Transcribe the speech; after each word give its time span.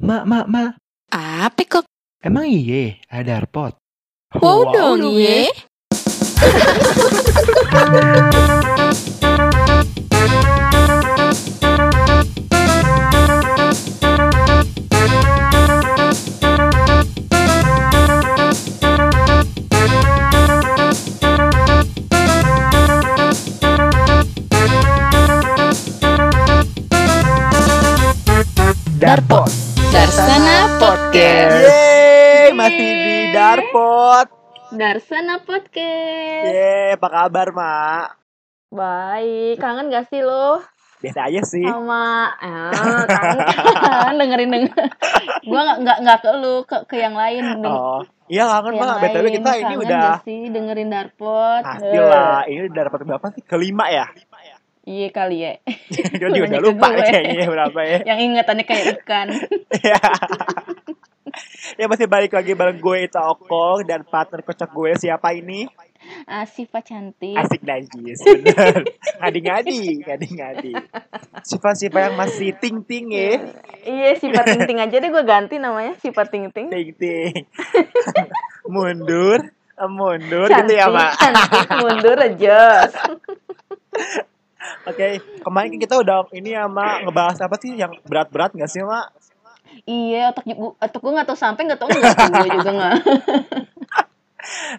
Mak, 0.00 0.24
mak, 0.24 0.48
mak. 0.48 0.80
Apa 1.12 1.60
kok? 1.68 1.84
Emang 2.24 2.48
iye 2.48 3.04
ada 3.12 3.44
arpot? 3.44 3.76
Wow, 4.40 4.72
dong 4.72 5.04
ye. 5.12 5.52
Darpot. 28.96 29.59
Darsana 30.10 30.66
Podcast. 30.82 31.54
Yeay, 31.62 32.50
masih 32.50 32.82
di 32.98 33.16
Darpot. 33.30 34.26
Darsana 34.74 35.38
Podcast. 35.38 36.50
Yeay, 36.50 36.98
apa 36.98 37.06
kabar, 37.06 37.54
Mak? 37.54 38.18
Baik, 38.74 39.62
kangen 39.62 39.86
gak 39.86 40.10
sih 40.10 40.18
lo 40.18 40.66
Biasa 40.98 41.30
aja 41.30 41.40
sih. 41.46 41.62
sama 41.62 42.26
eh, 42.42 43.06
kangen 43.06 43.38
kan 43.78 44.14
dengerin 44.20 44.50
denger. 44.50 44.82
Gua 45.46 45.60
nggak 45.62 45.78
nggak 45.78 45.98
nggak 46.02 46.18
ke 46.18 46.30
lu 46.36 46.54
ke 46.66 46.76
ke 46.90 46.96
yang 46.98 47.14
lain. 47.14 47.62
Oh, 47.62 48.02
iya 48.26 48.50
kangen, 48.50 48.82
Mak. 48.82 48.98
BTW 48.98 49.26
kita 49.30 49.50
ini 49.62 49.74
udah 49.78 50.00
gak 50.10 50.26
sih 50.26 50.50
dengerin 50.50 50.90
Darpot. 50.90 51.62
pasti 51.62 51.96
lah. 52.02 52.42
Ini 52.50 52.66
udah 52.66 52.82
dapat 52.82 53.00
berapa 53.06 53.26
sih? 53.30 53.46
Kelima 53.46 53.86
ya? 53.86 54.10
Iya 54.88 55.08
kali 55.12 55.36
ya. 55.44 55.52
Kita 55.92 56.32
juga 56.32 56.56
udah 56.56 56.60
lupa 56.64 56.86
gue. 56.96 57.04
kayaknya 57.04 57.46
berapa 57.48 57.80
ya. 57.84 57.98
yang 58.08 58.18
ingetannya 58.32 58.64
kayak 58.64 58.84
ikan. 59.00 59.28
Ya. 59.84 60.00
ya 61.76 61.84
masih 61.86 62.08
balik 62.08 62.32
lagi 62.32 62.56
bareng 62.56 62.80
gue 62.80 62.96
Ita 63.04 63.28
Okong 63.28 63.84
dan 63.84 64.08
partner 64.08 64.40
kocak 64.40 64.72
gue 64.72 64.90
siapa 64.96 65.36
ini? 65.36 65.68
Sifat 66.48 66.90
cantik. 66.90 67.36
Asik 67.36 67.60
najis, 67.60 68.24
bener. 68.24 68.88
Ngadi-ngadi, 69.20 70.00
ngadi-ngadi. 70.00 70.72
Sifat-sifat 71.44 72.00
yang 72.10 72.16
masih 72.16 72.56
ting-ting 72.56 73.12
ya. 73.12 73.36
Iya, 73.84 74.16
sifat 74.16 74.48
ting 74.48 74.64
ting 74.64 74.78
aja 74.80 74.96
deh 74.96 75.12
gue 75.12 75.24
ganti 75.28 75.60
namanya 75.60 75.92
sifat 76.00 76.32
ting 76.32 76.48
ting. 76.56 76.72
Ting-ting. 76.72 77.44
mundur, 78.64 79.44
eh, 79.76 79.90
mundur 79.92 80.48
gitu 80.48 80.72
ya, 80.72 80.88
Mak. 80.88 81.12
cantik, 81.20 81.68
mundur 81.84 82.16
aja. 82.16 82.88
Oke, 84.84 85.20
kemarin 85.40 85.68
kan 85.76 85.80
kita 85.80 85.94
udah 86.00 86.28
ini 86.36 86.52
ya, 86.52 86.68
Mak, 86.68 87.08
ngebahas 87.08 87.38
apa 87.40 87.56
sih 87.60 87.76
yang 87.76 87.92
berat-berat 88.04 88.52
gak 88.52 88.70
sih, 88.70 88.84
Mak? 88.84 89.12
Iya, 89.86 90.34
otak 90.34 90.44
gue, 90.50 90.70
otak 90.76 91.00
gue 91.00 91.12
nggak 91.14 91.28
tahu 91.30 91.38
sampai 91.38 91.62
nggak 91.64 91.80
tahu 91.80 91.88
gue 91.88 92.48
juga 92.58 92.70
nggak. 92.74 92.94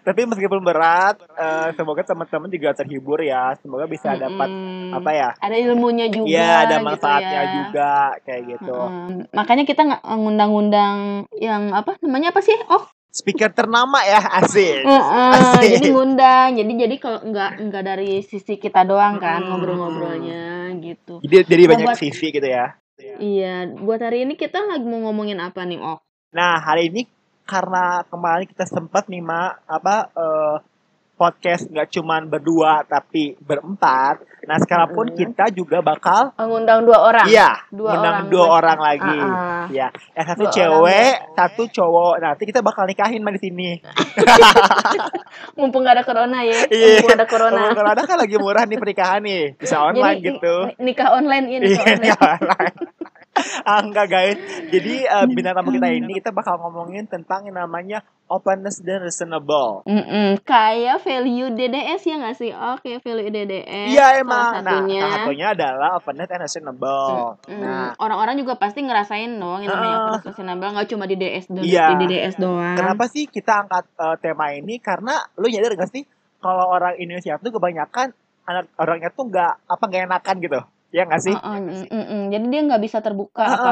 Tapi 0.05 0.25
meskipun 0.25 0.59
berat, 0.65 1.21
eh, 1.21 1.69
semoga 1.77 2.01
teman-teman 2.01 2.49
juga 2.49 2.69
terhibur 2.73 3.21
ya. 3.21 3.53
Semoga 3.61 3.85
bisa 3.85 4.17
dapat 4.17 4.49
Mm-mm. 4.49 4.97
apa 4.97 5.11
ya? 5.13 5.29
Ada 5.37 5.55
ilmunya 5.69 6.09
juga. 6.09 6.27
Iya, 6.27 6.51
ada 6.65 6.75
gitu 6.81 6.87
manfaatnya 6.87 7.41
ya. 7.45 7.51
juga 7.53 7.91
kayak 8.25 8.41
gitu. 8.57 8.77
Mm-mm. 8.77 9.31
Makanya 9.31 9.63
kita 9.63 9.81
nggak 9.85 10.03
ngundang-undang 10.03 10.97
yang 11.37 11.71
apa 11.71 11.95
namanya 12.01 12.33
apa 12.33 12.41
sih? 12.41 12.57
Oh, 12.67 12.83
Speaker 13.11 13.51
ternama 13.51 13.99
ya, 14.01 14.23
asik. 14.39 14.87
Asik. 14.87 15.67
jadi 15.77 15.87
ngundang. 15.91 16.55
Jadi 16.55 16.71
jadi 16.79 16.95
kalau 16.95 17.19
nggak 17.21 17.49
nggak 17.67 17.83
dari 17.83 18.23
sisi 18.23 18.55
kita 18.55 18.87
doang 18.87 19.19
kan 19.19 19.43
Mm. 19.43 19.47
ngobrol-ngobrolnya 19.51 20.43
gitu. 20.79 21.19
Jadi, 21.19 21.35
jadi 21.43 21.63
banyak 21.67 21.87
Buat- 21.91 21.99
sisi 21.99 22.31
gitu 22.31 22.47
ya. 22.47 22.79
Iya, 23.17 23.67
buat 23.81 23.97
hari 23.97 24.23
ini 24.23 24.37
kita 24.37 24.61
lagi 24.61 24.85
mau 24.85 25.09
ngomongin 25.09 25.41
apa 25.41 25.65
nih, 25.65 25.81
Oh? 25.81 25.99
Nah, 26.31 26.61
hari 26.61 26.87
ini 26.87 27.09
karena 27.43 28.05
kemarin 28.07 28.47
kita 28.47 28.63
sempat 28.63 29.09
nih, 29.09 29.19
Mak, 29.19 29.67
apa 29.67 29.95
eh, 30.13 30.55
podcast 31.21 31.69
nggak 31.69 31.93
cuman 31.93 32.25
berdua 32.25 32.81
tapi 32.83 33.37
berempat. 33.37 34.17
Nah, 34.41 34.57
sekarang 34.57 34.89
pun 34.91 35.05
kita 35.13 35.53
juga 35.53 35.79
bakal 35.79 36.33
Ngundang 36.33 36.81
dua 36.81 36.97
orang. 36.99 37.29
iya, 37.29 37.61
Dua 37.69 37.93
undang 37.93 38.25
orang 38.25 38.27
dua 38.27 38.45
orang 38.49 38.79
lagi. 38.81 39.17
Ah, 39.21 39.29
ah. 39.29 39.65
Ya, 39.69 39.87
yang 40.11 40.25
satu 40.25 40.43
Dua 40.43 40.51
cewek, 40.51 41.13
orang. 41.13 41.35
satu 41.37 41.63
cowok. 41.69 42.13
Nanti 42.17 42.43
kita 42.43 42.59
bakal 42.59 42.83
nikahin 42.83 43.21
mah 43.21 43.29
di 43.29 43.39
sini. 43.39 43.69
Mumpung 45.57 45.85
nggak 45.85 45.95
ada 45.95 46.03
corona 46.03 46.41
ya. 46.41 46.65
Iya. 46.65 46.87
Mumpung 46.97 47.13
ada 47.13 47.27
corona. 47.27 47.61
Kalau 47.71 47.89
ada 47.91 48.01
kan 48.01 48.17
lagi 48.17 48.35
murah 48.35 48.63
nih 48.65 48.77
pernikahan 48.77 49.21
nih, 49.21 49.43
bisa 49.55 49.77
online 49.77 50.17
Jadi, 50.17 50.27
gitu. 50.33 50.55
ni- 50.73 50.89
nikah 50.89 51.09
online 51.13 51.45
ini 51.47 51.65
Iya, 51.69 51.85
nikah 52.03 52.29
online. 52.35 52.75
ah, 53.63 53.79
enggak 53.79 54.07
guys. 54.07 54.37
Jadi 54.67 55.03
eh, 55.03 55.25
bintang 55.25 55.55
tamu 55.55 55.71
kita 55.71 55.87
ini 55.87 56.19
kita 56.19 56.29
bakal 56.29 56.59
ngomongin 56.59 57.05
tentang 57.05 57.43
yang 57.43 57.55
namanya 57.57 57.99
openness 58.25 58.79
dan 58.79 58.99
reasonable. 59.01 59.83
Mm-mm, 59.83 60.39
kayak 60.41 60.99
value 60.99 61.47
DDS 61.49 62.01
ya 62.01 62.15
nggak 62.17 62.35
sih? 62.35 62.51
Oke, 62.51 62.99
value 62.99 63.27
DDS. 63.27 63.87
Iya 63.89 64.03
salah 64.05 64.19
emang. 64.19 64.51
Nah, 64.51 64.59
satunya. 64.61 65.01
salah 65.01 65.15
satunya 65.17 65.47
adalah 65.49 65.89
openness 65.93 66.29
and 66.29 66.41
reasonable. 66.41 67.15
Mm, 67.45 67.59
Nah, 67.61 67.87
orang-orang 67.97 68.35
juga 68.35 68.53
pasti 68.55 68.79
ngerasain 68.81 69.31
dong 69.31 69.59
yang 69.61 69.69
namanya 69.69 69.91
Ah. 69.93 70.01
openness 70.05 70.23
sustainable 70.25 70.69
nggak 70.69 70.89
cuma 70.89 71.03
di 71.05 71.15
DS 71.15 71.45
do- 71.47 71.63
Iya. 71.63 71.87
di 71.89 71.95
DDS 72.01 72.35
doang. 72.35 72.75
kenapa 72.75 73.07
sih 73.07 73.25
kita 73.25 73.63
angkat 73.63 73.87
eh, 73.93 74.15
tema 74.19 74.51
ini? 74.51 74.75
Karena 74.77 75.15
lu 75.35 75.47
nyadar 75.47 75.71
gak 75.73 75.87
sih 75.89 76.03
kalau 76.37 76.67
orang 76.67 76.97
Indonesia 76.97 77.37
tuh 77.37 77.51
kebanyakan 77.51 78.11
anak 78.41 78.65
orangnya 78.75 79.07
tuh 79.09 79.23
nggak 79.25 79.53
apa 79.65 79.83
nggak 79.85 80.03
enakan 80.05 80.35
gitu. 80.41 80.59
Ya 80.91 81.07
nggak 81.07 81.21
sih? 81.23 81.35
Uh-uh, 81.35 81.57
mm, 81.63 81.87
mm, 81.87 82.05
mm. 82.11 82.23
Jadi 82.35 82.45
dia 82.51 82.61
nggak 82.67 82.81
bisa 82.83 82.97
terbuka 82.99 83.43
Ah, 83.47 83.55
apa 83.55 83.71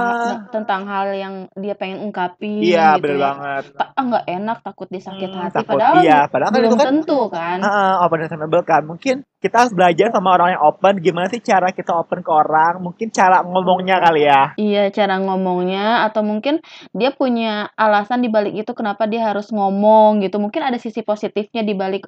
tentang 0.55 0.81
hal 0.87 1.07
yang 1.11 1.33
dia 1.59 1.75
pengen 1.75 1.99
ungkapin. 2.07 2.63
Iya, 2.63 2.95
gitu 2.95 3.03
bener 3.03 3.17
ya. 3.19 3.25
banget. 3.27 3.63
Ah, 3.75 4.03
nggak 4.07 4.25
enak, 4.39 4.57
takut 4.63 4.87
disakit 4.87 5.27
Hmm, 5.27 5.41
hati. 5.43 5.55
takut, 5.59 5.79
Padahal, 5.79 5.97
iya, 5.99 6.17
padahal 6.31 6.51
kan 6.51 6.55
belum 6.55 6.71
itu 6.71 6.77
kan 6.79 6.87
tentu 6.87 7.19
kan. 7.27 7.57
Heeh, 7.59 7.91
open 8.07 8.17
reasonable 8.23 8.63
kan. 8.63 8.81
Mungkin 8.87 9.15
kita 9.43 9.55
harus 9.59 9.73
belajar 9.75 10.07
sama 10.15 10.29
orang 10.39 10.49
yang 10.55 10.63
open. 10.63 10.93
Gimana 11.03 11.27
sih 11.27 11.41
cara 11.43 11.67
kita 11.75 11.91
open 11.91 12.19
ke 12.23 12.31
orang? 12.31 12.73
Mungkin 12.79 13.07
cara 13.11 13.43
ngomongnya 13.43 13.95
kali 13.99 14.21
ya. 14.23 14.41
Iya, 14.59 14.83
cara 14.91 15.15
ngomongnya 15.23 16.03
atau 16.07 16.21
mungkin 16.23 16.59
dia 16.95 17.11
punya 17.15 17.71
alasan 17.79 18.19
di 18.23 18.27
balik 18.31 18.53
itu 18.63 18.71
kenapa 18.75 19.07
dia 19.11 19.21
harus 19.27 19.47
ngomong 19.51 20.23
gitu. 20.23 20.35
Mungkin 20.43 20.61
ada 20.63 20.75
sisi 20.79 20.99
positifnya 21.03 21.63
di 21.63 21.75
balik 21.75 22.07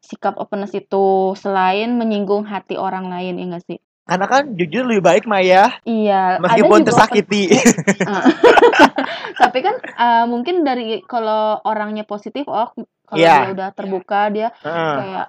sikap 0.00 0.36
openness 0.40 0.72
itu 0.76 1.32
selain 1.40 1.96
menyinggung 2.00 2.44
hati 2.48 2.76
orang 2.76 3.08
lain 3.12 3.36
ya 3.40 3.44
nggak 3.52 3.64
sih? 3.68 3.78
Karena 4.06 4.26
kan 4.30 4.54
jujur 4.54 4.86
lebih 4.86 5.02
baik 5.02 5.24
Maya, 5.26 5.82
Iya, 5.82 6.38
meskipun 6.38 6.86
tersakiti. 6.86 7.50
open- 7.50 7.74
tapi 9.42 9.58
kan 9.60 9.74
eh, 9.82 10.24
mungkin 10.24 10.62
dari 10.62 11.02
kalau 11.02 11.58
orangnya 11.62 12.06
positif, 12.06 12.46
oh 12.46 12.70
kalau 13.02 13.18
Iya. 13.18 13.34
dia 13.42 13.50
udah 13.50 13.68
terbuka 13.74 14.30
dia 14.30 14.54
Heeh. 14.62 14.94
kayak 14.96 15.26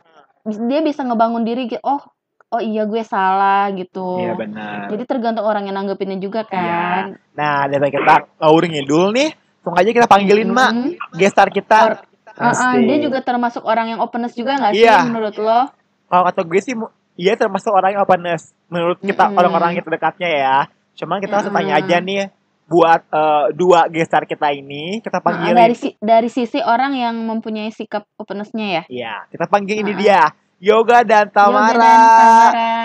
dia 0.70 0.80
bisa 0.86 1.02
ngebangun 1.02 1.42
diri 1.42 1.66
gitu. 1.66 1.82
Oh, 1.82 2.06
oh 2.48 2.62
iya 2.62 2.86
gue 2.86 3.02
salah 3.02 3.74
gitu. 3.74 4.22
Iya 4.22 4.34
benar. 4.38 4.94
Jadi 4.94 5.04
tergantung 5.04 5.44
orang 5.44 5.66
yang 5.66 5.76
nanggepinnya 5.76 6.22
juga 6.22 6.46
kan. 6.46 7.18
Nah, 7.34 7.66
dari 7.66 7.90
kita 7.90 8.30
ngawur 8.38 8.64
ngidul 8.64 9.10
nih, 9.12 9.30
langsung 9.60 9.74
aja 9.74 9.90
kita 9.90 10.08
panggilin 10.08 10.48
Mak, 10.48 10.72
Mm-mm. 10.72 10.92
gestar 11.18 11.50
kita. 11.50 11.98
Ah, 12.38 12.46
ah, 12.46 12.54
Asik. 12.78 12.86
dia 12.86 12.98
juga 13.02 13.20
termasuk 13.20 13.66
orang 13.66 13.98
yang 13.98 14.00
openness 14.00 14.38
juga 14.38 14.54
nggak 14.56 14.74
sih 14.78 14.86
Iya. 14.86 15.02
menurut 15.04 15.36
lo? 15.36 15.66
Kalau 16.08 16.24
kata 16.24 16.42
gue 16.46 16.62
sih, 16.62 16.78
iya 17.18 17.34
termasuk 17.34 17.70
orang 17.70 17.92
yang 17.92 18.02
openness. 18.02 18.54
Menurut 18.68 18.98
kita 19.00 19.28
orang-orang 19.30 19.74
yang 19.74 19.84
terdekatnya 19.84 20.30
ya. 20.30 20.58
Cuman 20.96 21.18
kita 21.18 21.34
harus 21.36 21.50
tanya 21.50 21.74
aja 21.76 21.98
nih, 22.00 22.30
buat 22.66 23.02
eh, 23.04 23.46
dua 23.54 23.88
gestar 23.88 24.24
kita 24.24 24.52
ini, 24.52 25.00
kita 25.00 25.18
Ah, 25.18 25.20
ah, 25.20 25.26
panggilin. 25.26 25.58
dari 25.58 25.76
si- 25.76 25.98
dari 25.98 26.28
sisi 26.28 26.60
orang 26.60 26.94
yang 26.94 27.16
mempunyai 27.20 27.70
sikap 27.70 28.06
openness-nya 28.16 28.68
ya. 28.68 28.84
Iya, 28.88 29.14
kita 29.28 29.46
panggil 29.46 29.80
ini 29.80 29.92
Ah, 29.92 29.98
dia. 29.98 30.22
Yoga 30.60 31.02
dan 31.02 31.30
Tamara. 31.30 31.70
Yoga 31.70 31.86
dan 31.86 32.02
Tamara. 32.10 32.76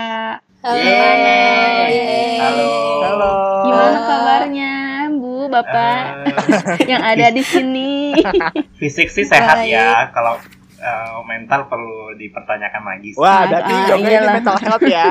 Yeay. 0.62 2.38
Halo. 2.38 2.70
Halo. 3.02 3.32
Gimana 3.64 3.98
kabarnya, 4.00 4.72
Bu, 5.10 5.32
Bapak 5.48 6.02
Eh, 6.22 6.86
yang 6.92 7.02
ada 7.02 7.26
di 7.28 7.42
sini? 7.42 8.14
fisik 8.78 9.08
sih 9.08 9.24
sehat 9.24 9.58
Baik. 9.58 9.72
ya. 9.72 10.08
Kalau 10.10 10.38
eh, 10.82 11.18
mental 11.24 11.70
perlu 11.70 12.12
dipertanyakan 12.14 12.82
lagi. 12.82 13.14
sih. 13.14 13.20
Wah, 13.22 13.30
Ah, 13.32 13.46
berarti 13.46 13.72
ah, 13.72 13.86
Yoga 13.88 14.08
ini 14.10 14.26
mental 14.28 14.56
health 14.58 14.84
ya. 14.84 15.06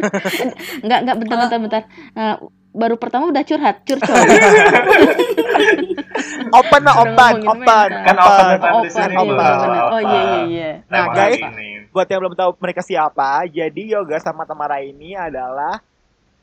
Enggak, 0.84 0.98
enggak, 1.04 1.16
bentar, 1.20 1.36
bentar, 1.38 1.58
bentar. 1.60 1.82
Nah, 2.12 2.34
baru 2.72 2.96
pertama 2.96 3.28
udah 3.28 3.42
curhat, 3.42 3.76
curcol. 3.84 4.16
Open 6.48 6.80
lah, 6.82 6.94
Udah 6.96 7.12
open, 7.12 7.34
open. 7.44 7.90
Kan 8.06 8.16
open 8.16 8.44
open. 8.46 8.70
Oh, 8.70 8.80
open, 8.80 8.90
sini 8.90 9.12
iya, 9.12 9.20
open. 9.20 9.68
Oh 9.92 10.00
iya, 10.00 10.20
iya, 10.22 10.40
iya. 10.46 10.70
Nah, 10.86 11.04
Tema 11.04 11.14
guys, 11.14 11.40
ini. 11.42 11.68
Buat 11.90 12.06
yang 12.08 12.20
belum 12.22 12.34
tahu 12.34 12.50
mereka 12.56 12.80
siapa, 12.80 13.28
jadi 13.48 13.82
Yoga 13.92 14.16
sama 14.20 14.46
Tamara 14.46 14.78
ini 14.80 15.12
adalah 15.12 15.80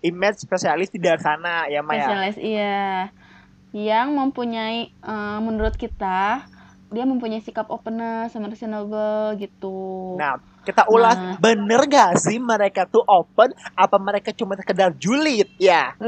image 0.01 0.44
spesialis 0.44 0.91
di 0.91 0.99
Darsana 0.99 1.65
ya 1.65 1.81
Maya. 1.81 2.03
Spesialis 2.03 2.38
iya. 2.38 3.09
Yang 3.73 4.07
mempunyai 4.13 4.79
eh, 4.91 5.39
menurut 5.41 5.73
kita 5.73 6.45
dia 6.94 7.04
mempunyai 7.04 7.42
sikap 7.42 7.66
openness 7.68 8.30
sama 8.30 8.48
reasonable 8.48 9.34
gitu. 9.36 10.13
Nah, 10.16 10.38
kita 10.62 10.86
ulas 10.88 11.13
Nah. 11.13 11.36
bener 11.36 11.81
gak 11.86 12.18
sih 12.18 12.38
mereka 12.38 12.86
tuh 12.86 13.01
open 13.04 13.50
apa 13.74 13.98
mereka 13.98 14.30
cuma 14.30 14.54
sekedar 14.54 14.94
julid 14.94 15.50
ya? 15.57 15.98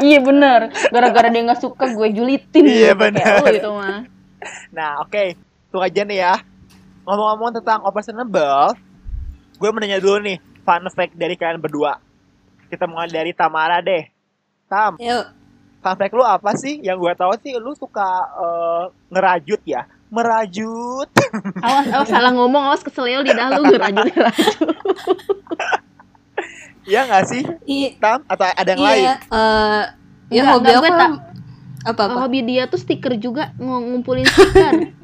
iya 0.00 0.18
bener 0.18 0.72
gara-gara 0.88 1.28
dia 1.28 1.44
nggak 1.44 1.60
suka 1.60 1.84
gue 1.86 2.08
julitin 2.10 2.64
Iya, 2.64 2.96
gitu, 2.96 2.96
kayak 2.96 2.96
bener. 2.96 3.34
lu 3.38 3.54
itu 3.54 3.70
mah 3.70 3.98
Nah, 4.72 5.04
oke. 5.04 5.36
Tunggu 5.68 5.84
aja 5.84 6.00
nih 6.00 6.18
ya. 6.18 6.34
Ngomong-ngomong 7.04 7.52
tentang 7.54 7.84
Operable, 7.84 8.72
gue 9.54 9.68
mau 9.68 9.76
nanya 9.76 10.00
dulu 10.00 10.16
nih, 10.16 10.40
fun 10.64 10.88
fact 10.88 11.12
dari 11.12 11.36
kalian 11.36 11.60
berdua. 11.60 12.00
Kita 12.66 12.88
mulai 12.88 13.12
dari 13.12 13.36
Tamara 13.36 13.84
deh. 13.84 14.08
Tam, 14.64 14.96
Yuk. 14.96 15.24
Fun 15.80 15.94
fact 15.94 16.12
lu 16.12 16.22
apa 16.22 16.52
sih? 16.54 16.78
Yang 16.78 16.96
gue 16.98 17.12
tahu 17.16 17.32
sih 17.38 17.52
lu 17.54 17.72
suka 17.72 18.08
eh, 18.36 18.84
ngerajut 19.08 19.60
ya. 19.64 19.82
Merajut. 20.08 21.06
awas 21.62 21.86
awas 21.88 22.08
salah 22.08 22.30
ngomong 22.30 22.62
awas 22.64 22.80
keselio 22.80 23.20
lidah 23.20 23.48
lu 23.52 23.62
ngerajut 23.64 24.10
ngerajut 24.10 24.68
Iya 26.82 27.06
nggak 27.06 27.24
sih, 27.24 27.42
I- 27.64 27.94
Tam? 27.96 28.24
Atau 28.24 28.46
ada 28.48 28.66
yang 28.66 28.80
lain? 28.80 29.02
iya. 29.04 29.14
eh, 29.22 29.82
ya 30.28 30.42
Enggak, 30.42 30.50
hobi 30.50 30.66
enggak, 30.66 30.80
aku 30.80 30.88
apa 31.80 32.02
apa? 32.02 32.16
hobi 32.18 32.40
dia 32.42 32.62
tuh 32.66 32.76
stiker 32.76 33.14
juga 33.14 33.54
ng- 33.54 33.68
ngumpulin 33.90 34.26
stiker 34.26 34.74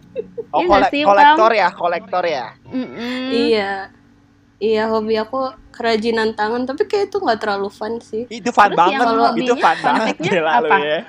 Oh, 0.48 0.58
Iya 0.58 0.66
nggak 0.66 0.80
kolek- 0.80 0.90
sih, 0.90 1.02
kolektor 1.04 1.50
ya, 1.52 1.68
kolektor 1.70 2.24
ya. 2.24 2.46
Mm-mm. 2.66 3.28
Iya. 3.28 3.72
Iya 4.56 4.88
hobi 4.88 5.20
aku 5.20 5.52
kerajinan 5.68 6.32
tangan 6.32 6.64
tapi 6.64 6.88
kayak 6.88 7.12
itu 7.12 7.20
nggak 7.20 7.40
terlalu 7.44 7.68
fun 7.68 8.00
sih. 8.00 8.24
Itu 8.32 8.48
fun 8.56 8.72
Terus 8.72 8.78
banget, 8.80 8.96
itu 8.96 9.04
hobinya, 9.20 9.54
fun 9.60 9.76
fun 9.76 9.92
banget. 10.00 10.16
Gila 10.24 10.50
apa? 10.56 10.76
ya. 10.80 11.00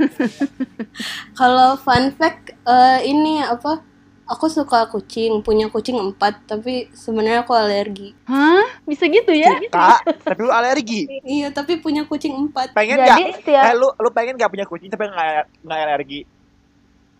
Kalau 1.40 1.70
fun 1.80 2.04
fact 2.20 2.52
eh, 2.68 3.00
ini 3.08 3.40
apa? 3.44 3.84
Aku 4.28 4.52
suka 4.52 4.92
kucing, 4.92 5.40
punya 5.40 5.72
kucing 5.72 5.96
empat, 5.96 6.44
tapi 6.44 6.92
sebenarnya 6.92 7.48
aku 7.48 7.56
alergi. 7.56 8.12
hah 8.28 8.84
bisa 8.84 9.08
gitu 9.08 9.32
ya 9.32 9.56
Kak, 9.72 10.04
tapi 10.28 10.44
lu 10.44 10.52
alergi. 10.52 11.08
Iya, 11.24 11.56
tapi 11.56 11.80
punya 11.80 12.04
kucing 12.04 12.36
empat. 12.36 12.76
Pengen 12.76 13.00
jadi 13.08 13.08
nggak? 13.16 13.40
setiap 13.40 13.64
Eh, 13.72 13.74
lu 13.80 13.88
lu 13.88 14.12
pengen 14.12 14.36
nggak 14.36 14.52
punya 14.52 14.68
kucing 14.68 14.92
tapi 14.92 15.08
nggak 15.08 15.64
nggak 15.64 15.80
alergi? 15.80 16.28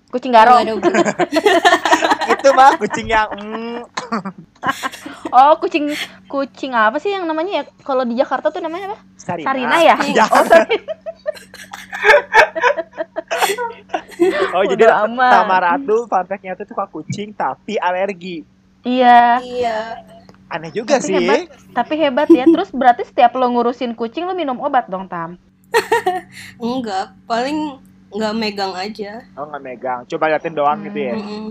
Kucing 0.08 0.32
garong 0.32 0.64
itu 2.28 2.50
mah 2.52 2.76
kucing 2.78 3.08
yang 3.08 3.28
mm, 3.30 3.84
oh 5.30 5.54
kucing 5.58 5.92
kucing 6.26 6.72
apa 6.72 6.96
sih 6.98 7.10
yang 7.10 7.24
namanya 7.24 7.52
ya 7.54 7.74
kalau 7.82 8.02
di 8.02 8.16
Jakarta 8.16 8.48
tuh 8.48 8.60
namanya 8.60 8.92
apa 8.92 8.98
Sarina. 9.16 9.46
Sarina 9.46 9.78
ya 9.80 9.96
Jangan. 10.14 10.32
oh 10.34 10.46
sorry 10.46 10.78
Oh 14.50 14.64
jadi 14.66 14.84
Bodo 14.84 14.96
amat. 15.08 15.32
Tamara 15.34 15.72
tuh 15.80 16.06
fun 16.06 16.26
fact-nya 16.26 16.54
tuh 16.54 16.66
suka 16.66 16.86
kucing 16.86 17.32
tapi 17.32 17.78
alergi. 17.78 18.44
iya 18.82 19.38
Iya. 19.40 19.78
Aneh 20.48 20.72
juga 20.72 20.96
Tapi 20.96 21.06
sih. 21.06 21.16
hebat. 21.18 21.42
tapi 21.74 21.94
hebat 21.98 22.28
ya 22.30 22.46
terus 22.46 22.72
berarti 22.72 23.04
setiap 23.04 23.36
lo 23.36 23.48
ngurusin 23.50 23.92
kucing 23.94 24.24
lo 24.24 24.32
minum 24.32 24.56
obat 24.58 24.88
dong 24.88 25.06
tam 25.06 25.36
Enggak, 26.58 27.12
paling 27.26 27.76
nggak 28.10 28.34
megang 28.34 28.74
aja. 28.74 29.12
Oh 29.34 29.46
nggak 29.46 29.64
megang. 29.64 30.00
Coba 30.06 30.24
liatin 30.28 30.54
doang 30.54 30.80
gitu 30.82 31.00
ya. 31.02 31.14
Mm-mm. 31.14 31.46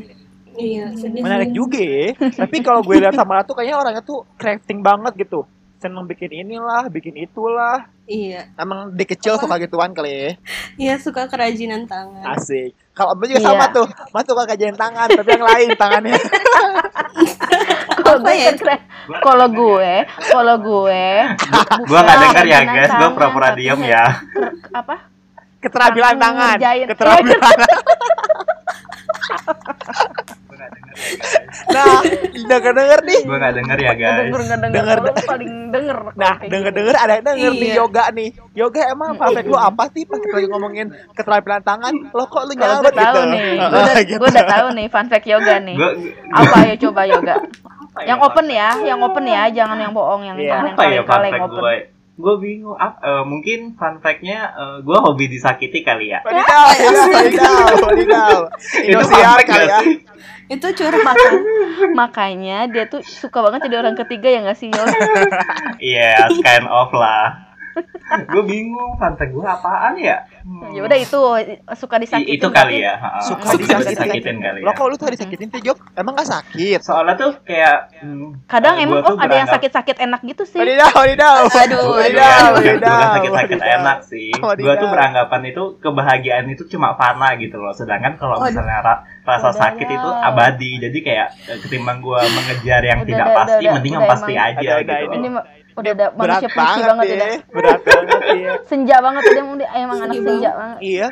Iya, 0.57 0.89
sedih. 0.91 1.21
Menarik 1.21 1.53
juga 1.53 1.77
ya. 1.77 2.17
Tapi 2.41 2.57
kalau 2.61 2.81
gue 2.81 2.97
lihat 2.97 3.13
Tamara 3.13 3.43
tuh 3.43 3.53
kayaknya 3.53 3.77
orangnya 3.77 4.01
tuh 4.01 4.25
crafting 4.35 4.81
banget 4.81 5.13
gitu. 5.19 5.45
Seneng 5.77 6.09
bikin 6.09 6.33
inilah, 6.33 6.89
bikin 6.89 7.13
itulah. 7.15 7.85
Iya, 8.07 8.49
Emang 8.57 8.89
di 8.91 9.05
kecil 9.05 9.37
suka 9.37 9.59
gituan 9.59 9.93
kali 9.93 10.09
ya. 10.09 10.31
iya 10.79 10.95
suka 10.97 11.27
kerajinan 11.27 11.85
tangan. 11.85 12.25
Asik. 12.33 12.73
Kalau 12.93 13.13
Abang 13.13 13.29
juga 13.29 13.43
Iya. 13.43 13.49
sama 13.51 13.67
tuh. 13.69 13.85
Mas 14.09 14.25
suka 14.25 14.47
kajian 14.47 14.73
tangan, 14.73 15.09
tapi 15.11 15.29
yang 15.29 15.45
lain 15.45 15.69
tangannya. 15.77 16.17
kalau 17.99 18.17
Apa 18.17 18.25
gue 18.25 18.35
ya? 18.35 18.51
kalau 19.21 19.47
gue 19.49 19.93
kalau 20.23 20.57
gue 20.57 21.05
Gua 21.89 22.01
nggak 22.01 22.17
dengar 22.19 22.45
ya 22.45 22.59
kerajinan 22.59 22.67
guys, 22.71 22.89
gua 22.89 22.97
tangan, 22.97 23.13
pura-pura 23.13 23.49
diem 23.53 23.81
ya. 23.85 24.05
apa 24.73 24.95
Keterampilan 25.67 26.15
Aku 26.15 26.23
tangan. 26.23 26.55
ngerjain. 26.55 26.87
Keterampilan. 26.87 27.57
nah, 31.69 32.01
denger 32.33 32.73
denger 32.73 33.01
nih. 33.03 33.21
Gua 33.23 33.37
nggak 33.37 33.55
denger 33.55 33.79
ya 33.79 33.93
guys. 33.95 34.17
denger 34.23 34.41
nggak 34.41 34.61
denger 34.61 34.77
Denger, 34.77 34.99
Lo 34.99 35.13
paling 35.27 35.53
denger 35.69 35.97
Nah, 36.15 36.35
denger 36.41 36.63
gitu. 36.65 36.77
denger 36.79 36.95
ada 36.97 37.13
yang 37.13 37.25
denger 37.27 37.53
nih 37.53 37.67
Iya. 37.67 37.77
yoga 37.77 38.05
nih. 38.11 38.29
Yoga 38.55 38.81
emang 38.89 39.11
favorit 39.15 39.47
lu 39.47 39.59
apa 39.59 39.85
sih 39.91 40.03
pas 40.05 40.17
kita 40.17 40.35
lagi 40.35 40.49
ngomongin 40.49 40.87
keterampilan 41.13 41.63
tangan? 41.63 41.95
Lo 42.11 42.25
kok 42.25 42.43
lu 42.45 42.53
nyawet 42.55 42.81
gue 42.81 42.93
tahu 42.95 43.15
gitu? 43.15 43.21
nih, 43.27 43.43
gue 43.59 43.81
udah, 43.83 43.97
gitu. 44.01 44.19
gue 44.21 44.29
udah 44.31 44.47
tahu 44.49 44.67
nih 44.73 44.87
fun 44.89 45.07
fact 45.07 45.27
yoga 45.27 45.55
nih. 45.59 45.77
Gua 45.77 45.91
Apa 46.33 46.57
ya 46.65 46.75
coba 46.79 47.01
yoga? 47.05 47.35
ya, 47.97 48.05
Yang 48.07 48.19
open 48.23 48.47
ya, 48.47 48.69
yang 48.83 48.99
open 49.01 49.25
ya, 49.25 49.43
jangan 49.51 49.79
yang 49.79 49.91
bohong, 49.91 50.23
yang 50.23 50.37
Iya. 50.37 50.49
jangan 50.51 50.65
yang 50.65 50.77
ya 50.93 51.03
kaleng-kaleng 51.03 51.33
open. 51.43 51.96
Gue? 52.17 52.35
Bingung. 52.41 52.77
Ap- 52.77 53.01
eh, 53.01 53.25
mungkin 53.25 53.77
fun 53.77 54.01
fact-nya 54.01 54.53
eh, 54.53 54.77
gue 54.83 54.99
hobi 54.99 55.29
disakiti 55.29 55.85
kali 55.85 56.11
ya. 56.11 56.21
Wadidaw, 56.25 56.67
wadidaw, 57.13 57.13
wadidaw, 57.13 57.71
wadidaw. 57.87 58.39
Itu 58.83 59.05
fact 59.07 59.47
kali 59.47 59.67
ya. 59.69 59.81
Itu 60.47 60.67
curhat. 60.75 61.03
Maka, 61.03 61.29
makanya 61.95 62.59
dia 62.71 62.87
tuh 62.87 63.03
suka 63.03 63.43
banget 63.43 63.67
jadi 63.67 63.83
orang 63.83 63.99
ketiga 63.99 64.31
ya 64.31 64.41
nggak 64.47 64.59
sih 64.59 64.71
Yo? 64.71 64.83
Yes, 65.83 66.31
kind 66.43 66.71
of 66.71 66.95
lah. 66.95 67.46
Gue 68.07 68.43
bingung 68.47 68.95
fact 68.97 69.19
gue 69.19 69.43
apaan 69.43 69.99
ya? 69.99 70.23
Hmm. 70.47 70.71
Ya 70.71 70.81
udah 70.87 70.95
itu 70.95 71.21
suka 71.75 71.99
I- 71.99 72.03
disakitin. 72.07 72.39
itu 72.39 72.47
kali 72.55 72.87
ya. 72.87 72.95
ha-ha. 72.95 73.19
Suka 73.19 73.51
Suka 73.51 73.59
disakitin. 73.59 73.91
disakitin 73.99 74.37
kali 74.39 74.59
Lo 74.63 74.71
ya. 74.71 74.79
kok 74.79 74.87
lu 74.87 74.95
tuh 74.95 75.11
disakitin 75.11 75.49
tuh, 75.51 75.59
Jok? 75.59 75.79
Emang 75.99 76.15
gak 76.15 76.31
sakit? 76.31 76.79
Soalnya 76.87 77.19
tuh 77.19 77.35
kayak 77.43 77.91
hmm, 77.99 78.47
Kadang 78.47 78.79
emang 78.79 79.03
oh 79.03 79.19
ada 79.19 79.35
yang 79.35 79.51
sakit-sakit 79.51 79.97
enak 79.99 80.21
gitu 80.23 80.47
sih. 80.47 80.59
Wadidaw, 80.63 80.95
wadidaw. 80.95 81.37
Aduh, 81.51 81.99
wadidaw, 81.99 82.47
wadidaw. 82.55 83.01
sakit-sakit 83.19 83.61
enak 83.61 83.99
sih. 84.07 84.31
Gue 84.39 84.75
tuh 84.79 84.89
beranggapan 84.89 85.41
itu 85.51 85.63
kebahagiaan 85.83 86.47
itu 86.47 86.63
cuma 86.71 86.95
fana 86.95 87.35
gitu 87.37 87.59
loh. 87.59 87.75
Sedangkan 87.75 88.15
kalau 88.15 88.39
misalnya 88.39 88.87
ra- 88.87 89.03
rasa 89.27 89.51
Udah 89.51 89.59
sakit 89.59 89.89
itu 89.91 90.09
abadi. 90.23 90.71
Jadi 90.79 90.99
kayak 91.03 91.29
eh, 91.51 91.59
ketimbang 91.59 91.99
gue 91.99 92.21
mengejar 92.23 92.87
yang 92.87 93.03
Udah, 93.03 93.11
tidak 93.11 93.27
udah, 93.27 93.37
pasti, 93.43 93.65
udah, 93.67 93.73
mending 93.75 93.93
yang 93.93 94.07
pasti 94.07 94.33
emang. 94.33 94.47
aja 94.55 94.71
gitu. 94.79 95.11
Ini 95.11 95.29
udah 95.77 95.93
ada 95.93 96.07
Berat 96.11 96.41
manusia 96.41 96.49
puisi 96.49 96.81
banget 96.81 96.87
banget 96.89 97.07
ya. 97.07 97.17
udah. 97.17 97.39
Berat 97.53 97.81
banget 97.85 98.21
ya. 98.33 98.53
Senja 98.71 98.97
banget 99.05 99.23
udah 99.29 99.45
udah 99.53 99.69
emang 99.77 99.99
anak 100.01 100.17
senja 100.17 100.51
banget. 100.57 100.79
Iya. 100.81 101.09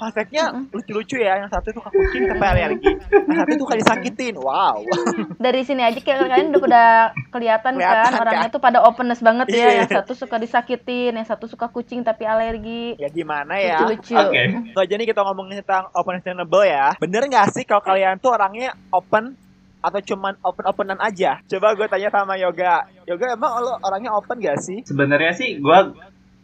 Prakteknya 0.00 0.44
lucu-lucu 0.72 1.16
ya. 1.20 1.32
Yang 1.44 1.50
satu 1.52 1.68
suka 1.76 1.88
kucing 1.92 2.22
tapi 2.24 2.40
alergi. 2.40 2.90
Yang 3.12 3.36
satu 3.36 3.54
suka 3.60 3.74
disakitin. 3.76 4.34
Wow. 4.40 4.80
Dari 5.44 5.60
sini 5.60 5.84
aja 5.84 6.00
kayak 6.00 6.18
kalian 6.24 6.48
udah 6.56 6.60
pada 6.64 6.84
kelihatan, 7.28 7.72
Kelihatan, 7.76 8.08
kan 8.08 8.20
orangnya 8.24 8.48
kan? 8.48 8.54
tuh 8.56 8.62
pada 8.64 8.78
openness 8.80 9.20
banget 9.20 9.46
ya. 9.52 9.56
Iya. 9.60 9.70
Yang 9.84 9.90
satu 10.00 10.12
suka 10.16 10.36
disakitin, 10.40 11.12
yang 11.20 11.28
satu 11.28 11.44
suka 11.46 11.68
kucing 11.68 12.00
tapi 12.00 12.24
alergi. 12.24 12.96
Ya 12.96 13.12
gimana 13.12 13.60
ya? 13.60 13.84
Lucu-lucu. 13.84 14.16
Oke. 14.16 14.42
Kalau 14.72 14.86
jadi 14.88 15.02
kita 15.04 15.20
ngomongin 15.20 15.60
tentang 15.60 15.92
open 15.92 16.16
sustainable 16.16 16.64
ya. 16.64 16.96
Bener 16.96 17.22
nggak 17.28 17.52
sih 17.52 17.68
kalau 17.68 17.84
kalian 17.84 18.16
tuh 18.18 18.32
orangnya 18.32 18.72
open 18.90 19.36
atau 19.80 20.00
cuman 20.00 20.36
open-openan 20.44 21.00
aja? 21.00 21.40
Coba 21.48 21.72
gue 21.72 21.88
tanya 21.88 22.12
sama 22.12 22.36
Yoga. 22.36 22.84
Yoga 23.08 23.36
emang 23.36 23.52
lo 23.64 23.76
orangnya 23.80 24.12
open 24.12 24.40
gak 24.40 24.60
sih? 24.60 24.84
Sebenarnya 24.84 25.32
sih 25.32 25.58
gue 25.58 25.78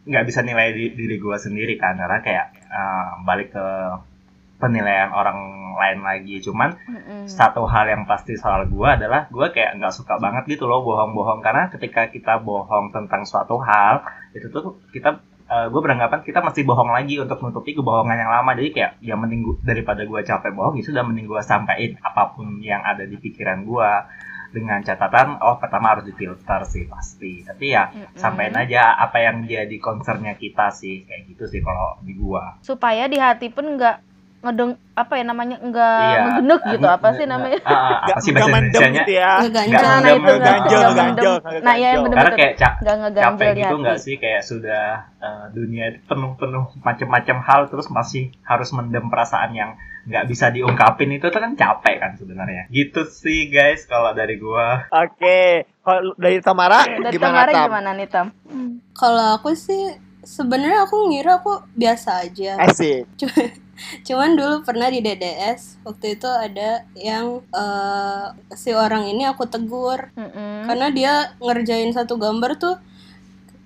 nggak 0.06 0.24
bisa 0.24 0.40
nilai 0.40 0.70
di- 0.70 0.94
diri 0.94 1.16
gue 1.18 1.36
sendiri 1.36 1.74
kan 1.76 1.98
karena 1.98 2.18
kayak 2.22 2.46
eh, 2.66 3.08
balik 3.26 3.52
ke 3.52 3.66
penilaian 4.56 5.12
orang 5.12 5.36
lain 5.76 6.00
lagi. 6.00 6.40
Cuman 6.40 6.72
Mm-mm. 6.88 7.28
satu 7.28 7.68
hal 7.68 7.92
yang 7.92 8.08
pasti 8.08 8.34
soal 8.40 8.64
gue 8.66 8.88
adalah 8.88 9.28
gue 9.28 9.46
kayak 9.52 9.76
nggak 9.76 9.92
suka 9.92 10.16
banget 10.16 10.56
gitu 10.56 10.64
loh 10.64 10.80
bohong-bohong 10.80 11.44
karena 11.44 11.68
ketika 11.68 12.08
kita 12.08 12.40
bohong 12.40 12.88
tentang 12.90 13.28
suatu 13.28 13.60
hal 13.60 14.00
itu 14.32 14.48
tuh 14.48 14.80
kita 14.96 15.20
gue 15.46 15.78
beranggapan 15.78 16.26
kita 16.26 16.42
masih 16.42 16.66
bohong 16.66 16.90
lagi 16.90 17.22
untuk 17.22 17.38
menutupi 17.38 17.70
kebohongan 17.72 18.18
yang 18.18 18.30
lama. 18.30 18.50
Jadi 18.58 18.70
kayak 18.74 18.92
ya 18.98 19.14
mending 19.14 19.46
gua- 19.46 19.60
daripada 19.62 20.02
gue 20.02 20.20
capek 20.20 20.50
bohong 20.50 20.74
ya 20.74 20.84
sudah 20.84 21.02
mending 21.06 21.26
gue 21.26 21.38
sampaikan 21.38 21.94
apa 22.02 22.34
pun 22.34 22.58
yang 22.58 22.82
ada 22.82 23.06
di 23.06 23.14
pikiran 23.14 23.62
gue 23.62 23.90
dengan 24.46 24.80
catatan 24.80 25.36
oh 25.42 25.58
pertama 25.60 25.94
harus 25.94 26.06
difilter 26.06 26.66
sih 26.66 26.90
pasti. 26.90 27.46
Tapi 27.46 27.66
ya 27.70 27.90
Mm-mm. 27.90 28.18
sampaikan 28.18 28.58
aja 28.58 28.98
apa 28.98 29.22
yang 29.22 29.46
jadi 29.46 29.76
concernnya 29.78 30.34
kita 30.34 30.74
sih. 30.74 31.06
Kayak 31.06 31.22
gitu 31.30 31.44
sih 31.46 31.60
kalau 31.62 32.02
di 32.02 32.18
gua. 32.18 32.58
Supaya 32.62 33.06
di 33.06 33.18
hati 33.22 33.46
pun 33.52 33.78
nggak 33.78 34.15
ngedeng 34.46 34.70
apa 34.94 35.12
ya 35.12 35.24
namanya 35.24 35.56
nggak 35.58 35.98
Iya. 36.00 36.20
ngegenek 36.38 36.60
gitu 36.70 36.86
apa 36.88 37.08
sih 37.12 37.26
namanya? 37.26 37.58
ah, 37.62 38.06
apa 38.06 38.18
sih 38.18 38.30
bahasa 38.30 38.46
mendem 38.46 38.62
Indonesianya 38.70 38.96
gitu 38.96 39.12
ya. 39.12 39.32
Ngeganjel. 39.36 39.66
Nggak 39.68 39.82
Nah, 39.82 39.92
mendem, 39.92 40.16
itu 40.16 40.22
nggak 40.22 40.36
ngeganjel, 40.56 40.78
nggak 40.78 40.86
ngeganjel, 40.86 41.34
mendem. 41.34 41.60
Nah, 41.60 41.74
iya 41.74 41.88
yang 41.88 41.92
ngeganjel. 41.92 41.92
karena 41.92 42.04
bener-bener 42.06 42.34
kayak 42.36 42.54
ca- 42.56 42.76
nggak 42.78 42.96
ngeganjel 42.96 43.26
capek 43.26 43.50
gitu 43.52 43.74
nggak 43.76 43.98
sih 43.98 44.14
kayak 44.16 44.42
sudah 44.42 44.84
eh, 45.18 45.44
dunia 45.50 45.84
itu 45.88 45.98
penuh-penuh 46.04 46.64
macam-macam 46.80 47.36
hal 47.42 47.60
terus 47.66 47.86
masih 47.88 48.24
harus 48.42 48.68
mendem 48.70 49.04
perasaan 49.06 49.50
yang 49.52 49.70
nggak 50.06 50.24
bisa 50.24 50.46
diungkapin 50.48 51.10
itu 51.10 51.26
tuh 51.26 51.36
kan 51.36 51.52
capek 51.52 51.98
kan 51.98 52.12
sebenarnya 52.14 52.70
gitu 52.70 53.02
sih 53.04 53.46
guys 53.46 53.84
kalau 53.84 54.12
dari 54.12 54.36
gua 54.36 54.86
Oke. 54.88 55.66
Kalau 55.80 56.14
dari 56.14 56.38
Tamara 56.38 56.82
Dari 56.82 57.10
gimana 57.10 57.42
Tamara 57.42 57.50
Tam? 57.52 57.66
gimana 57.66 57.90
nih 57.92 58.06
Tam? 58.06 58.26
Kalau 58.92 59.34
aku 59.34 59.50
sih 59.52 59.82
sebenarnya 60.20 60.82
aku 60.82 61.06
ngira 61.06 61.36
aku 61.36 61.58
biasa 61.72 62.22
aja. 62.22 62.54
Asik. 62.56 63.06
Cuman 64.02 64.34
dulu 64.34 64.64
pernah 64.64 64.88
di 64.88 65.04
DDS 65.04 65.84
waktu 65.84 66.16
itu 66.16 66.28
ada 66.28 66.84
yang 66.96 67.44
eh, 67.52 68.26
si 68.56 68.72
orang 68.72 69.06
ini 69.06 69.28
aku 69.28 69.44
tegur 69.46 70.08
Mm-mm. 70.16 70.64
karena 70.64 70.86
dia 70.90 71.12
ngerjain 71.38 71.92
satu 71.92 72.16
gambar 72.16 72.56
tuh 72.56 72.76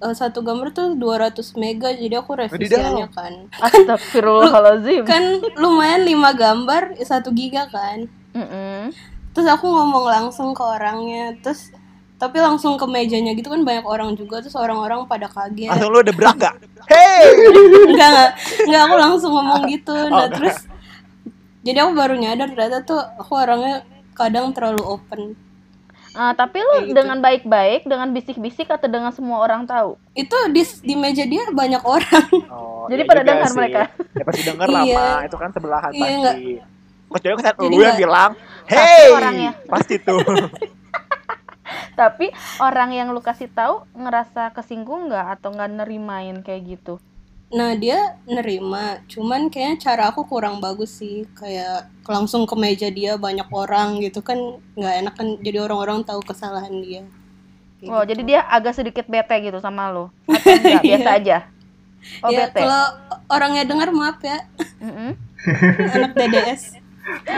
eh, 0.02 0.14
satu 0.14 0.42
gambar 0.42 0.74
tuh 0.74 0.98
200 0.98 1.38
mega 1.56 1.94
jadi 1.94 2.20
aku 2.20 2.36
revisiannya 2.36 3.06
kan 3.14 3.32
Astagfirullahaladzim. 3.66 5.02
kan 5.06 5.22
lumayan 5.56 6.02
5 6.02 6.42
gambar 6.42 6.82
satu 7.02 7.30
giga 7.30 7.70
kan 7.70 8.10
Mm-mm. 8.34 8.90
terus 9.30 9.46
aku 9.46 9.66
ngomong 9.70 10.06
langsung 10.10 10.50
ke 10.52 10.62
orangnya 10.62 11.38
terus 11.38 11.70
tapi 12.20 12.36
langsung 12.36 12.76
ke 12.76 12.84
mejanya 12.84 13.32
gitu 13.32 13.48
kan 13.48 13.64
banyak 13.64 13.80
orang 13.82 14.12
juga 14.12 14.38
terus 14.38 14.52
orang-orang 14.52 15.08
pada 15.08 15.24
kaget 15.24 15.72
Langsung 15.72 15.88
lu 15.88 15.98
udah 15.98 16.12
berak 16.12 16.36
gak? 16.36 16.54
Hey! 16.84 17.32
enggak 17.88 18.08
enggak 18.12 18.30
enggak 18.68 18.82
aku 18.84 18.94
langsung 18.94 19.32
ngomong 19.32 19.62
gitu 19.66 19.96
nah 19.96 20.28
enggak. 20.28 20.28
terus 20.36 20.56
jadi 21.60 21.78
aku 21.80 21.92
baru 21.92 22.14
nyadar 22.14 22.48
ternyata 22.48 22.84
tuh 22.84 23.00
aku 23.16 23.32
orangnya 23.32 23.82
kadang 24.12 24.52
terlalu 24.52 24.84
open 24.84 25.22
Ah, 26.10 26.34
tapi 26.34 26.58
lu 26.58 26.90
gitu. 26.90 26.98
dengan 26.98 27.22
baik-baik, 27.22 27.86
dengan 27.86 28.10
bisik-bisik 28.10 28.66
atau 28.66 28.90
dengan 28.90 29.14
semua 29.14 29.46
orang 29.46 29.62
tahu? 29.62 29.94
itu 30.10 30.34
di 30.50 30.66
di 30.82 30.94
meja 30.98 31.22
dia 31.22 31.46
banyak 31.46 31.86
orang 31.86 32.26
Oh, 32.50 32.90
Jadi 32.90 32.98
iya 32.98 33.10
pada 33.14 33.22
dengar 33.22 33.46
sih. 33.46 33.54
mereka. 33.54 33.80
Ya 34.18 34.24
pasti 34.26 34.42
denger 34.42 34.68
lah, 34.68 34.82
Iya. 34.82 35.06
Itu 35.30 35.36
kan 35.38 35.50
sebelahan 35.54 35.90
Iya, 35.94 36.02
pasti. 36.02 36.14
enggak. 36.18 36.36
Kecuali 37.14 37.34
kan 37.38 37.54
lu 37.62 37.78
yang 37.78 37.94
bilang, 37.94 38.30
hey! 38.66 39.06
orangnya. 39.14 39.52
Pasti 39.70 39.94
tuh. 40.02 40.18
Tapi 41.94 42.30
orang 42.58 42.90
yang 42.92 43.08
lu 43.10 43.20
kasih 43.20 43.48
tahu 43.50 43.86
ngerasa 43.94 44.50
kesinggung 44.52 45.10
nggak 45.10 45.38
atau 45.38 45.52
nggak 45.54 45.70
nerimain 45.78 46.38
kayak 46.42 46.62
gitu? 46.78 46.94
nah 47.50 47.74
dia 47.74 48.14
nerima 48.30 49.02
cuman 49.10 49.50
kayaknya 49.50 49.74
cara 49.82 50.14
aku 50.14 50.22
kurang 50.22 50.62
bagus 50.62 51.02
sih 51.02 51.26
kayak 51.34 51.90
langsung 52.06 52.46
ke 52.46 52.54
meja 52.54 52.86
dia 52.94 53.18
banyak 53.18 53.50
orang 53.50 53.98
gitu 53.98 54.22
kan 54.22 54.38
nggak 54.78 54.94
enak 55.02 55.14
kan 55.18 55.34
jadi 55.42 55.66
orang-orang 55.66 56.06
tahu 56.06 56.22
kesalahan 56.22 56.70
dia 56.78 57.02
Kayak 57.82 57.90
Oh, 57.90 58.06
gitu. 58.06 58.10
jadi 58.14 58.22
dia 58.22 58.40
agak 58.46 58.78
sedikit 58.78 59.10
bete 59.10 59.34
gitu 59.42 59.58
sama 59.58 59.90
lu? 59.90 60.14
Atau 60.30 60.46
enggak, 60.62 60.82
biasa 60.86 61.08
aja? 61.18 61.38
Oh, 62.22 62.30
ya 62.30 62.46
bete? 62.46 62.60
kalau 62.62 62.82
orangnya 63.26 63.66
dengar 63.66 63.90
maaf 63.90 64.22
ya 64.22 64.38
Mm-mm. 64.78 65.10
anak 65.98 66.12
DDS 66.14 66.78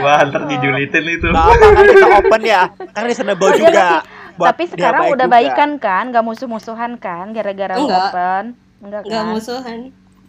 Wah, 0.05 0.29
ntar 0.29 0.45
dijulitin 0.45 1.05
itu. 1.09 1.27
Apa 1.33 1.57
kan 1.57 1.85
kita 1.89 2.09
open 2.21 2.43
ya. 2.45 2.63
Kan 2.93 3.09
reasonable 3.09 3.49
Oh, 3.49 3.57
dia 3.57 3.61
juga. 3.65 3.89
Tapi 4.35 4.63
sekarang 4.67 5.03
baik 5.03 5.15
udah 5.15 5.27
juga. 5.27 5.35
baikan 5.35 5.71
kan? 5.77 6.05
Gak 6.09 6.23
musuh-musuhan 6.23 6.93
kan? 6.97 7.27
Gara-gara 7.31 7.75
lu 7.75 7.85
Enggak. 7.85 8.09
open? 8.09 8.45
Enggak 8.79 9.01
kan? 9.01 9.09
nggak 9.09 9.25
musuhan 9.29 9.81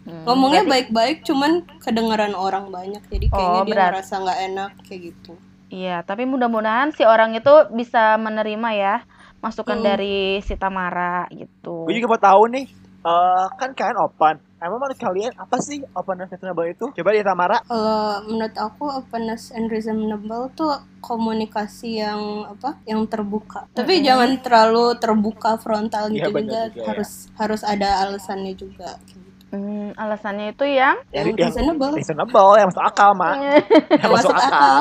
Hmm, 0.04 0.20
ngomongnya 0.22 0.60
berarti- 0.60 0.72
baik-baik 0.84 1.16
cuman 1.24 1.50
kedengaran 1.80 2.36
orang 2.36 2.68
banyak 2.68 3.00
jadi 3.04 3.24
kayaknya 3.26 3.48
Oh, 3.50 3.64
dia 3.64 3.72
berat. 3.72 3.88
ngerasa 3.90 4.14
nggak 4.20 4.38
enak 4.44 4.70
kayak 4.84 5.00
gitu 5.02 5.32
Iya, 5.66 5.96
tapi 6.02 6.22
mudah-mudahan 6.22 6.92
si 6.92 7.02
orang 7.02 7.32
itu 7.32 7.50
bisa 7.72 8.14
menerima 8.14 8.68
ya 8.74 8.96
masukan 9.40 9.74
Hmm. 9.74 9.86
dari 9.86 10.16
si 10.40 10.54
Tamara 10.54 11.24
gitu. 11.30 11.82
Gue 11.82 11.96
juga 11.96 12.08
mau 12.10 12.20
tahu 12.20 12.42
nih. 12.48 12.66
Eh, 13.04 13.46
kan 13.54 13.70
kalian 13.70 13.98
open. 14.00 14.36
Emang 14.58 14.80
menurut 14.80 14.96
kalian 14.96 15.32
apa 15.36 15.60
sih 15.60 15.84
open 15.92 16.16
dan 16.16 16.26
reasonable 16.26 16.64
itu? 16.64 16.86
Coba 16.90 17.10
di 17.10 17.20
Tamara. 17.20 17.60
kalau 17.62 18.00
menurut 18.24 18.56
aku 18.56 18.84
openness 18.90 19.52
and 19.52 19.68
reasonable 19.68 20.48
tuh 20.50 20.72
komunikasi 20.98 22.00
yang 22.00 22.20
apa 22.46 22.80
yang 22.84 23.04
terbuka 23.04 23.68
tapi 23.70 24.00
Mm-mm. 24.00 24.06
jangan 24.08 24.30
terlalu 24.40 24.96
terbuka 24.96 25.56
frontal 25.56 26.08
Iya, 26.08 26.16
gitu 26.16 26.28
benar 26.32 26.42
juga 26.42 26.60
juga, 26.66 26.80
ya. 26.80 26.84
harus 26.88 27.10
harus 27.36 27.60
ada 27.62 27.88
alasannya 28.02 28.52
juga 28.54 28.96
gitu. 29.04 29.20
Hmm, 29.52 29.92
alasannya 29.94 30.50
itu 30.50 30.64
yang 30.66 30.96
Yang, 31.08 31.14
yang 31.14 31.26
yang 31.28 31.36
reasonable 31.38 31.92
reasonable, 31.92 32.50
yang 32.56 32.68
masuk 32.68 32.82
akal, 32.82 33.10
Ma. 33.12 33.30
Yang 34.02 34.10
masuk 34.10 34.34
akal 34.34 34.80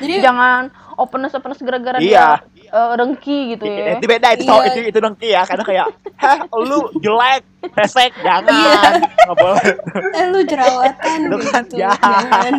jadi 0.00 0.14
jangan 0.24 0.62
openness 0.96 1.36
openness 1.36 1.60
gara-gara 1.60 2.00
Iya. 2.00 2.40
dia 2.40 2.59
eh, 2.70 2.92
dengki 2.94 3.38
gitu 3.52 3.64
Itu 3.64 3.74
ya. 3.98 4.08
beda, 4.08 4.28
itu, 4.32 4.42
Iya. 4.46 4.64
itu, 4.66 4.80
itu 4.86 4.98
dengki 4.98 5.28
ya. 5.28 5.42
Kadang 5.42 5.66
kayak, 5.66 5.86
heh 6.16 6.38
lu 6.56 6.78
jelek, 6.96 7.42
pesek, 7.70 8.12
jangan. 8.20 8.48
Iya. 8.48 8.80
Nggak 9.00 9.36
boleh. 9.36 9.64
eh 10.12 10.24
lu 10.26 10.40
jerawatan 10.42 11.18
Lu 11.26 11.36
gitu 11.36 11.46
kan 11.48 11.64
jahat. 11.68 11.98
jangan. 12.00 12.52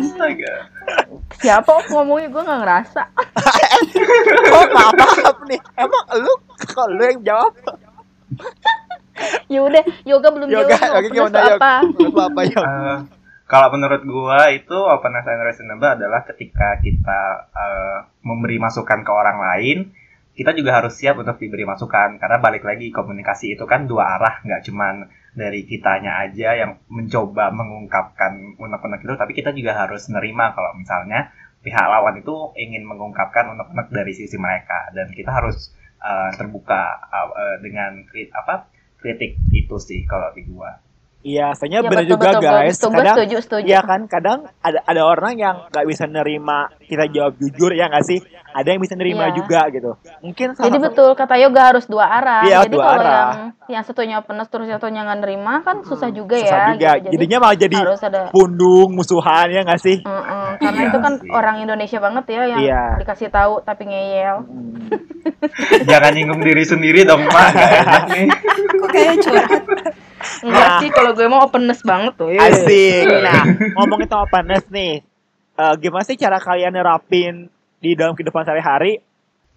Siapa 1.34 1.70
oh, 1.70 1.82
ngomongnya 1.90 2.28
gue 2.28 2.42
nggak 2.42 2.60
ngerasa. 2.60 3.02
Oh, 4.52 4.64
maaf, 4.70 4.92
maaf 4.94 5.38
nih. 5.44 5.58
Emang 5.74 6.04
lu, 6.14 6.32
kok 6.62 6.86
lu 6.88 7.02
yang 7.02 7.20
jawab? 7.22 7.52
Ya 9.46 9.60
udah, 9.60 9.84
yoga 10.04 10.28
belum 10.30 10.48
Yoga, 10.48 10.72
jawab. 10.72 10.88
yoga 10.88 11.08
gimana, 11.08 11.38
Yoga? 11.38 11.56
apa? 11.56 11.72
Apa, 12.26 12.40
Yog? 12.46 12.64
Eh, 12.64 12.98
kalau 13.44 13.68
menurut 13.70 14.02
gua 14.02 14.48
itu 14.48 14.72
openness 14.74 15.26
and 15.26 15.42
reasonable 15.42 15.90
adalah 15.90 16.24
ketika 16.24 16.80
kita 16.80 17.20
eh, 17.50 17.96
memberi 18.22 18.56
masukan 18.56 19.00
ke 19.00 19.10
orang 19.10 19.38
lain, 19.38 19.78
kita 20.32 20.56
juga 20.56 20.80
harus 20.80 20.96
siap 20.96 21.20
untuk 21.20 21.36
diberi 21.36 21.68
masukan 21.68 22.16
karena 22.16 22.38
balik 22.40 22.64
lagi 22.64 22.88
komunikasi 22.88 23.52
itu 23.54 23.64
kan 23.68 23.84
dua 23.84 24.16
arah, 24.16 24.40
nggak 24.44 24.62
cuman 24.64 24.94
dari 25.36 25.64
kitanya 25.68 26.24
aja 26.24 26.56
yang 26.56 26.80
mencoba 26.88 27.52
mengungkapkan 27.52 28.56
unek-unek 28.56 29.00
itu, 29.04 29.14
tapi 29.16 29.32
kita 29.36 29.50
juga 29.52 29.72
harus 29.76 30.08
nerima 30.08 30.52
kalau 30.56 30.72
misalnya 30.76 31.32
pihak 31.60 31.86
lawan 31.88 32.16
itu 32.20 32.34
ingin 32.58 32.82
mengungkapkan 32.88 33.52
unek-unek 33.54 33.88
dari 33.92 34.12
sisi 34.16 34.36
mereka 34.40 34.88
dan 34.96 35.12
kita 35.12 35.30
harus 35.30 35.72
eh, 36.00 36.30
terbuka 36.36 36.82
eh, 37.12 37.56
dengan 37.60 38.02
kri- 38.08 38.32
apa 38.32 38.72
kritik 39.00 39.36
itu 39.52 39.76
sih 39.80 40.04
kalau 40.08 40.32
di 40.32 40.42
gua. 40.48 40.91
Iya, 41.22 41.54
soalnya 41.54 41.78
Ya, 41.78 41.82
bener 41.84 42.02
betul, 42.02 42.12
juga 42.12 42.28
betul, 42.28 42.42
guys. 42.44 42.74
betul. 42.74 42.90
Kadang 42.92 43.14
setuju, 43.14 43.36
setuju. 43.40 43.64
Iya 43.64 43.80
kan, 43.80 44.00
kadang 44.04 44.38
ada 44.58 44.78
ada 44.82 45.02
orang 45.04 45.34
yang 45.36 45.54
nggak 45.68 45.86
bisa 45.86 46.04
nerima 46.04 46.58
kita 46.80 47.06
jawab 47.08 47.32
jujur 47.36 47.70
ya 47.70 47.86
nggak 47.86 48.02
sih? 48.02 48.18
Ada 48.50 48.68
yang 48.68 48.80
bisa 48.80 48.92
nerima 48.92 49.24
Iya. 49.24 49.34
juga 49.34 49.60
gitu. 49.70 49.90
Mungkin 50.20 50.46
salah 50.52 50.66
Jadi 50.66 50.76
satu- 50.76 50.84
betul 50.84 51.10
kata 51.14 51.34
yoga 51.38 51.62
harus 51.64 51.84
dua 51.86 52.04
arah. 52.04 52.42
Iya, 52.42 52.58
Jadi 52.60 52.74
dua 52.74 52.84
kalau 52.84 53.00
arah. 53.00 53.06
yang 53.08 53.30
yang 53.70 53.82
satunya 53.82 54.14
openness 54.18 54.48
terus 54.48 54.66
yang 54.66 54.76
satunya 54.76 55.00
nggak 55.00 55.20
nerima 55.20 55.54
kan 55.62 55.76
susah 55.82 56.10
juga 56.10 56.36
susah 56.36 56.58
ya. 56.58 56.66
juga. 56.68 56.90
gitu. 56.92 57.06
Jadi 57.06 57.14
Jadinya 57.16 57.38
malah 57.38 57.56
jadi 57.56 57.76
harus 57.78 58.02
ada 58.02 58.20
pundung 58.28 58.88
musuhan 58.92 59.46
ya 59.48 59.60
nggak 59.62 59.78
sih? 59.80 59.96
Mm-mm, 60.02 60.46
karena 60.58 60.80
Iya 60.80 60.88
itu 60.88 60.98
kan 60.98 61.12
sih. 61.16 61.30
orang 61.30 61.56
Indonesia 61.60 61.98
banget 61.98 62.24
ya 62.28 62.42
yang 62.46 62.60
Iya. 62.60 62.82
dikasih 62.98 63.28
tahu 63.30 63.62
tapi 63.62 63.82
ngeyel. 63.86 64.36
Hmm. 64.42 64.74
Jangan 65.84 66.10
nyinggung 66.12 66.40
diri 66.40 66.62
sendiri 66.62 67.00
dong, 67.02 67.22
nih. 68.10 68.26
kok 68.74 68.88
kayak 68.90 69.16
curhat 69.18 69.62
Enggak 70.40 70.66
Nah. 70.66 70.78
sih 70.78 70.88
kalau 70.88 71.10
gue 71.12 71.26
mau 71.26 71.42
openness 71.42 71.80
banget 71.82 72.12
tuh. 72.14 72.30
ya. 72.30 72.40
Asik. 72.42 73.04
Nah, 73.06 73.42
ngomongin 73.74 74.06
tentang 74.06 74.24
openness 74.24 74.64
nih. 74.68 75.02
Eh, 75.52 75.74
gimana 75.78 76.02
sih 76.02 76.16
cara 76.16 76.38
kalian 76.38 76.72
nerapin 76.72 77.46
di 77.78 77.92
dalam 77.92 78.12
kehidupan 78.12 78.42
sehari-hari? 78.42 78.98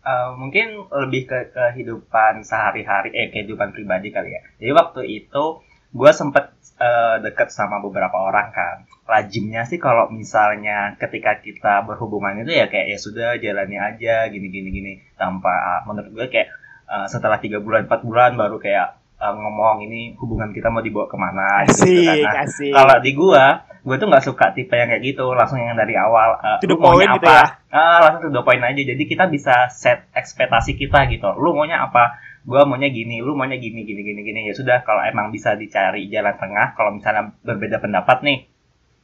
Eh, 0.01 0.29
mungkin 0.36 0.86
lebih 0.86 1.25
ke 1.25 1.39
kehidupan 1.50 2.41
sehari-hari, 2.41 3.10
eh 3.10 3.27
kehidupan 3.29 3.72
pribadi 3.72 4.10
kali 4.10 4.29
ya. 4.29 4.41
Jadi 4.55 4.72
waktu 4.72 5.01
itu 5.07 5.45
gue 5.91 6.12
sempet 6.12 6.51
eh, 6.75 7.17
deket 7.22 7.50
sama 7.50 7.79
beberapa 7.79 8.13
orang 8.13 8.51
kan. 8.51 8.75
Lajimnya 9.05 9.63
sih 9.63 9.77
kalau 9.77 10.10
misalnya 10.10 10.93
ketika 10.95 11.39
kita 11.39 11.81
berhubungan 11.81 12.38
itu 12.38 12.51
ya 12.51 12.67
kayak 12.67 12.91
ya 12.91 12.98
sudah 12.98 13.29
jalani 13.38 13.77
aja 13.77 14.27
gini 14.27 14.51
gini 14.51 14.93
tanpa 15.15 15.53
menurut 15.84 16.12
gue 16.12 16.27
kayak 16.27 16.50
eh, 16.86 17.07
setelah 17.07 17.39
tiga 17.39 17.57
bulan 17.57 17.88
empat 17.88 18.03
bulan 18.03 18.36
baru 18.36 18.60
kayak 18.60 18.98
eh, 19.15 19.34
ngomong 19.34 19.81
ini 19.81 20.13
hubungan 20.17 20.51
kita 20.51 20.67
mau 20.67 20.79
dibawa 20.79 21.05
ke 21.05 21.15
mana? 21.15 21.63
Gitu 21.63 21.81
kan. 21.81 21.86
Asik, 21.88 22.24
Nah, 22.24 22.43
asik. 22.43 22.72
kalau 22.72 22.95
di 23.00 23.12
gua 23.12 23.45
gua 23.81 23.95
tuh 23.95 24.07
nggak 24.10 24.25
suka 24.25 24.45
tipe 24.51 24.74
yang 24.74 24.89
kayak 24.89 25.03
gitu 25.05 25.25
langsung 25.31 25.62
yang 25.62 25.74
dari 25.74 25.93
awal 25.93 26.41
To 26.57 26.65
the 26.65 26.74
lu 26.74 26.81
maunya 26.81 27.13
gitu 27.13 27.25
apa? 27.25 27.34
ya? 27.34 27.45
ah 27.69 27.98
langsung 28.01 28.22
to 28.25 28.31
the 28.31 28.41
point 28.41 28.62
aja. 28.62 28.81
Jadi 28.81 29.03
kita 29.03 29.27
bisa 29.27 29.69
set 29.69 30.10
ekspektasi 30.12 30.74
kita 30.74 31.05
gitu. 31.07 31.29
Lu 31.38 31.53
maunya 31.53 31.79
apa? 31.79 32.17
Gua 32.41 32.62
maunya 32.63 32.89
gini 32.89 33.22
lu 33.22 33.34
maunya 33.34 33.55
gini 33.55 33.81
gini 33.84 34.01
gini 34.01 34.22
gini. 34.22 34.39
Ya 34.45 34.53
sudah 34.53 34.81
kalau 34.81 35.01
emang 35.01 35.29
bisa 35.29 35.53
dicari 35.53 36.05
jalan 36.07 36.34
tengah 36.36 36.74
kalau 36.74 36.93
misalnya 36.93 37.34
berbeda 37.41 37.77
pendapat 37.77 38.22
nih 38.22 38.38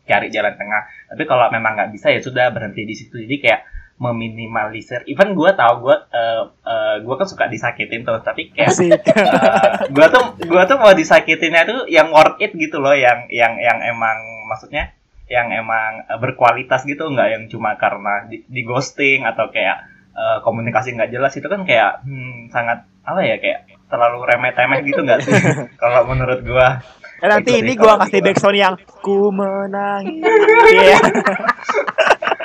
cari 0.01 0.27
jalan 0.27 0.53
tengah. 0.53 0.82
Tapi 1.08 1.24
kalau 1.24 1.48
memang 1.50 1.74
nggak 1.74 1.91
bisa 1.91 2.10
ya 2.10 2.20
sudah 2.20 2.50
berhenti 2.50 2.84
di 2.84 2.94
situ. 2.94 3.15
Jadi 3.15 3.38
kayak 3.38 3.62
meminimalisir 4.01 5.05
even 5.05 5.38
gua 5.38 5.53
tahu 5.53 5.86
gua 5.86 6.10
eh, 6.10 6.41
eh, 6.65 6.96
gua 7.05 7.22
kan 7.22 7.29
suka 7.29 7.46
disakitin 7.46 8.01
tuh 8.01 8.17
tapi 8.25 8.50
kayak 8.50 8.74
Asik. 8.74 8.89
Eh, 8.89 9.93
gua 9.93 10.10
tuh 10.10 10.41
gua 10.50 10.65
tuh 10.65 10.81
mau 10.81 10.89
disakitinnya 10.98 11.70
tuh 11.70 11.86
yang 11.86 12.10
worth 12.10 12.41
it 12.41 12.50
gitu 12.58 12.81
loh 12.81 12.98
yang 12.98 13.29
yang 13.29 13.62
yang 13.62 13.77
emang 13.86 14.17
maksudnya 14.50 14.98
yang 15.29 15.53
emang 15.53 16.01
eh, 16.10 16.17
berkualitas 16.17 16.81
gitu 16.89 17.13
nggak 17.13 17.29
yang 17.29 17.43
cuma 17.46 17.77
karena 17.77 18.25
di, 18.25 18.41
di 18.50 18.65
ghosting 18.65 19.22
atau 19.22 19.53
kayak 19.53 19.86
eh, 20.17 20.38
komunikasi 20.41 20.98
nggak 20.98 21.13
jelas 21.13 21.38
itu 21.38 21.46
kan 21.46 21.62
kayak 21.62 22.01
hmm, 22.01 22.50
sangat 22.50 22.89
apa 23.05 23.22
ya 23.22 23.38
kayak 23.38 23.70
terlalu 23.86 24.25
remeh-temeh 24.25 24.81
gitu 24.81 25.05
nggak 25.05 25.22
sih 25.22 25.34
kalau 25.81 26.10
menurut 26.10 26.41
gua 26.41 26.81
Dan 27.22 27.38
nanti 27.38 27.53
ini 27.62 27.77
kalau 27.77 28.01
kasih 28.01 28.17
backsound 28.25 28.58
yang 28.58 28.74
ku 29.05 29.29
menangis. 29.29 30.25
Iya. 30.74 30.98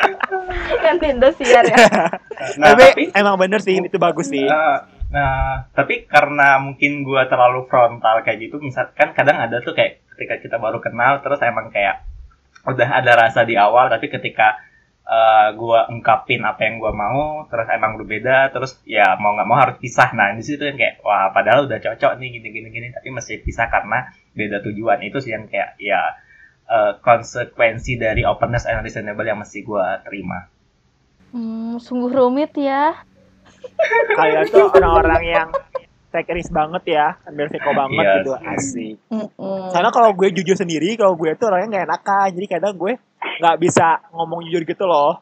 Kan 0.84 0.96
Indosiar 1.02 1.64
ya. 1.66 1.76
nah 2.60 2.74
tapi, 2.74 2.82
tapi 2.90 3.02
emang 3.16 3.36
bener 3.40 3.60
sih 3.62 3.78
itu 3.78 3.98
bagus 3.98 4.30
sih. 4.30 4.44
Nah, 4.44 4.86
nah, 5.10 5.66
tapi 5.72 6.06
karena 6.06 6.60
mungkin 6.62 7.02
gua 7.02 7.26
terlalu 7.26 7.66
frontal 7.70 8.22
kayak 8.22 8.50
gitu, 8.50 8.60
misalkan 8.62 9.14
kadang 9.16 9.38
ada 9.40 9.62
tuh 9.62 9.72
kayak 9.72 10.04
ketika 10.16 10.40
kita 10.42 10.56
baru 10.56 10.80
kenal 10.80 11.20
terus 11.20 11.40
emang 11.44 11.68
kayak 11.72 12.04
udah 12.66 12.88
ada 13.02 13.12
rasa 13.14 13.46
di 13.46 13.54
awal, 13.54 13.86
tapi 13.88 14.10
ketika 14.10 14.58
eh 15.06 15.48
gue 15.54 15.80
ungkapin 15.94 16.42
apa 16.42 16.66
yang 16.66 16.82
gue 16.82 16.90
mau 16.90 17.46
terus 17.46 17.70
emang 17.70 17.94
berbeda 17.94 18.50
terus 18.50 18.82
ya 18.82 19.14
mau 19.22 19.38
nggak 19.38 19.46
mau 19.46 19.54
harus 19.54 19.78
pisah 19.78 20.10
nah 20.18 20.34
di 20.34 20.42
situ 20.42 20.66
yang 20.66 20.74
kayak 20.74 20.98
wah 21.06 21.30
padahal 21.30 21.70
udah 21.70 21.78
cocok 21.78 22.18
nih 22.18 22.42
gini 22.42 22.48
gini 22.50 22.68
gini 22.74 22.88
tapi 22.90 23.14
mesti 23.14 23.38
pisah 23.38 23.70
karena 23.70 24.10
beda 24.34 24.66
tujuan 24.66 24.98
itu 25.06 25.22
sih 25.22 25.30
yang 25.30 25.46
kayak 25.46 25.78
ya 25.78 26.10
eh, 26.66 26.92
konsekuensi 27.00 27.98
dari 27.98 28.22
openness 28.26 28.66
and 28.66 28.82
reasonable 28.82 29.26
yang 29.26 29.38
mesti 29.38 29.62
gue 29.62 29.86
terima 30.06 30.50
Hmm, 31.36 31.76
sungguh 31.76 32.16
rumit 32.16 32.54
ya. 32.56 32.96
Kalian 34.16 34.46
tuh 34.48 34.72
orang-orang 34.72 35.22
yang 35.26 35.48
take 36.08 36.32
risk 36.32 36.48
banget 36.48 36.96
ya, 36.96 37.20
ambil 37.28 37.50
risiko 37.50 37.70
banget 37.76 38.04
Iya 38.08 38.14
gitu, 38.24 38.32
asik. 38.40 38.94
Mm-mm. 39.12 39.68
Karena 39.68 39.90
kalau 39.92 40.16
gue 40.16 40.32
jujur 40.32 40.56
sendiri, 40.56 40.96
kalau 40.96 41.12
gue 41.12 41.36
tuh 41.36 41.52
orangnya 41.52 41.68
nggak 41.68 41.86
enakan, 41.92 42.28
jadi 42.40 42.46
kadang 42.56 42.72
gue 42.80 42.96
nggak 43.42 43.56
bisa 43.60 44.00
ngomong 44.16 44.48
jujur 44.48 44.64
gitu 44.64 44.88
loh. 44.88 45.20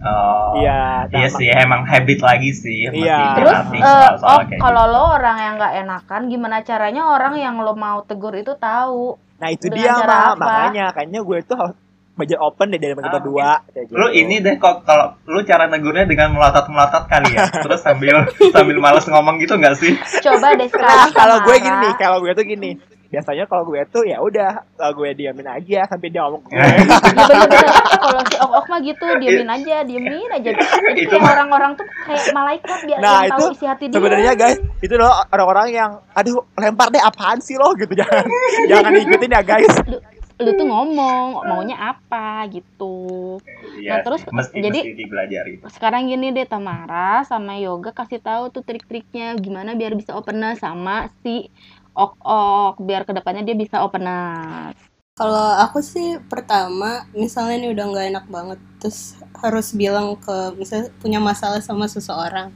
Oh, 0.00 0.60
Iya, 0.60 1.08
iya 1.08 1.28
sih 1.32 1.48
emang 1.48 1.80
habit 1.82 2.20
lagi 2.20 2.52
sih 2.52 2.84
Iya. 2.86 3.40
Terus 3.40 3.56
soal-soal 3.80 4.36
oh 4.36 4.40
kalau 4.60 4.84
lo 4.84 5.02
orang 5.16 5.36
yang 5.38 5.54
nggak 5.56 5.74
enakan, 5.80 6.20
gimana 6.28 6.60
caranya 6.60 7.08
orang 7.08 7.34
yang 7.34 7.56
lo 7.56 7.72
mau 7.72 8.04
tegur 8.04 8.36
itu 8.36 8.52
tahu? 8.54 9.16
Nah 9.40 9.48
itu 9.48 9.72
dia 9.72 9.96
mah, 9.96 10.36
apa? 10.36 10.36
makanya 10.36 10.92
kayaknya 10.92 11.20
gue 11.20 11.38
tuh 11.42 11.56
harus 11.56 11.76
belajar 12.14 12.38
open 12.38 12.66
deh 12.68 12.78
dari 12.78 12.92
mereka 12.92 13.08
Ah, 13.08 13.14
berdua. 13.16 13.50
kayak 13.66 13.90
lu 13.90 14.06
gitu. 14.06 14.20
ini 14.20 14.34
deh 14.38 14.54
kok 14.54 14.84
kalau 14.84 15.18
lu 15.24 15.40
cara 15.42 15.66
negurnya 15.66 16.04
dengan 16.04 16.30
melotot 16.30 16.68
melotot 16.68 17.04
kali 17.04 17.32
ya 17.32 17.48
terus 17.64 17.80
sambil 17.80 18.22
sambil 18.52 18.76
males 18.78 19.02
ngomong 19.04 19.40
gitu 19.40 19.56
nggak 19.56 19.74
sih 19.74 19.98
Coba 20.20 20.54
deh 20.54 20.62
Nah, 20.62 20.70
sekarang 20.70 21.10
kalau 21.10 21.36
gue 21.42 21.56
gini 21.58 21.76
nih, 21.80 21.92
kalau 21.96 22.18
gue 22.20 22.30
tuh 22.30 22.44
gini. 22.44 22.70
Biasanya 23.14 23.44
kalau 23.46 23.62
gue 23.64 23.78
tuh 23.88 24.02
ya 24.02 24.18
udah, 24.18 24.50
kalau 24.74 24.92
gue 24.96 25.14
diamin 25.14 25.46
aja 25.46 25.86
sampai 25.86 26.10
dia 26.10 26.20
ngomong 26.20 26.42
gue. 26.42 26.50
Ya 26.50 26.66
bener-bener. 27.14 27.68
Kalau 27.94 28.22
si 28.26 28.36
Ok 28.36 28.52
Ok 28.56 28.66
mah 28.66 28.80
gitu, 28.80 29.06
diemin 29.18 29.46
aja, 29.46 29.76
diemin 29.82 30.30
aja. 30.30 30.50
Jadi 30.50 31.00
Itu 31.00 31.14
kayak 31.14 31.30
orang-orang 31.30 31.72
tuh 31.74 31.86
kayak 32.02 32.24
malaikat 32.32 32.78
biar 32.82 32.98
Nah, 32.98 33.12
yang 33.22 33.30
tahu 33.30 33.40
itu 33.40 33.54
isi 33.54 33.64
hati 33.64 33.84
dia. 33.86 33.94
Sebenarnya 33.94 34.32
guys, 34.34 34.56
itu 34.80 34.94
loh 34.94 35.12
orang-orang 35.28 35.66
yang 35.70 35.90
aduh 36.10 36.42
lempar 36.54 36.88
deh 36.88 36.98
apaan 36.98 37.38
sih 37.38 37.54
lo 37.54 37.70
gitu 37.74 37.92
jangan 37.92 38.24
jangan 38.70 38.90
ikutin 38.96 39.30
ya 39.30 39.42
guys. 39.42 39.70
lu, 39.84 39.98
lu 40.34 40.50
tuh 40.50 40.66
ngomong 40.66 41.44
maunya 41.44 41.76
apa 41.78 42.48
gitu. 42.50 43.38
Iya 43.78 44.00
terus, 44.00 44.24
sih, 44.24 44.32
mesti 44.32 44.56
jadi- 44.58 44.82
mesti 44.82 44.96
dipelajari 44.96 45.52
Sekarang 45.68 46.08
gini 46.08 46.30
deh 46.30 46.42
Tamara 46.44 47.22
sama 47.22 47.54
Yoga 47.54 47.92
kasih 47.92 48.18
tahu 48.18 48.48
tuh 48.48 48.62
trik-triknya 48.62 49.36
gimana 49.36 49.76
biar 49.76 49.92
bisa 49.92 50.16
openness 50.16 50.58
sama 50.58 51.06
si 51.20 51.52
Ok 51.94 52.12
Ok 52.20 52.76
biar 52.82 53.06
ke 53.06 53.14
depannya 53.14 53.46
dia 53.46 53.54
bisa 53.54 53.80
openness. 53.80 54.74
Kalau 55.14 55.54
aku 55.62 55.78
sih 55.78 56.18
pertama, 56.26 57.06
misalnya 57.14 57.54
ini 57.54 57.68
udah 57.70 57.84
nggak 57.86 58.06
enak 58.10 58.26
banget, 58.26 58.58
terus 58.82 59.14
harus 59.38 59.70
bilang 59.70 60.18
ke 60.18 60.58
misalnya 60.58 60.90
punya 60.98 61.22
masalah 61.22 61.62
sama 61.62 61.86
seseorang. 61.86 62.50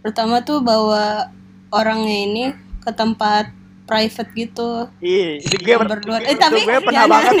Pertama 0.00 0.40
tuh 0.40 0.64
bawa 0.64 1.28
orangnya 1.68 2.16
ini 2.24 2.44
ke 2.80 2.88
tempat 2.96 3.52
private 3.84 4.30
gitu, 4.34 4.88
itu 4.98 5.56
gue, 5.62 5.76
berdua. 5.76 6.18
Eh 6.24 6.34
tapi 6.34 6.64
gue 6.64 6.80
pernah 6.80 7.06
banget. 7.06 7.34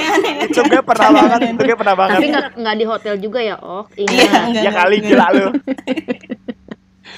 Itu 0.52 0.60
gue 0.68 0.82
pernah 0.84 1.08
banget, 1.16 1.38
itu 1.56 1.62
gue 1.64 1.78
pernah 1.80 1.96
banget. 1.96 2.18
Tapi 2.20 2.26
nggak 2.60 2.76
di 2.76 2.84
hotel 2.84 3.14
juga 3.16 3.40
ya 3.40 3.56
Ok. 3.56 3.88
Iya, 3.98 4.52
Ya 4.52 4.70
kali 4.70 5.00
enggak. 5.00 5.10
gila 5.10 5.26
lu. 5.32 5.48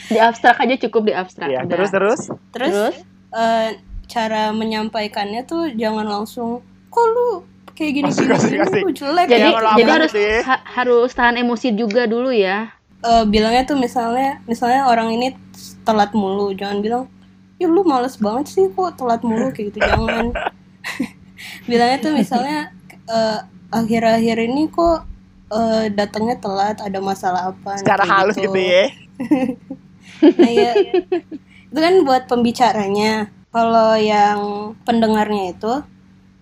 di 0.08 0.18
abstrak 0.22 0.56
aja 0.62 0.74
cukup 0.88 1.02
di 1.02 1.14
abstrak. 1.18 1.50
Iya, 1.50 1.66
terus 1.66 1.90
terus. 1.90 2.20
Terus, 2.54 2.94
Eh, 3.28 3.68
cara 4.08 4.56
menyampaikannya 4.56 5.44
tuh 5.44 5.68
jangan 5.76 6.08
langsung, 6.08 6.64
kok 6.88 7.06
lu 7.12 7.44
kayak 7.76 7.92
gini 8.00 8.08
Asik, 8.08 8.24
gini, 8.24 8.34
asik, 8.34 8.50
gini 8.56 8.64
asik. 8.64 8.82
lu 8.82 8.90
jelek 8.96 9.26
Jadi 9.28 9.40
Ya, 9.44 9.50
kalau 9.52 9.70
jadi 9.76 9.90
harus 9.92 10.12
sih. 10.16 10.34
ha- 10.48 10.64
harus 10.64 11.10
tahan 11.12 11.36
emosi 11.36 11.68
juga 11.76 12.02
dulu 12.08 12.32
ya. 12.32 12.72
Eh, 12.98 13.24
bilangnya 13.28 13.62
tuh 13.68 13.76
misalnya, 13.78 14.40
misalnya 14.48 14.88
orang 14.88 15.12
ini 15.14 15.36
telat 15.84 16.10
mulu, 16.16 16.50
jangan 16.56 16.80
bilang, 16.80 17.04
ya 17.60 17.68
lu 17.68 17.84
males 17.84 18.16
banget 18.18 18.48
sih 18.48 18.64
kok 18.72 18.96
telat 18.96 19.20
mulu 19.22 19.52
kayak 19.52 19.70
gitu, 19.70 19.78
jangan. 19.84 20.32
bilangnya 21.70 21.98
tuh 22.00 22.12
misalnya 22.16 22.58
eh, 23.06 23.38
akhir-akhir 23.70 24.36
ini 24.48 24.72
kok 24.72 25.04
eh, 25.52 25.92
datangnya 25.92 26.40
telat, 26.40 26.80
ada 26.80 26.98
masalah 26.98 27.52
apa? 27.52 27.76
Secara 27.76 28.04
halus 28.08 28.40
gitu 28.40 28.56
ya. 28.56 28.88
Nah 30.18 30.50
ya, 30.50 30.72
itu 31.70 31.78
kan 31.80 31.94
buat 32.06 32.22
pembicaranya. 32.30 33.28
Kalau 33.48 33.96
yang 33.96 34.40
pendengarnya 34.84 35.56
itu, 35.56 35.72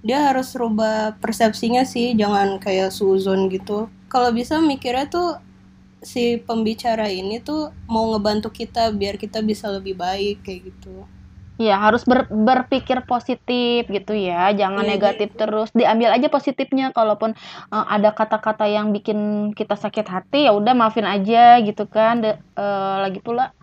dia 0.06 0.30
harus 0.30 0.54
rubah 0.54 1.14
persepsinya 1.22 1.82
sih, 1.86 2.14
jangan 2.18 2.58
kayak 2.62 2.90
suzon 2.94 3.46
gitu. 3.50 3.86
Kalau 4.10 4.30
bisa 4.34 4.58
mikirnya 4.62 5.06
tuh 5.10 5.38
si 6.02 6.38
pembicara 6.38 7.10
ini 7.10 7.42
tuh 7.42 7.74
mau 7.90 8.06
ngebantu 8.14 8.54
kita 8.54 8.94
biar 8.94 9.18
kita 9.18 9.42
bisa 9.42 9.66
lebih 9.70 9.98
baik 9.98 10.46
kayak 10.46 10.70
gitu. 10.70 10.94
Iya, 11.56 11.80
harus 11.80 12.04
ber- 12.04 12.28
berpikir 12.28 13.00
positif 13.08 13.88
gitu 13.88 14.12
ya. 14.12 14.52
Jangan 14.52 14.84
Iya, 14.84 14.92
negatif 14.92 15.32
terus. 15.40 15.72
Diambil 15.72 16.12
aja 16.12 16.28
positifnya 16.28 16.92
kalaupun 16.92 17.32
eh, 17.72 17.86
ada 17.96 18.12
kata-kata 18.12 18.68
yang 18.68 18.92
bikin 18.92 19.50
kita 19.56 19.72
sakit 19.72 20.04
hati 20.04 20.44
ya 20.46 20.52
udah 20.52 20.76
maafin 20.76 21.08
aja 21.08 21.56
gitu 21.64 21.88
kan. 21.88 22.20
De- 22.20 22.36
eh, 22.60 22.96
lagi 23.00 23.24
pula 23.24 23.55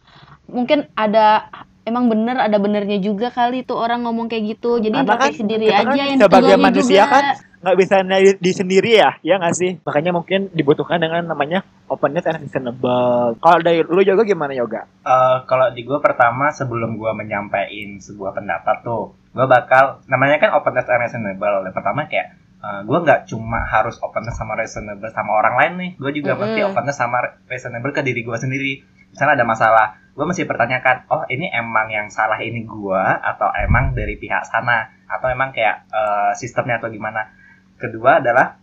mungkin 0.47 0.87
ada 0.93 1.49
emang 1.83 2.07
bener 2.07 2.39
ada 2.39 2.57
benernya 2.59 2.99
juga 2.99 3.27
kali 3.31 3.67
tuh 3.67 3.75
orang 3.79 4.07
ngomong 4.07 4.31
kayak 4.31 4.57
gitu. 4.57 4.79
Jadi 4.79 4.95
Karena 4.95 5.07
kan 5.15 5.29
introspeksi 5.29 5.43
diri 5.47 5.65
kita 5.67 5.79
aja 5.79 5.87
kan 5.87 5.95
yang 5.95 6.19
sebagai 6.19 6.55
manusia 6.59 7.03
juga. 7.03 7.11
kan 7.11 7.25
nggak 7.63 7.77
bisa 7.79 7.95
di 8.43 8.51
sendiri 8.51 8.91
ya, 8.99 9.09
ya 9.23 9.39
nggak 9.39 9.55
sih? 9.55 9.71
Makanya 9.87 10.11
mungkin 10.11 10.51
dibutuhkan 10.51 10.99
dengan 10.99 11.23
namanya 11.23 11.63
openness 11.87 12.27
and 12.27 12.43
reasonable. 12.43 13.39
Kalau 13.39 13.59
dari 13.63 13.79
lu 13.83 14.03
juga 14.03 14.27
gimana 14.27 14.51
yoga? 14.51 14.83
Eh, 14.83 15.37
kalau 15.47 15.71
di 15.71 15.83
gue 15.87 15.99
pertama 16.03 16.51
sebelum 16.51 16.99
gue 16.99 17.11
menyampaikan 17.15 17.99
sebuah 18.03 18.35
pendapat 18.35 18.83
tuh 18.83 19.15
gue 19.33 19.45
bakal 19.49 20.05
namanya 20.05 20.37
kan 20.37 20.53
openness 20.53 20.85
and 20.91 21.01
reasonable 21.01 21.65
yang 21.65 21.73
pertama 21.73 22.05
kayak 22.05 22.37
gue 22.63 22.95
nggak 22.95 23.27
cuma 23.27 23.59
harus 23.67 23.99
openness 23.99 24.39
sama 24.39 24.55
reasonable 24.55 25.11
sama 25.11 25.35
orang 25.35 25.55
lain 25.59 25.73
nih 25.75 25.91
gue 25.99 26.11
juga 26.15 26.31
Mm-mm. 26.37 26.47
mesti 26.47 26.59
openness 26.63 26.95
sama 26.95 27.19
reasonable 27.51 27.91
ke 27.91 27.99
diri 27.99 28.23
gue 28.23 28.37
sendiri 28.39 28.79
misalnya 29.11 29.43
ada 29.43 29.45
masalah 29.45 29.85
gue 30.13 30.25
mesti 30.29 30.45
pertanyakan 30.45 31.09
oh 31.09 31.25
ini 31.25 31.49
emang 31.49 31.89
yang 31.89 32.07
salah 32.13 32.37
ini 32.37 32.61
gue 32.63 33.03
atau 33.21 33.49
emang 33.57 33.97
dari 33.97 34.13
pihak 34.17 34.45
sana? 34.45 34.93
Atau 35.09 35.29
emang 35.29 35.49
kayak 35.53 35.89
eh, 35.89 36.31
sistemnya 36.37 36.77
atau 36.77 36.93
gimana? 36.93 37.33
Kedua 37.81 38.21
adalah 38.21 38.61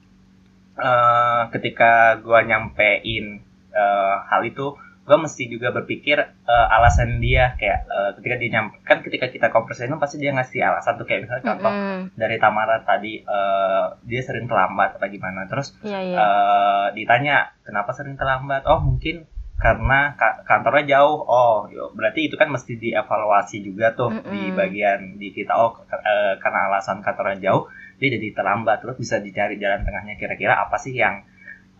eh, 0.79 1.43
ketika 1.51 2.23
gue 2.23 2.39
nyampein 2.47 3.43
eh, 3.71 4.15
hal 4.31 4.43
itu 4.47 4.79
gue 5.01 5.19
mesti 5.19 5.51
juga 5.51 5.75
berpikir 5.75 6.23
eh, 6.23 6.67
alasan 6.71 7.19
dia. 7.19 7.59
Kayak 7.59 7.83
eh, 7.91 8.11
ketika 8.23 8.35
dia 8.39 8.51
nyampe 8.55 8.79
kan 8.87 9.03
ketika 9.03 9.27
kita 9.27 9.51
konversasi 9.51 9.91
itu 9.91 9.99
pasti 9.99 10.17
dia 10.23 10.31
ngasih 10.31 10.63
alasan 10.63 11.03
tuh. 11.03 11.07
Kayak 11.11 11.27
misalnya 11.27 11.45
contoh 11.51 11.73
Mm-mm. 11.75 11.99
dari 12.15 12.39
Tamara 12.39 12.79
tadi 12.87 13.27
eh, 13.27 13.87
dia 14.07 14.23
sering 14.23 14.47
terlambat 14.47 15.03
apa 15.03 15.07
gimana? 15.11 15.51
Terus 15.51 15.75
Iya, 15.83 15.99
iya. 15.99 16.17
eh, 16.19 16.87
ditanya 16.95 17.59
kenapa 17.67 17.91
sering 17.91 18.15
terlambat? 18.15 18.63
Oh 18.71 18.79
mungkin 18.79 19.27
karena 19.65 19.99
ka- 20.21 20.41
kantornya 20.49 20.85
jauh. 20.99 21.19
Oh 21.39 21.57
yo, 21.75 21.85
berarti 21.97 22.21
itu 22.29 22.37
kan 22.41 22.49
mesti 22.55 22.73
dievaluasi 22.85 23.57
juga 23.69 23.87
tuh 24.01 24.11
di 24.33 24.43
Mm-mm. 24.49 24.57
bagian 24.59 25.01
di 25.21 25.29
kita. 25.37 25.53
Oh 25.63 25.71
eh, 26.13 26.35
karena 26.43 26.61
alasan 26.73 26.99
kantornya 27.07 27.39
jauh 27.53 27.63
dia 28.01 28.09
jadi 28.17 28.29
terlambat. 28.37 28.77
Terus 28.83 28.97
bisa 29.03 29.17
dicari 29.27 29.55
jalan 29.63 29.81
tengahnya 29.87 30.15
kira-kira 30.21 30.55
apa 30.65 30.77
sih 30.85 30.95
yang 31.03 31.15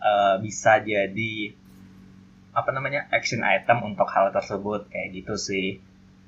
eh, 0.09 0.35
bisa 0.45 0.71
jadi 0.85 1.33
apa 2.51 2.69
namanya 2.75 3.07
action 3.17 3.41
item 3.55 3.77
untuk 3.89 4.07
hal 4.11 4.31
tersebut. 4.35 4.87
Kayak 4.91 5.09
gitu 5.17 5.35
sih. 5.39 5.67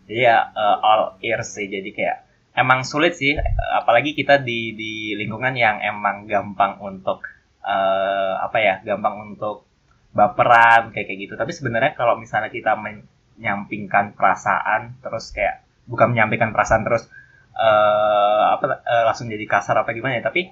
Jadi 0.09 0.21
ya 0.29 0.37
eh, 0.55 0.77
all 0.89 1.03
ears 1.23 1.49
sih. 1.55 1.67
Jadi 1.69 1.89
kayak 1.97 2.17
emang 2.57 2.79
sulit 2.87 3.13
sih. 3.21 3.33
Apalagi 3.79 4.11
kita 4.19 4.39
di 4.41 4.59
di 4.81 4.91
lingkungan 5.19 5.53
yang 5.57 5.77
emang 5.83 6.25
gampang 6.31 6.79
untuk 6.81 7.23
eh, 7.63 8.33
apa 8.45 8.57
ya 8.67 8.75
gampang 8.87 9.15
untuk 9.35 9.67
baperan 10.13 10.93
kayak 10.93 11.05
kayak 11.09 11.19
gitu. 11.27 11.33
Tapi 11.35 11.51
sebenarnya 11.51 11.97
kalau 11.97 12.15
misalnya 12.21 12.53
kita 12.53 12.77
menyampingkan 12.77 14.13
perasaan 14.13 15.01
terus 15.01 15.33
kayak 15.33 15.65
bukan 15.89 16.13
menyampaikan 16.15 16.53
perasaan 16.55 16.85
terus 16.87 17.09
eh 17.53 18.43
apa 18.57 18.81
eh, 18.81 19.03
langsung 19.05 19.29
jadi 19.29 19.45
kasar 19.45 19.77
apa 19.77 19.93
gimana 19.93 20.17
ya 20.17 20.25
tapi 20.25 20.49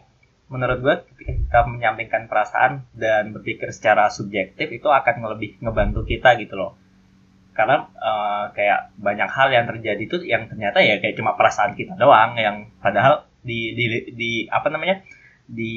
menurut 0.52 0.78
gue 0.84 0.96
ketika 1.16 1.32
kita 1.34 1.60
menyampaikan 1.66 2.28
perasaan 2.28 2.86
dan 2.94 3.32
berpikir 3.32 3.72
secara 3.72 4.12
subjektif 4.12 4.68
itu 4.68 4.86
akan 4.92 5.24
lebih 5.34 5.58
ngebantu 5.64 6.04
kita 6.04 6.36
gitu 6.38 6.60
loh. 6.60 6.76
Karena 7.56 7.88
eh, 7.88 8.46
kayak 8.54 8.98
banyak 9.00 9.30
hal 9.32 9.48
yang 9.54 9.66
terjadi 9.70 10.02
itu 10.02 10.18
yang 10.28 10.52
ternyata 10.52 10.84
ya 10.84 11.00
kayak 11.00 11.16
cuma 11.16 11.38
perasaan 11.40 11.74
kita 11.78 11.96
doang 11.96 12.36
yang 12.36 12.70
padahal 12.84 13.26
di 13.42 13.74
di, 13.74 13.86
di 14.14 14.32
apa 14.52 14.70
namanya 14.70 15.02
di 15.52 15.76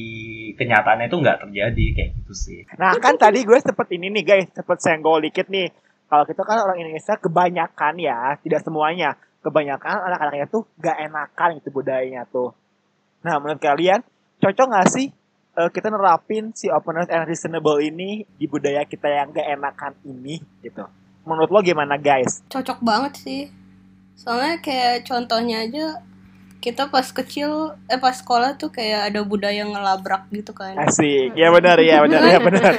kenyataannya 0.55 1.11
itu 1.11 1.19
nggak 1.19 1.39
terjadi 1.43 1.87
kayak 1.99 2.11
gitu 2.23 2.33
sih 2.33 2.61
Nah 2.79 2.95
kan 3.03 3.19
tadi 3.19 3.43
gue 3.43 3.59
sempet 3.59 3.91
ini 3.91 4.07
nih 4.15 4.25
guys, 4.25 4.47
sempet 4.55 4.79
senggol 4.79 5.19
dikit 5.19 5.51
nih. 5.51 5.67
Kalau 6.07 6.23
kita 6.23 6.47
kan 6.47 6.63
orang 6.63 6.79
Indonesia 6.79 7.19
kebanyakan 7.19 7.95
ya, 7.99 8.39
tidak 8.39 8.63
semuanya. 8.63 9.19
Kebanyakan 9.43 10.09
anak-anaknya 10.09 10.47
tuh 10.47 10.63
gak 10.79 10.97
enakan 11.03 11.59
gitu 11.59 11.69
budayanya 11.75 12.23
tuh. 12.31 12.55
Nah 13.27 13.43
menurut 13.43 13.59
kalian, 13.59 14.01
cocok 14.39 14.67
gak 14.71 14.89
sih 14.95 15.11
eh, 15.59 15.71
kita 15.75 15.91
nerapin 15.91 16.55
si 16.55 16.71
openness 16.71 17.11
and 17.11 17.27
reasonable 17.27 17.83
ini 17.83 18.23
di 18.39 18.47
budaya 18.47 18.87
kita 18.87 19.11
yang 19.11 19.35
gak 19.35 19.49
enakan 19.59 19.93
ini 20.07 20.39
gitu. 20.63 20.87
Menurut 21.27 21.51
lo 21.51 21.61
gimana 21.65 21.99
guys? 21.99 22.47
cocok 22.47 22.79
banget 22.85 23.13
sih 23.19 23.43
soalnya 24.15 24.63
kayak 24.63 25.03
contohnya 25.03 25.67
aja 25.67 25.99
kita 26.65 26.89
pas 26.89 27.05
kecil 27.05 27.77
eh 27.93 28.01
pas 28.01 28.17
sekolah 28.17 28.57
tuh 28.57 28.73
kayak 28.73 29.13
ada 29.13 29.21
budaya 29.21 29.69
ngelabrak 29.69 30.33
gitu 30.33 30.57
kan 30.57 30.73
Asik, 30.81 31.37
ya 31.37 31.53
benar 31.53 31.77
ya 31.77 32.01
benar 32.01 32.25
ya 32.25 32.41
benar. 32.41 32.73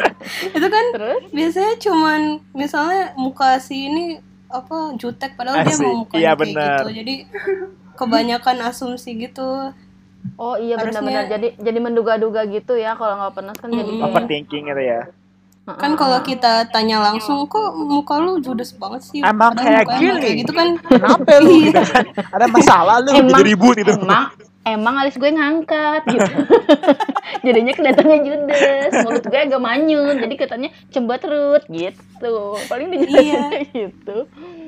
itu 0.58 0.66
kan 0.66 0.84
Terus? 0.90 1.22
biasanya 1.30 1.74
cuman 1.78 2.20
misalnya 2.50 3.14
muka 3.14 3.62
si 3.62 3.86
ini 3.86 4.04
apa 4.50 4.98
jutek 4.98 5.38
padahal 5.38 5.62
dia 5.62 5.70
Asik, 5.70 5.86
mau 5.86 6.02
mukanya 6.02 6.18
iya 6.18 6.30
kayak 6.34 6.42
benar. 6.42 6.78
gitu 6.82 6.90
jadi 6.98 7.14
kebanyakan 7.94 8.56
asumsi 8.66 9.14
gitu 9.14 9.70
Oh 10.34 10.58
iya 10.58 10.74
benar-benar 10.74 11.30
jadi 11.30 11.54
jadi 11.56 11.78
menduga-duga 11.78 12.42
gitu 12.50 12.74
ya 12.74 12.98
kalau 12.98 13.22
nggak 13.22 13.34
pernah 13.38 13.54
kan 13.54 13.70
jadi 13.70 13.86
Mm-mm. 13.86 14.02
kayak 14.02 14.12
Overthinking 14.18 14.64
gitu 14.66 14.82
ya. 14.82 15.00
Kan 15.70 15.92
kalau 15.94 16.18
kita 16.20 16.64
tanya 16.68 16.96
langsung 17.02 17.44
kok 17.44 17.74
muka 17.74 18.16
lu 18.16 18.38
judes 18.38 18.72
banget 18.72 19.02
sih? 19.02 19.20
Emang 19.20 19.52
Padahal 19.52 19.66
kayak 19.66 19.84
emang 19.84 20.00
gini. 20.00 20.18
kayak 20.18 20.36
gitu 20.38 20.52
kan. 20.52 20.68
Kenapa 20.80 21.32
lu? 21.38 21.50
Iya. 21.52 21.82
Ada 22.34 22.46
masalah 22.46 22.96
lu. 22.98 23.10
Emang- 23.12 23.30
jadi 23.34 23.44
ribut 23.46 23.76
gitu. 23.76 23.92
emang 23.94 24.24
emang 24.64 24.94
alis 24.96 25.16
gue 25.16 25.30
ngangkat 25.30 26.02
gitu. 26.06 26.32
Jadinya 27.46 27.72
kelihatannya 27.72 28.16
judes. 28.22 28.92
Mulut 29.02 29.24
gue 29.24 29.40
agak 29.42 29.56
manyun 29.58 30.14
jadi 30.18 30.34
katanya 30.34 30.68
cemberut 30.88 31.64
gitu. 31.66 32.34
Paling 32.64 32.88
dijelasin 32.88 33.20
Iya. 33.22 33.44
gitu. 33.84 34.16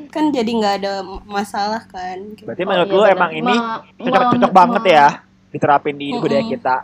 Kan 0.09 0.29
jadi 0.31 0.51
nggak 0.51 0.75
ada 0.81 0.93
masalah 1.25 1.85
kan. 1.87 2.17
Berarti 2.39 2.63
Oh, 2.63 2.69
menurut 2.69 2.89
iya 2.89 2.97
lu 2.97 3.05
emang 3.07 3.31
ini 3.31 3.55
cocok-cocok 3.99 4.53
banget 4.53 4.85
ya 4.91 5.07
diterapin 5.49 5.97
di 5.97 6.13
budaya 6.13 6.45
kita. 6.45 6.77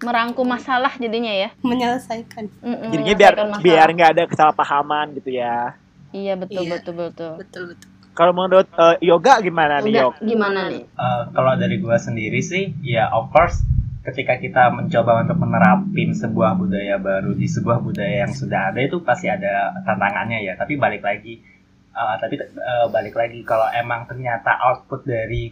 Merangkum 0.00 0.42
masalah 0.42 0.92
jadinya 0.94 1.30
ya 1.30 1.48
menyelesaikan 1.60 2.50
Mm-mm, 2.58 2.90
Jadinya 2.90 3.14
biar 3.14 3.34
masalah. 3.36 3.60
biar 3.60 3.88
nggak 3.90 4.10
ada 4.10 4.22
kesalahpahaman 4.24 5.06
gitu 5.14 5.30
ya. 5.32 5.76
iya 6.10 6.34
betul 6.34 6.62
Iya. 6.62 6.70
betul 6.72 6.94
betul 6.96 7.30
betul 7.36 7.62
betul 7.68 7.88
Kalau 8.12 8.30
menurut 8.30 8.70
eh, 8.70 8.96
yoga 9.02 9.38
gimana 9.38 9.78
nih 9.78 9.98
Yok? 9.98 10.12
gimana 10.20 10.60
nih 10.68 10.86
Eh, 10.86 11.22
kalau 11.28 11.52
dari 11.54 11.76
gua 11.76 11.98
sendiri 11.98 12.38
sih, 12.40 12.70
ya 12.80 13.10
of 13.10 13.28
course 13.28 13.58
ketika 14.02 14.36
kita 14.36 14.68
mencoba 14.68 15.20
untuk 15.20 15.34
menerapin 15.36 16.12
sebuah 16.12 16.54
budaya 16.54 16.94
baru 16.96 17.32
di 17.32 17.46
sebuah 17.46 17.80
budaya 17.80 18.22
yang 18.22 18.30
sudah 18.30 18.68
ada 18.68 18.78
itu 18.78 19.00
pasti 19.00 19.26
ada 19.26 19.74
tantangannya 19.80 20.42
ya. 20.42 20.54
Tapi 20.54 20.76
balik 20.76 21.00
lagi, 21.00 21.42
eh, 21.90 22.16
tapi 22.16 22.34
eh, 22.36 22.86
balik 22.86 23.12
lagi 23.12 23.42
kalau 23.42 23.66
emang 23.68 24.04
ternyata 24.04 24.62
output 24.62 25.02
dari 25.02 25.50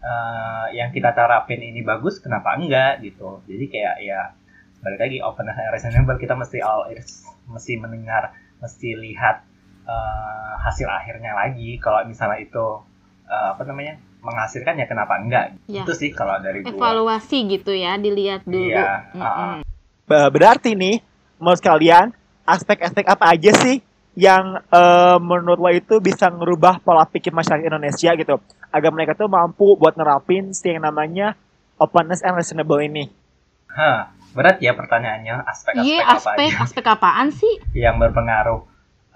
eh, 0.00 0.66
yang 0.74 0.90
kita 0.90 1.12
terapin 1.12 1.60
ini 1.60 1.80
bagus, 1.80 2.18
kenapa 2.18 2.56
enggak 2.56 3.00
gitu? 3.00 3.40
Jadi 3.44 3.64
kayak 3.68 3.96
ya 4.00 4.20
balik 4.80 5.00
lagi 5.00 5.20
open 5.20 5.44
and 5.48 5.60
reasonable 5.70 6.16
kita 6.16 6.32
mesti 6.32 6.58
all 6.64 6.88
ears, 6.88 7.20
mesti 7.44 7.76
mendengar, 7.76 8.32
mesti 8.58 8.96
lihat 8.96 9.44
eh, 9.84 10.52
hasil 10.64 10.88
akhirnya 10.88 11.36
lagi. 11.36 11.76
Kalau 11.78 12.04
misalnya 12.04 12.40
itu 12.40 12.66
eh, 13.28 13.48
apa 13.52 13.62
namanya 13.68 14.00
menghasilkan 14.20 14.76
ya 14.76 14.84
kenapa 14.84 15.16
enggak? 15.16 15.56
Ya. 15.64 15.84
Itu 15.84 15.96
sih 15.96 16.12
kalau 16.12 16.36
dari 16.40 16.60
gua. 16.60 16.72
evaluasi 16.72 17.48
gitu 17.48 17.72
ya 17.72 17.96
dilihat 17.96 18.44
dulu 18.44 18.68
Iya, 18.68 19.16
Mm-mm. 19.16 19.64
Ba- 20.04 20.28
Berarti 20.28 20.76
nih 20.76 21.00
menurut 21.40 21.60
kalian 21.60 22.12
aspek-aspek 22.44 23.08
apa 23.08 23.32
aja 23.32 23.52
sih 23.56 23.80
yang 24.20 24.60
eh, 24.60 25.16
menurut 25.16 25.56
lo 25.56 25.70
itu 25.72 25.96
bisa 26.04 26.28
ngerubah 26.28 26.84
pola 26.84 27.08
pikir 27.08 27.32
masyarakat 27.32 27.64
Indonesia 27.64 28.12
gitu 28.12 28.36
agar 28.68 28.90
mereka 28.92 29.16
tuh 29.16 29.32
mampu 29.32 29.80
buat 29.80 29.96
nerapin 29.96 30.52
si 30.52 30.68
yang 30.68 30.84
namanya 30.84 31.40
openness 31.80 32.20
and 32.20 32.36
reasonable 32.36 32.76
ini. 32.84 33.08
Hah, 33.72 34.12
berat 34.36 34.60
ya 34.60 34.76
pertanyaannya 34.76 35.40
aspek-aspek 35.48 35.88
Iya 35.88 36.04
apa 36.04 36.14
aspek 36.20 36.44
aja 36.52 36.58
aspek 36.68 36.84
apaan 36.84 37.28
sih 37.32 37.54
yang 37.72 37.96
berpengaruh. 37.96 38.60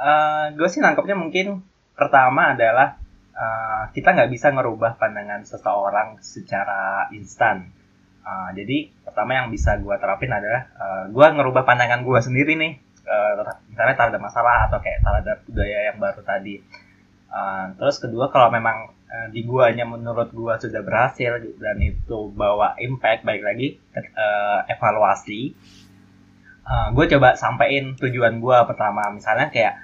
Eh, 0.00 0.44
gue 0.56 0.68
sih 0.72 0.80
nangkepnya 0.80 1.20
mungkin 1.20 1.60
pertama 1.92 2.56
adalah 2.56 2.96
eh, 3.36 3.82
kita 3.92 4.16
nggak 4.16 4.32
bisa 4.32 4.56
ngerubah 4.56 4.96
pandangan 4.96 5.44
seseorang 5.44 6.16
secara 6.24 7.12
instan. 7.12 7.68
Eh, 8.24 8.50
jadi 8.56 8.88
pertama 9.04 9.36
yang 9.36 9.52
bisa 9.52 9.76
gue 9.76 9.94
terapin 10.00 10.32
adalah 10.32 10.64
gue 11.12 11.26
ngerubah 11.28 11.68
pandangan 11.68 12.00
gue 12.00 12.18
sendiri 12.24 12.56
nih. 12.56 12.72
Eh, 13.04 13.32
misalnya 13.68 13.94
terhadap 14.00 14.20
masalah 14.20 14.64
atau 14.68 14.80
kayak 14.80 15.04
terhadap 15.04 15.36
budaya 15.44 15.78
yang 15.92 15.98
baru 16.00 16.20
tadi. 16.24 16.56
Eh, 17.28 17.66
terus 17.76 17.96
kedua 18.00 18.32
kalau 18.32 18.48
memang 18.48 18.96
eh, 19.12 19.28
di 19.28 19.44
guanya 19.44 19.84
menurut 19.84 20.32
gua 20.32 20.56
sudah 20.56 20.80
berhasil 20.80 21.36
dan 21.60 21.76
itu 21.84 22.32
bawa 22.32 22.80
impact 22.80 23.28
baik 23.28 23.42
lagi 23.44 23.68
eh, 23.96 24.60
evaluasi 24.72 25.42
gue 26.96 27.04
coba 27.12 27.36
sampein 27.36 27.92
tujuan 28.00 28.40
gua 28.40 28.64
pertama 28.64 29.12
misalnya 29.12 29.52
kayak 29.52 29.74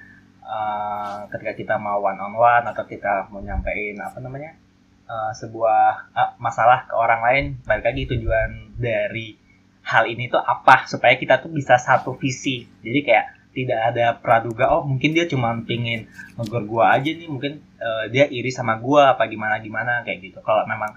eh, 0.40 1.18
ketika 1.28 1.52
kita 1.52 1.74
mau 1.76 2.00
one 2.00 2.16
on 2.16 2.32
one 2.40 2.64
atau 2.72 2.84
kita 2.88 3.28
mau 3.28 3.44
nyampein 3.44 4.00
apa 4.00 4.16
namanya 4.24 4.56
eh, 5.04 5.32
sebuah 5.36 6.16
eh, 6.16 6.30
masalah 6.40 6.88
ke 6.88 6.94
orang 6.96 7.20
lain 7.20 7.44
balik 7.68 7.84
lagi 7.84 8.08
tujuan 8.08 8.80
dari 8.80 9.49
hal 9.84 10.04
ini 10.06 10.28
tuh 10.28 10.40
apa 10.40 10.86
supaya 10.86 11.16
kita 11.16 11.40
tuh 11.42 11.50
bisa 11.50 11.76
satu 11.76 12.16
visi. 12.16 12.64
Jadi 12.84 13.00
kayak 13.04 13.26
tidak 13.50 13.80
ada 13.94 14.14
praduga 14.14 14.70
oh 14.78 14.86
mungkin 14.86 15.10
dia 15.10 15.26
cuma 15.26 15.50
pingin 15.66 16.06
negor 16.38 16.62
gua 16.70 16.94
aja 16.94 17.10
nih 17.10 17.26
mungkin 17.26 17.58
eh, 17.82 18.04
dia 18.14 18.30
iri 18.30 18.54
sama 18.54 18.78
gua 18.78 19.18
apa 19.18 19.26
gimana 19.26 19.58
gimana 19.58 20.06
kayak 20.06 20.22
gitu. 20.22 20.38
Kalau 20.40 20.62
memang 20.70 20.94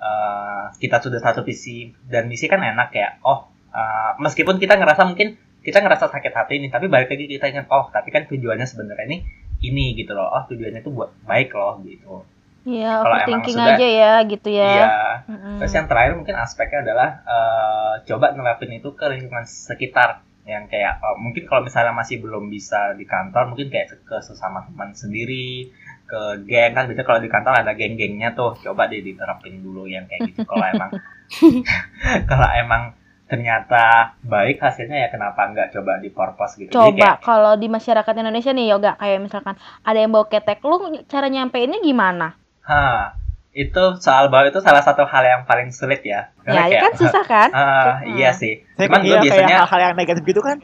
eh, 0.00 0.64
kita 0.80 0.98
sudah 1.04 1.20
satu 1.20 1.44
visi 1.44 1.92
dan 2.08 2.26
misi 2.26 2.48
kan 2.48 2.60
enak 2.64 2.90
ya 2.96 3.20
oh 3.22 3.52
eh, 3.70 4.12
meskipun 4.18 4.56
kita 4.56 4.80
ngerasa 4.80 5.04
mungkin 5.04 5.36
kita 5.60 5.84
ngerasa 5.84 6.08
sakit 6.08 6.32
hati 6.32 6.56
nih 6.56 6.72
tapi 6.72 6.88
balik 6.88 7.12
lagi 7.12 7.28
kita 7.28 7.52
ingat 7.52 7.68
oh 7.68 7.92
tapi 7.92 8.08
kan 8.08 8.24
tujuannya 8.24 8.64
sebenarnya 8.64 9.04
ini 9.12 9.18
ini 9.60 9.92
gitu 9.92 10.16
loh 10.16 10.32
oh 10.32 10.42
tujuannya 10.48 10.80
itu 10.80 10.90
buat 10.90 11.12
baik 11.28 11.52
loh 11.52 11.84
gitu 11.84 12.24
Iya 12.60 13.00
Kalau 13.00 13.16
emang 13.16 13.40
overthinking 13.40 13.56
sudah- 13.56 13.76
aja 13.76 13.88
ya 13.88 14.12
gitu 14.28 14.48
ya. 14.52 14.68
iya. 14.68 14.88
Mm-mm. 15.26 15.56
Terus 15.64 15.72
yang 15.72 15.86
terakhir 15.88 16.12
mungkin 16.16 16.36
aspeknya 16.36 16.80
adalah 16.84 17.08
eh, 17.24 17.92
coba 18.04 18.26
nerapin 18.36 18.72
itu 18.72 18.92
ke 18.92 19.04
lingkungan 19.08 19.48
sekitar. 19.48 20.20
Yang 20.44 20.72
kayak 20.72 20.94
eh, 21.00 21.16
mungkin 21.16 21.42
kalau 21.48 21.62
misalnya 21.64 21.96
masih 21.96 22.20
belum 22.20 22.48
bisa 22.48 22.92
di 22.94 23.08
kantor 23.08 23.48
mungkin 23.48 23.72
kayak 23.72 24.04
ke 24.04 24.16
sesama 24.20 24.68
teman 24.68 24.92
sendiri 24.92 25.72
ke 26.04 26.20
geng. 26.44 26.76
Kan 26.76 26.84
biasanya 26.84 27.06
kalau 27.06 27.20
di 27.22 27.30
kantor 27.30 27.54
ada 27.64 27.72
geng-gengnya 27.72 28.36
tuh 28.36 28.58
coba 28.60 28.92
deh 28.92 29.00
diterapin 29.00 29.60
dulu 29.60 29.88
yang 29.88 30.04
kayak 30.04 30.28
gitu. 30.28 30.44
Kalau 30.44 30.64
emang 30.74 30.90
kalau 32.30 32.48
emang 32.52 32.82
ternyata 33.30 34.18
baik 34.26 34.58
hasilnya 34.58 35.06
ya 35.06 35.08
kenapa 35.08 35.46
nggak 35.46 35.70
coba 35.70 36.02
di 36.02 36.10
purpose 36.10 36.58
gitu. 36.58 36.74
Jadi 36.74 36.74
Coba 36.74 36.98
kayak, 36.98 37.16
kalau 37.22 37.54
di 37.54 37.70
masyarakat 37.70 38.14
Indonesia 38.18 38.50
nih 38.50 38.66
yoga 38.74 38.98
kayak 38.98 39.22
misalkan 39.22 39.54
ada 39.86 39.98
yang 40.02 40.10
bawa 40.10 40.26
ketek 40.26 40.58
lu 40.66 40.76
cara 41.06 41.30
nyampeinnya 41.30 41.78
gimana? 41.78 42.34
Ha 42.62 43.14
itu 43.50 43.82
soal 43.98 44.30
bawa 44.30 44.46
itu 44.46 44.62
salah 44.62 44.78
satu 44.78 45.02
hal 45.02 45.22
yang 45.22 45.42
paling 45.42 45.74
sulit 45.74 46.00
ya 46.02 46.30
Ya, 46.46 46.66
ya 46.66 46.80
kan 46.80 46.92
susah 46.94 47.24
kan? 47.26 47.48
ah, 47.50 47.98
Hmm. 47.98 48.14
iya 48.14 48.30
sih 48.30 48.62
Saya 48.74 48.86
cuman 48.86 48.94
kan 48.94 49.00
gue 49.02 49.10
iya, 49.10 49.20
biasanya 49.20 49.56
hal-hal 49.62 49.80
yang 49.82 49.94
negatif 49.94 50.22
gitu 50.24 50.40
kan. 50.40 50.58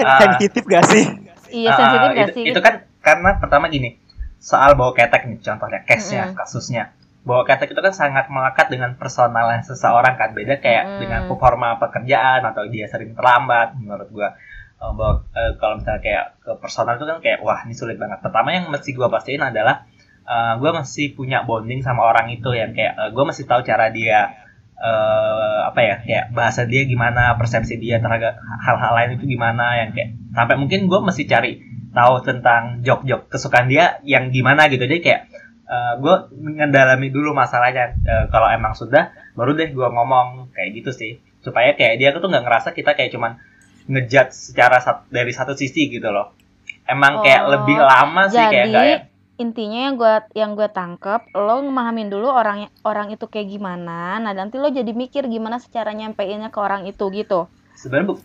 Ah. 0.00 0.16
sensitif 0.18 0.62
gak 0.64 0.84
sih? 0.86 1.04
Iya 1.52 1.68
Ah, 1.70 1.76
sensitif 1.76 2.08
gak 2.08 2.16
itu, 2.22 2.32
sih? 2.32 2.44
Itu 2.48 2.60
kan 2.60 2.74
karena 2.98 3.30
pertama 3.36 3.68
gini, 3.68 4.00
soal 4.36 4.72
bawa 4.72 4.92
ketek 4.92 5.24
nih 5.24 5.38
contohnya, 5.38 5.84
case-nya, 5.84 6.22
Mm-mm. 6.26 6.36
kasusnya. 6.36 6.84
Bawa 7.22 7.44
ketek 7.44 7.70
itu 7.70 7.80
kan 7.80 7.92
sangat 7.92 8.26
melekat 8.26 8.66
dengan 8.66 8.96
personalnya 8.96 9.60
seseorang 9.62 10.16
kan, 10.16 10.32
beda 10.32 10.58
kayak 10.58 10.84
Mm-mm. 10.86 10.98
dengan 10.98 11.20
performa 11.26 11.76
pekerjaan 11.76 12.40
atau 12.42 12.64
dia 12.66 12.88
sering 12.88 13.12
terlambat 13.12 13.76
menurut 13.76 14.08
gua. 14.08 14.28
Eh, 14.76 14.92
bahwa 14.92 15.24
eh, 15.32 15.52
kalau 15.56 15.76
misalnya 15.76 16.00
kayak 16.00 16.24
ke 16.40 16.52
personal 16.56 16.96
itu 16.96 17.04
kan 17.04 17.18
kayak 17.20 17.38
wah 17.40 17.60
ini 17.62 17.72
sulit 17.72 17.96
banget. 17.96 18.18
Pertama 18.20 18.48
yang 18.50 18.68
mesti 18.68 18.90
gua 18.92 19.08
pastiin 19.08 19.40
adalah 19.40 19.84
eh, 20.26 20.54
gua 20.58 20.70
mesti 20.76 21.14
punya 21.14 21.46
bonding 21.46 21.80
sama 21.80 22.02
orang 22.04 22.28
itu 22.28 22.50
yang 22.52 22.74
kayak 22.74 22.94
eh, 22.98 23.10
gua 23.14 23.24
mesti 23.30 23.46
tahu 23.46 23.62
cara 23.62 23.88
dia 23.88 24.20
eh 24.76 25.58
apa 25.72 25.80
ya 25.80 25.96
kayak 26.04 26.24
bahasa 26.36 26.68
dia 26.68 26.84
gimana 26.84 27.32
persepsi 27.40 27.80
dia 27.80 27.96
terhadap 27.96 28.36
hal-hal 28.60 28.92
lain 28.92 29.10
itu 29.16 29.24
gimana 29.24 29.80
yang 29.80 29.96
kayak 29.96 30.12
sampai 30.36 30.60
mungkin 30.60 30.84
gue 30.84 31.00
mesti 31.00 31.24
cari 31.24 31.64
tahu 31.96 32.20
tentang 32.20 32.84
jok-jok 32.84 33.32
kesukaan 33.32 33.72
dia 33.72 33.96
yang 34.04 34.28
gimana 34.28 34.68
gitu. 34.68 34.84
Jadi 34.84 35.00
kayak 35.00 35.22
gue 35.96 36.16
mendalami 36.36 37.08
dulu 37.08 37.32
masalahnya. 37.32 37.96
Eh, 38.04 38.24
kalau 38.28 38.52
emang 38.52 38.76
sudah 38.76 39.16
baru 39.32 39.56
deh 39.56 39.72
gue 39.72 39.88
ngomong 39.88 40.52
kayak 40.52 40.76
gitu 40.76 40.92
sih. 40.92 41.12
Supaya 41.40 41.72
kayak 41.72 41.96
dia 41.96 42.12
tuh 42.12 42.28
nggak 42.28 42.44
ngerasa 42.44 42.76
kita 42.76 42.92
kayak 42.92 43.16
cuman 43.16 43.40
ngejat 43.88 44.28
secara 44.36 44.76
sat- 44.84 45.08
dari 45.08 45.32
satu 45.32 45.56
sisi 45.56 45.88
gitu 45.88 46.12
loh. 46.12 46.36
Emang 46.84 47.24
kayak 47.24 47.42
Oh, 47.48 47.50
lebih 47.56 47.80
lama 47.80 48.28
sih 48.28 48.44
kayak 48.44 48.52
Jadi 48.52 48.72
nggak 48.76 48.84
ya 48.84 48.98
intinya 49.36 49.80
yang 49.88 49.94
gua 50.00 50.24
yang 50.32 50.56
gue 50.56 50.68
tangkep 50.68 51.36
lo 51.36 51.60
memahamin 51.60 52.08
dulu 52.08 52.28
orang 52.32 52.72
orang 52.84 53.12
itu 53.12 53.28
kayak 53.28 53.52
gimana. 53.52 54.16
Nah 54.20 54.32
nanti 54.32 54.56
lo 54.56 54.72
jadi 54.72 54.88
mikir 54.90 55.28
gimana 55.28 55.60
secara 55.60 55.92
nyampeinnya 55.92 56.48
ke 56.48 56.58
orang 56.60 56.88
itu 56.88 57.04
gitu. 57.12 57.48
sebenarnya 57.76 58.16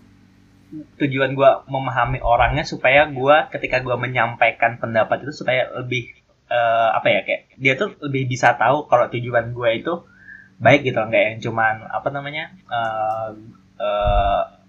tujuan 0.95 1.35
gua 1.35 1.67
memahami 1.67 2.23
orangnya 2.23 2.63
supaya 2.63 3.03
gua 3.11 3.51
ketika 3.51 3.83
gua 3.83 3.99
menyampaikan 3.99 4.79
pendapat 4.79 5.27
itu 5.27 5.43
supaya 5.43 5.67
lebih 5.75 6.15
eh, 6.47 6.89
apa 6.95 7.07
ya 7.11 7.19
kayak 7.27 7.41
dia 7.59 7.73
tuh 7.75 7.99
lebih 7.99 8.31
bisa 8.31 8.55
tahu 8.55 8.87
kalau 8.87 9.11
tujuan 9.11 9.51
gua 9.51 9.75
itu 9.75 10.07
baik 10.63 10.87
gitu 10.87 10.95
nggak 10.95 11.23
yang 11.27 11.37
cuman 11.43 11.75
apa 11.91 12.07
namanya 12.13 12.55
eh 12.71 13.29
eh, 13.81 14.60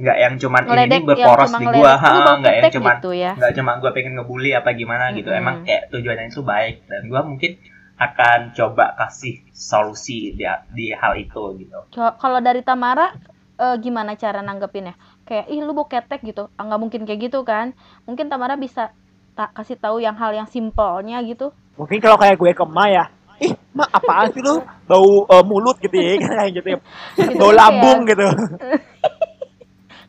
nggak 0.00 0.16
yang 0.16 0.34
cuman 0.36 0.62
ini, 0.62 0.68
Ngeledek 0.70 0.96
ini 0.96 1.06
berporos 1.06 1.44
yang 1.46 1.60
di 1.60 1.66
gua 1.66 1.92
ngeledek, 1.92 2.00
"Lu 2.16 2.20
ha, 2.22 2.32
nggak 2.32 2.54
yang 2.54 2.64
ketek," 2.64 2.74
cuman 2.74 2.96
gitu 2.96 3.10
ya. 3.12 3.32
nggak 3.36 3.52
cuma 3.52 3.70
gue 3.76 3.90
pengen 3.92 4.12
ngebully 4.16 4.50
apa 4.52 4.70
gimana 4.72 5.04
gitu 5.12 5.28
Mm-mm. 5.28 5.40
emang 5.40 5.56
kayak 5.62 5.82
tujuannya 5.88 6.26
itu 6.26 6.40
baik 6.42 6.76
dan 6.86 7.02
gue 7.04 7.20
mungkin 7.22 7.52
akan 7.96 8.38
coba 8.50 8.96
kasih 8.96 9.44
solusi 9.52 10.32
di, 10.32 10.44
di 10.70 10.86
hal 10.90 11.12
itu 11.14 11.42
gitu 11.54 11.78
Kalau 11.92 12.40
dari 12.40 12.60
Tamara 12.60 13.12
eh, 13.54 13.76
gimana 13.76 14.16
cara 14.16 14.40
nanggepinnya? 14.40 14.96
Kayak 15.22 15.46
ih 15.46 15.60
lu 15.60 15.70
bau 15.70 15.84
ketek 15.84 16.24
gitu. 16.24 16.48
Ah, 16.50 16.64
nggak 16.64 16.80
mungkin 16.80 17.00
kayak 17.04 17.28
gitu 17.28 17.44
kan? 17.44 17.76
Mungkin 18.02 18.26
Tamara 18.26 18.56
bisa 18.56 18.96
tak 19.30 19.52
kasih 19.52 19.76
tahu 19.76 20.00
yang 20.00 20.16
hal 20.16 20.32
yang 20.32 20.48
simpelnya 20.48 21.20
gitu. 21.22 21.52
Mungkin 21.76 22.00
kalau 22.00 22.16
kayak 22.16 22.34
gue 22.34 22.50
ke 22.50 22.64
Ma 22.64 22.88
ya, 22.88 23.04
ih 23.38 23.52
Ma 23.70 23.84
apaan 23.86 24.32
sih 24.32 24.40
lu 24.40 24.58
bau 24.86 25.28
eh, 25.28 25.44
mulut 25.44 25.76
gitu 25.76 25.92
ya 25.92 26.16
kayak 26.24 26.56
gitu 26.56 26.68
ya. 26.70 26.78
Itu 27.20 27.36
Bau 27.36 27.52
kan 27.52 27.56
lambung 27.60 27.98
kayak- 28.02 28.16
gitu. 28.16 28.26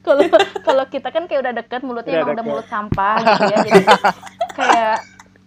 Kalau 0.01 0.21
kalau 0.67 0.85
kita 0.85 1.09
kan 1.09 1.23
kayak 1.25 1.41
udah 1.41 1.53
deket 1.55 1.81
mulutnya 1.81 2.13
Udah 2.13 2.23
emang 2.23 2.35
udah 2.35 2.45
mulut 2.45 2.67
sampah 2.67 3.15
gitu 3.19 3.43
ya. 3.45 3.57
Jadi 3.61 3.83
kayak 4.57 4.97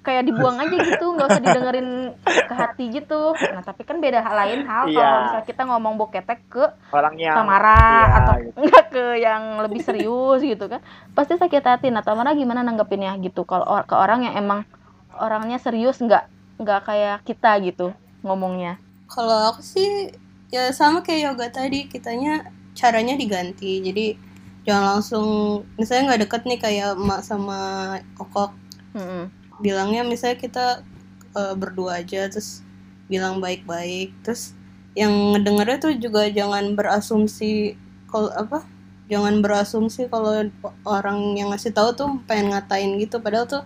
kayak 0.04 0.28
dibuang 0.28 0.60
aja 0.60 0.76
gitu, 0.76 1.06
nggak 1.10 1.26
usah 1.26 1.40
didengerin 1.40 1.88
ke 2.22 2.54
hati 2.54 2.84
gitu. 2.92 3.32
Nah 3.32 3.60
tapi 3.60 3.82
kan 3.82 3.98
beda 3.98 4.20
hal 4.20 4.36
lain 4.36 4.60
hal 4.62 4.84
kalau 4.84 4.92
Iya. 4.92 5.22
misalnya 5.24 5.46
kita 5.48 5.62
ngomong 5.64 5.92
bau 5.96 6.08
ketek 6.08 6.44
ke 6.46 6.64
Orangnya 6.90 7.32
Tamara 7.32 7.80
iya, 7.80 8.04
atau 8.14 8.34
gitu. 8.36 8.56
enggak 8.60 8.84
ke 8.90 9.04
yang 9.16 9.42
lebih 9.58 9.80
serius 9.80 10.40
gitu 10.40 10.68
kan 10.68 10.84
pasti 11.10 11.34
sakit 11.34 11.64
hati 11.64 11.88
nah 11.88 12.04
Tamara 12.04 12.30
gimana 12.30 12.60
nanggepinnya 12.60 13.16
gitu 13.18 13.42
kalau 13.42 13.64
or- 13.64 13.82
ke 13.82 13.96
orang 13.96 14.22
yang 14.22 14.36
emang 14.36 14.68
orangnya 15.16 15.56
serius 15.56 15.96
nggak 15.98 16.28
nggak 16.60 16.80
kayak 16.84 17.24
kita 17.24 17.56
gitu 17.64 17.96
ngomongnya 18.20 18.76
Kalau 19.04 19.50
aku 19.50 19.64
sih 19.64 20.12
ya 20.48 20.68
sama 20.68 21.00
kayak 21.00 21.32
yoga 21.32 21.48
tadi, 21.50 21.86
kitanya 21.86 22.44
caranya 22.72 23.14
diganti. 23.14 23.80
Jadi 23.80 24.20
jangan 24.64 24.84
langsung 24.96 25.26
misalnya 25.76 26.12
nggak 26.12 26.22
deket 26.28 26.42
nih 26.48 26.60
kayak 26.60 26.88
emak 26.96 27.20
sama 27.24 27.60
kokok. 28.16 28.52
Mm-mm. 28.94 29.26
bilangnya 29.58 30.06
misalnya 30.06 30.38
kita 30.38 30.66
eh, 31.34 31.54
berdua 31.58 32.02
aja 32.02 32.26
terus 32.30 32.62
bilang 33.06 33.38
baik-baik. 33.38 34.14
Terus 34.26 34.54
yang 34.94 35.34
ngedengernya 35.34 35.78
tuh 35.82 35.92
juga 35.98 36.26
jangan 36.30 36.74
berasumsi 36.74 37.74
kalau 38.10 38.30
apa? 38.34 38.62
Jangan 39.10 39.44
berasumsi 39.44 40.08
kalau 40.08 40.48
orang 40.86 41.36
yang 41.36 41.52
ngasih 41.52 41.74
tahu 41.74 41.92
tuh 41.94 42.08
pengen 42.24 42.54
ngatain 42.54 42.96
gitu. 43.02 43.20
Padahal 43.20 43.46
tuh 43.46 43.62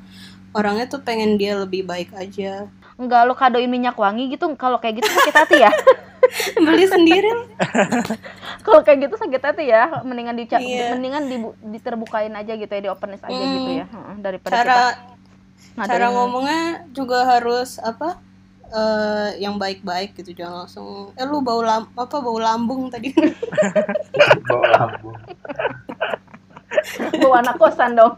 orangnya 0.56 0.88
tuh 0.90 1.00
pengen 1.04 1.36
dia 1.36 1.56
lebih 1.60 1.84
baik 1.84 2.10
aja. 2.16 2.66
Enggak 2.98 3.28
lo 3.28 3.36
kadoin 3.38 3.70
minyak 3.70 3.94
wangi 3.94 4.32
gitu 4.32 4.48
kalau 4.58 4.80
kayak 4.82 4.98
gitu 4.98 5.08
sakit 5.12 5.34
hati 5.36 5.56
ya 5.62 5.70
beli 6.64 6.84
sendiri 6.84 7.30
kalau 8.64 8.80
kayak 8.80 8.98
gitu 9.02 9.14
sakit 9.16 9.42
hati 9.42 9.64
ya 9.66 10.02
mendingan 10.02 10.34
dica 10.34 10.56
Iya. 10.56 10.92
mendingan 10.92 11.24
dibu- 11.24 11.58
diterbukain 11.62 12.32
aja 12.32 12.52
gitu 12.52 12.68
ya 12.68 12.80
di 12.80 12.88
openness 12.88 13.20
aja 13.20 13.34
Hmm. 13.34 13.54
gitu 13.54 13.70
ya 13.74 13.86
Heeh, 13.86 14.14
daripada 14.18 14.52
cara 14.52 14.76
kita 14.76 14.78
cara 15.78 15.96
ngadain- 15.98 16.12
ngomongnya 16.12 16.62
juga 16.90 17.18
harus 17.24 17.78
apa 17.78 18.18
eh, 18.66 19.30
yang 19.38 19.56
baik-baik 19.56 20.12
gitu 20.14 20.34
jangan 20.34 20.62
langsung 20.62 21.10
eh 21.12 21.24
lu 21.24 21.40
bau 21.40 21.60
lam 21.60 21.88
apa 21.90 22.16
bau 22.18 22.36
lambung 22.36 22.88
tadi 22.88 23.14
bawa 24.48 24.66
lambung 24.70 25.16
bawa 27.14 27.36
anak 27.40 27.56
kosan 27.56 27.94
dong 27.94 28.12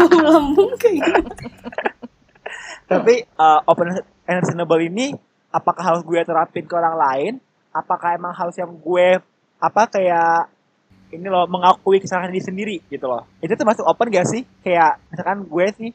bau 0.00 0.20
lambung 0.20 0.70
kayak 0.76 1.02
gitu. 1.02 1.20
Tapi 2.86 3.26
uh, 3.34 3.58
open 3.66 3.98
and 4.24 4.38
reasonable 4.38 4.78
ini 4.78 5.18
apakah 5.56 5.84
harus 5.96 6.02
gue 6.04 6.20
terapin 6.20 6.68
ke 6.68 6.74
orang 6.76 6.96
lain? 7.00 7.32
Apakah 7.72 8.12
emang 8.12 8.36
harus 8.36 8.52
yang 8.60 8.68
gue 8.68 9.08
apa 9.56 9.82
kayak 9.88 10.52
ini 11.16 11.32
loh 11.32 11.48
mengakui 11.48 11.96
kesalahan 12.02 12.28
diri 12.28 12.44
sendiri 12.44 12.76
gitu 12.92 13.08
loh. 13.08 13.24
Itu 13.40 13.56
termasuk 13.56 13.88
open 13.88 14.12
gak 14.12 14.28
sih? 14.28 14.44
Kayak 14.60 15.00
misalkan 15.08 15.48
gue 15.48 15.66
sih 15.80 15.90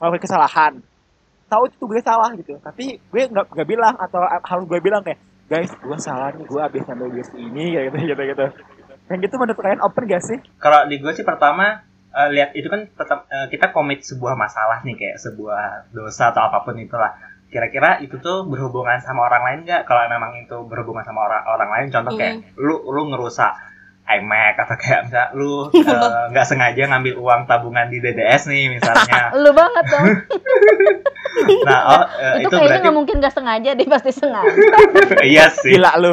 melakukan 0.00 0.22
kesalahan. 0.24 0.72
Tahu 1.52 1.62
itu 1.68 1.84
gue 1.84 2.00
salah 2.00 2.32
gitu. 2.32 2.56
Tapi 2.64 2.96
gue 2.96 3.22
nggak 3.28 3.52
nggak 3.52 3.68
bilang 3.68 3.94
atau 4.00 4.24
harus 4.24 4.64
gue 4.64 4.80
bilang 4.80 5.04
kayak 5.04 5.20
guys 5.44 5.68
gue 5.68 5.98
salah 6.00 6.32
nih 6.32 6.48
gue 6.48 6.60
abis 6.60 6.82
ngambil 6.88 7.08
duit 7.12 7.28
ini 7.36 7.64
gitu 7.76 7.96
gitu 8.00 8.22
gitu. 8.24 8.46
Yang 9.04 9.18
gitu 9.28 9.34
menurut 9.36 9.58
kalian 9.60 9.82
open 9.84 10.04
gak 10.08 10.24
sih? 10.24 10.38
kalau 10.56 10.88
di 10.88 10.96
gue 10.96 11.12
sih 11.12 11.26
pertama 11.26 11.84
eh, 12.16 12.28
lihat 12.32 12.56
itu 12.56 12.72
kan 12.72 12.88
tetap 12.88 13.28
eh, 13.28 13.46
kita 13.52 13.68
komit 13.68 14.00
sebuah 14.00 14.32
masalah 14.32 14.80
nih 14.80 14.96
kayak 14.96 15.20
sebuah 15.20 15.92
dosa 15.92 16.32
atau 16.32 16.48
apa 16.48 16.64
pun 16.64 16.78
itulah 16.80 17.12
kira-kira 17.54 18.02
itu 18.02 18.18
tuh 18.18 18.42
berhubungan 18.50 18.98
sama 18.98 19.30
orang 19.30 19.42
lain 19.46 19.58
nggak 19.62 19.86
kalau 19.86 20.02
memang 20.10 20.34
itu 20.42 20.58
berhubungan 20.66 21.06
sama 21.06 21.30
orang 21.30 21.46
orang 21.46 21.70
lain 21.70 21.86
contoh 21.94 22.18
kayak 22.18 22.42
lu 22.58 22.82
lu 22.90 23.14
ngerusak 23.14 23.54
iMac 24.04 24.58
atau 24.58 24.76
kayak 24.76 25.00
misalnya 25.06 25.28
lu 25.38 25.70
eh, 25.70 26.24
nggak 26.34 26.46
sengaja 26.50 26.82
ngambil 26.90 27.14
uang 27.22 27.40
tabungan 27.46 27.86
di 27.88 28.02
DDS 28.02 28.50
nih 28.50 28.74
misalnya 28.74 29.30
lu 29.42 29.54
banget 29.54 29.84
dong 29.86 30.06
nah 31.68 31.80
oh, 31.94 32.04
eh, 32.18 32.42
itu 32.42 32.50
itu 32.50 32.52
kayaknya 32.52 32.66
berarti 32.66 32.82
nggak 32.82 32.96
mungkin 32.98 33.16
gak 33.22 33.34
sengaja 33.34 33.70
deh 33.78 33.86
pasti 33.86 34.10
sengaja 34.10 34.50
iya 35.30 35.46
sih 35.48 35.78
Gila 35.78 35.92
lu. 35.98 36.12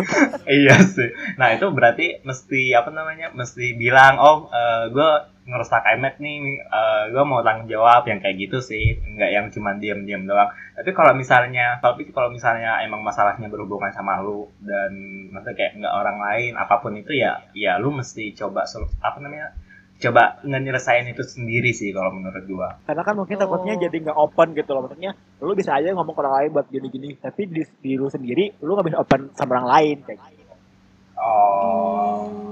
iya 0.49 0.81
sih. 0.81 1.13
Nah 1.37 1.53
itu 1.53 1.69
berarti 1.69 2.25
mesti 2.25 2.73
apa 2.73 2.89
namanya? 2.89 3.29
Mesti 3.29 3.77
bilang, 3.77 4.17
oh 4.17 4.49
gue 4.89 5.11
ngerusak 5.41 5.81
iMac 5.87 6.17
nih, 6.17 6.61
gue 7.09 7.23
mau 7.23 7.41
tanggung 7.41 7.65
jawab 7.65 8.05
yang 8.05 8.21
kayak 8.21 8.37
gitu 8.39 8.61
sih, 8.61 8.93
nggak 8.93 9.31
yang 9.31 9.45
cuma 9.49 9.73
diam-diam 9.73 10.23
doang. 10.23 10.47
Tapi 10.77 10.89
kalau 10.91 11.13
misalnya, 11.13 11.81
tapi 11.81 12.05
kalau 12.09 12.29
misalnya 12.29 12.77
emang 12.79 13.01
masalahnya 13.01 13.49
berhubungan 13.49 13.89
sama 13.89 14.21
lu 14.21 14.45
dan 14.61 14.93
maksudnya 15.29 15.57
kayak 15.57 15.71
nggak 15.77 15.93
orang 15.93 16.17
lain, 16.19 16.51
apa 16.53 16.77
pun 16.77 16.93
itu 16.93 17.13
ya, 17.13 17.41
ya 17.51 17.77
lu 17.77 17.89
mesti 17.89 18.33
coba 18.33 18.65
sol- 18.65 18.91
apa 18.99 19.17
namanya? 19.17 19.49
Coba 19.97 20.41
nyelesain 20.41 21.05
itu 21.05 21.21
sendiri 21.21 21.69
sih 21.71 21.93
kalau 21.93 22.09
menurut 22.09 22.41
gua. 22.49 22.73
karena 22.85 23.05
kan 23.05 23.13
mungkin 23.13 23.37
Oh. 23.37 23.41
takutnya 23.45 23.77
jadi 23.77 23.97
nggak 24.01 24.17
open 24.17 24.57
gitu 24.57 24.73
loh 24.73 24.81
maksudnya 24.85 25.13
lu 25.37 25.53
bisa 25.53 25.77
aja 25.77 25.93
ngomong 25.93 26.17
ke 26.17 26.21
orang 26.21 26.35
lain 26.41 26.49
buat 26.53 26.67
gini-gini 26.69 27.21
tapi 27.21 27.45
di, 27.45 27.61
di 27.77 28.01
lu 28.01 28.09
sendiri 28.09 28.57
lu 28.65 28.73
nggak 28.73 28.87
bisa 28.89 28.97
open 28.97 29.29
sama 29.37 29.61
orang 29.61 29.69
lain 29.69 29.97
kayak 30.01 30.17
gitu. 30.33 30.53
Oh. 31.21 32.50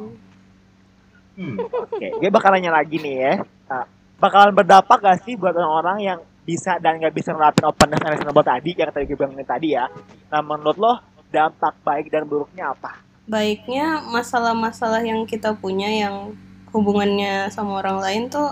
Hmm. 1.40 1.56
oke 1.56 2.08
gue 2.20 2.30
bakal 2.30 2.52
nanya 2.52 2.76
lagi 2.76 3.00
nih 3.00 3.16
ya. 3.16 3.34
Nah, 3.72 3.88
bakalan 4.20 4.52
berdampak 4.52 5.00
gak 5.00 5.24
sih 5.24 5.40
buat 5.40 5.56
orang-orang 5.56 5.98
yang 6.04 6.20
bisa 6.44 6.82
dan 6.82 6.98
nggak 6.98 7.14
bisa 7.14 7.30
nerapin 7.32 7.64
openness 7.70 8.02
and 8.02 8.12
reasonable 8.18 8.42
tadi 8.42 8.74
yang 8.74 8.90
tadi 8.90 9.06
gue 9.08 9.16
bilang 9.16 9.38
tadi 9.46 9.78
ya? 9.78 9.86
Nah 10.34 10.42
menurut 10.42 10.78
lo 10.82 10.94
dampak 11.30 11.78
baik 11.86 12.10
dan 12.10 12.26
buruknya 12.26 12.74
apa? 12.74 13.00
Baiknya 13.30 14.02
masalah-masalah 14.10 15.06
yang 15.06 15.24
kita 15.30 15.54
punya 15.54 15.88
yang 15.88 16.34
hubungannya 16.74 17.54
sama 17.54 17.86
orang 17.86 18.02
lain 18.02 18.24
tuh 18.34 18.50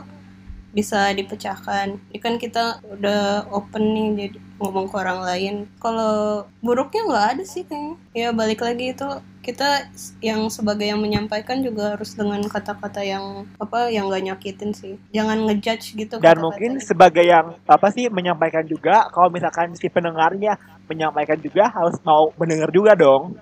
bisa 0.77 1.09
dipecahkan. 1.17 1.97
Ini 2.13 2.19
kan 2.21 2.37
kita 2.37 2.63
udah 2.85 3.49
open 3.49 3.83
nih 3.97 4.07
jadi 4.21 4.37
ngomong 4.61 4.85
ke 4.91 4.95
orang 5.01 5.21
lain. 5.25 5.55
Kalau 5.81 6.45
buruknya 6.61 7.01
nggak 7.09 7.25
ada 7.33 7.43
sih 7.53 7.63
kayaknya. 7.65 7.95
Ya 8.13 8.29
balik 8.29 8.61
lagi 8.61 8.93
itu 8.93 9.07
kita 9.41 9.89
yang 10.21 10.41
sebagai 10.53 10.85
yang 10.85 10.99
menyampaikan 11.01 11.63
juga 11.65 11.95
harus 11.97 12.13
dengan 12.13 12.43
kata-kata 12.45 13.01
yang 13.01 13.25
apa 13.57 13.89
yang 13.89 14.05
nggak 14.11 14.23
nyakitin 14.29 14.71
sih. 14.77 14.93
Jangan 15.17 15.37
ngejudge 15.49 15.85
gitu. 15.97 16.15
dan 16.21 16.37
kata-katanya. 16.37 16.43
mungkin 16.45 16.71
sebagai 16.83 17.25
yang 17.25 17.47
apa 17.65 17.87
sih 17.89 18.05
menyampaikan 18.13 18.65
juga 18.69 19.09
kalau 19.09 19.33
misalkan 19.33 19.73
si 19.73 19.87
pendengarnya 19.89 20.53
menyampaikan 20.85 21.39
juga 21.41 21.73
harus 21.73 21.97
mau 22.05 22.29
mendengar 22.37 22.69
juga 22.69 22.93
dong 22.93 23.35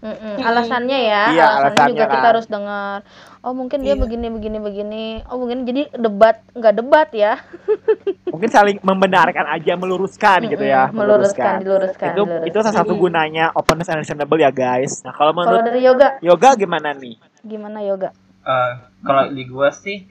Mm-mm, 0.00 0.40
alasannya 0.40 0.98
ya, 1.12 1.24
Iya, 1.28 1.44
alasannya, 1.44 1.60
alasannya 1.60 1.92
juga 1.92 2.04
kita 2.08 2.18
kan. 2.24 2.28
harus 2.32 2.46
dengar. 2.48 2.98
Oh 3.40 3.56
mungkin 3.56 3.80
dia 3.80 3.96
Iya. 3.96 4.00
begini 4.00 4.28
begini 4.28 4.58
begini. 4.58 5.04
Oh 5.24 5.40
mungkin 5.40 5.64
jadi 5.64 5.88
debat 5.94 6.44
nggak 6.52 6.74
debat 6.76 7.08
ya? 7.10 7.40
mungkin 8.32 8.46
saling 8.48 8.78
membenarkan 8.80 9.42
aja 9.48 9.74
meluruskan 9.74 10.46
gitu 10.46 10.62
ya 10.62 10.86
Mm-mm, 10.86 10.96
meluruskan, 10.96 11.58
diluruskan. 11.58 12.14
itu 12.14 12.22
diluruskan. 12.22 12.46
itu 12.46 12.56
salah 12.62 12.76
satu 12.78 12.92
gunanya 12.94 13.50
openness 13.52 13.90
and 13.90 13.98
reasonable 13.98 14.38
ya 14.38 14.48
guys 14.48 15.02
nah 15.02 15.10
kalau 15.10 15.34
Kalau 15.34 15.50
menurut 15.50 15.66
dari 15.66 15.80
yoga, 15.82 16.08
yoga 16.22 16.54
gimana 16.54 16.94
nih 16.94 17.18
gimana 17.42 17.82
yoga? 17.82 18.14
Eh, 18.40 18.72
kalau 19.02 19.28
di 19.28 19.42
gua 19.44 19.68
sih 19.70 20.06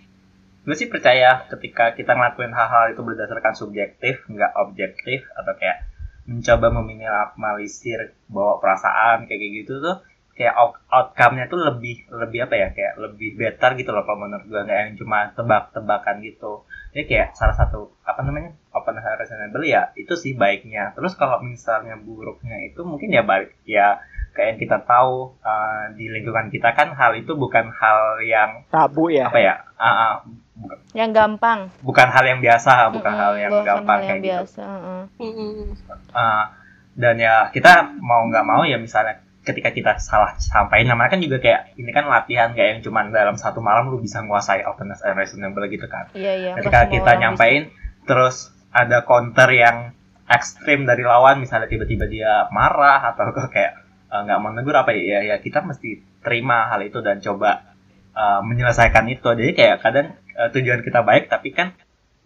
gue 0.60 0.76
sih 0.76 0.86
percaya 0.86 1.48
ketika 1.48 1.96
kita 1.96 2.12
ngelakuin 2.12 2.52
hal-hal 2.52 2.92
itu 2.92 3.00
berdasarkan 3.00 3.56
subjektif 3.56 4.22
nggak 4.28 4.52
objektif 4.60 5.24
atau 5.34 5.56
kayak 5.56 5.88
mencoba 6.26 6.70
meminimalisir 6.70 8.00
bawa 8.28 8.60
perasaan 8.60 9.26
kayak 9.26 9.64
gitu 9.64 9.80
tuh 9.80 9.98
kayak 10.40 10.56
out- 10.56 10.80
outcome-nya 10.88 11.46
tuh 11.46 11.60
lebih 11.60 12.08
lebih 12.10 12.48
apa 12.48 12.56
ya 12.56 12.68
kayak 12.72 12.96
lebih 12.96 13.36
better 13.36 13.76
gitu 13.76 13.92
loh 13.92 14.08
kalau 14.08 14.24
menurut 14.24 14.48
gue 14.48 14.56
nggak 14.56 14.80
yang 14.80 14.92
cuma 14.96 15.36
tebak-tebakan 15.36 16.24
gitu 16.24 16.64
jadi 16.90 17.04
kayak 17.06 17.28
salah 17.36 17.54
satu 17.54 17.92
apa 18.02 18.24
namanya 18.24 18.56
open 18.72 18.96
and 18.96 19.20
reasonable 19.20 19.62
ya 19.62 19.92
itu 19.94 20.16
sih 20.16 20.34
baiknya 20.34 20.96
terus 20.96 21.14
kalau 21.14 21.44
misalnya 21.44 22.00
buruknya 22.00 22.56
itu 22.66 22.80
mungkin 22.82 23.12
ya 23.12 23.22
balik 23.22 23.52
ya 23.68 24.00
kayak 24.32 24.56
yang 24.56 24.60
kita 24.60 24.78
tahu 24.82 25.36
eh, 25.44 25.84
di 25.94 26.08
lingkungan 26.08 26.48
kita 26.48 26.72
kan 26.72 26.96
hal 26.96 27.12
itu 27.14 27.36
bukan 27.36 27.68
hal 27.70 28.24
yang 28.24 28.64
tabu 28.72 29.12
ya 29.12 29.28
apa 29.28 29.40
ya 29.44 29.56
ah, 29.76 29.88
ah, 29.92 30.14
bukan, 30.56 30.78
Yang 30.96 31.12
gampang. 31.14 31.60
bukan 31.84 32.08
hal 32.08 32.24
yang 32.24 32.40
biasa 32.40 32.72
bukan 32.96 33.12
Mm-mm, 33.12 33.22
hal 33.22 33.34
yang 33.36 33.52
bukan 33.52 33.66
gampang 33.68 34.00
hal 34.00 34.00
kayak 34.00 34.10
yang 34.10 34.20
gitu 34.24 34.32
biasa. 34.32 34.64
mm-mm. 34.64 35.02
Mm-mm. 35.20 35.68
Ah, 36.16 36.56
dan 36.96 37.16
ya 37.16 37.52
kita 37.52 37.92
mau 38.00 38.24
nggak 38.24 38.46
mau 38.46 38.64
ya 38.64 38.80
misalnya 38.80 39.20
ketika 39.50 39.74
kita 39.74 39.92
salah 39.98 40.38
sampaikan 40.38 40.94
namanya 40.94 41.18
kan 41.18 41.22
juga 41.26 41.42
kayak 41.42 41.74
ini 41.82 41.90
kan 41.90 42.06
latihan 42.06 42.54
kayak 42.54 42.70
yang 42.78 42.82
cuman 42.86 43.10
dalam 43.10 43.34
satu 43.34 43.58
malam 43.66 43.90
lu 43.90 43.98
bisa 43.98 44.22
menguasai 44.22 44.62
openness 44.70 45.02
and 45.02 45.18
reasonable 45.18 45.66
gitu 45.66 45.90
kan. 45.90 46.06
Iya 46.14 46.34
iya. 46.38 46.52
ketika 46.62 46.86
kita 46.94 47.12
nyampain 47.18 47.74
terus 48.06 48.54
ada 48.70 49.02
counter 49.02 49.50
yang 49.50 49.98
ekstrim 50.30 50.86
dari 50.86 51.02
lawan 51.02 51.42
misalnya 51.42 51.66
tiba-tiba 51.66 52.06
dia 52.06 52.46
marah 52.54 53.10
atau 53.10 53.34
kayak 53.54 53.74
eh, 54.14 54.22
nggak 54.30 54.40
mau 54.40 54.54
negur 54.54 54.78
apa 54.78 54.94
ya 54.94 55.26
ya 55.26 55.42
kita 55.42 55.66
mesti 55.66 56.22
terima 56.22 56.70
hal 56.70 56.86
itu 56.86 57.02
dan 57.02 57.18
coba 57.18 57.74
eh, 58.14 58.42
menyelesaikan 58.46 59.10
itu. 59.10 59.26
Jadi 59.26 59.52
kayak 59.58 59.82
kadang 59.82 60.14
eh, 60.38 60.50
tujuan 60.54 60.86
kita 60.86 61.02
baik 61.02 61.28
tapi 61.34 61.50
kan 61.52 61.74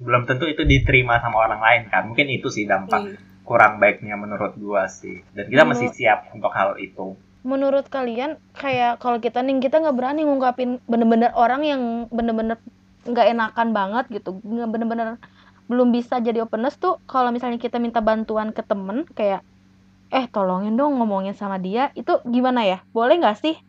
belum 0.04 0.28
tentu 0.28 0.52
itu 0.52 0.68
diterima 0.68 1.24
sama 1.24 1.48
orang 1.48 1.64
lain 1.64 1.82
kan. 1.88 2.12
Mungkin 2.12 2.28
itu 2.28 2.52
sih 2.52 2.68
dampak. 2.68 3.08
Iya. 3.08 3.33
Kurang 3.44 3.78
baiknya 3.78 4.16
menurut 4.16 4.56
gua 4.56 4.88
sih. 4.88 5.22
Dan 5.32 5.48
kita 5.48 5.64
Menurut- 5.64 5.84
mesti 5.84 6.04
siap 6.04 6.32
untuk 6.32 6.52
hal 6.52 6.80
itu. 6.80 7.16
Menurut 7.44 7.92
kalian 7.92 8.40
kayak 8.56 9.04
kalau 9.04 9.20
kita 9.20 9.44
nih 9.44 9.60
kita 9.60 9.84
nggak 9.84 9.96
berani 10.00 10.24
ngungkapin 10.24 10.80
bener-bener 10.88 11.36
orang 11.36 11.62
yang 11.68 11.82
bener-bener 12.08 12.56
nggak 13.04 13.28
enakan 13.36 13.76
banget 13.76 14.06
gitu. 14.10 14.40
Nggak 14.40 14.70
bener-bener 14.72 15.08
belum 15.68 15.92
bisa 15.92 16.20
jadi 16.20 16.44
openness 16.44 16.80
tuh 16.80 17.04
kalau 17.04 17.32
misalnya 17.32 17.60
kita 17.60 17.80
minta 17.80 18.00
bantuan 18.00 18.56
ke 18.56 18.64
temen 18.64 19.04
kayak 19.12 19.44
eh 20.08 20.24
tolongin 20.32 20.80
dong 20.80 20.96
ngomongin 20.96 21.36
sama 21.36 21.60
dia. 21.60 21.92
Itu 22.00 22.24
gimana 22.24 22.64
ya? 22.64 22.80
Boleh 22.96 23.20
nggak 23.20 23.44
sih 23.44 23.60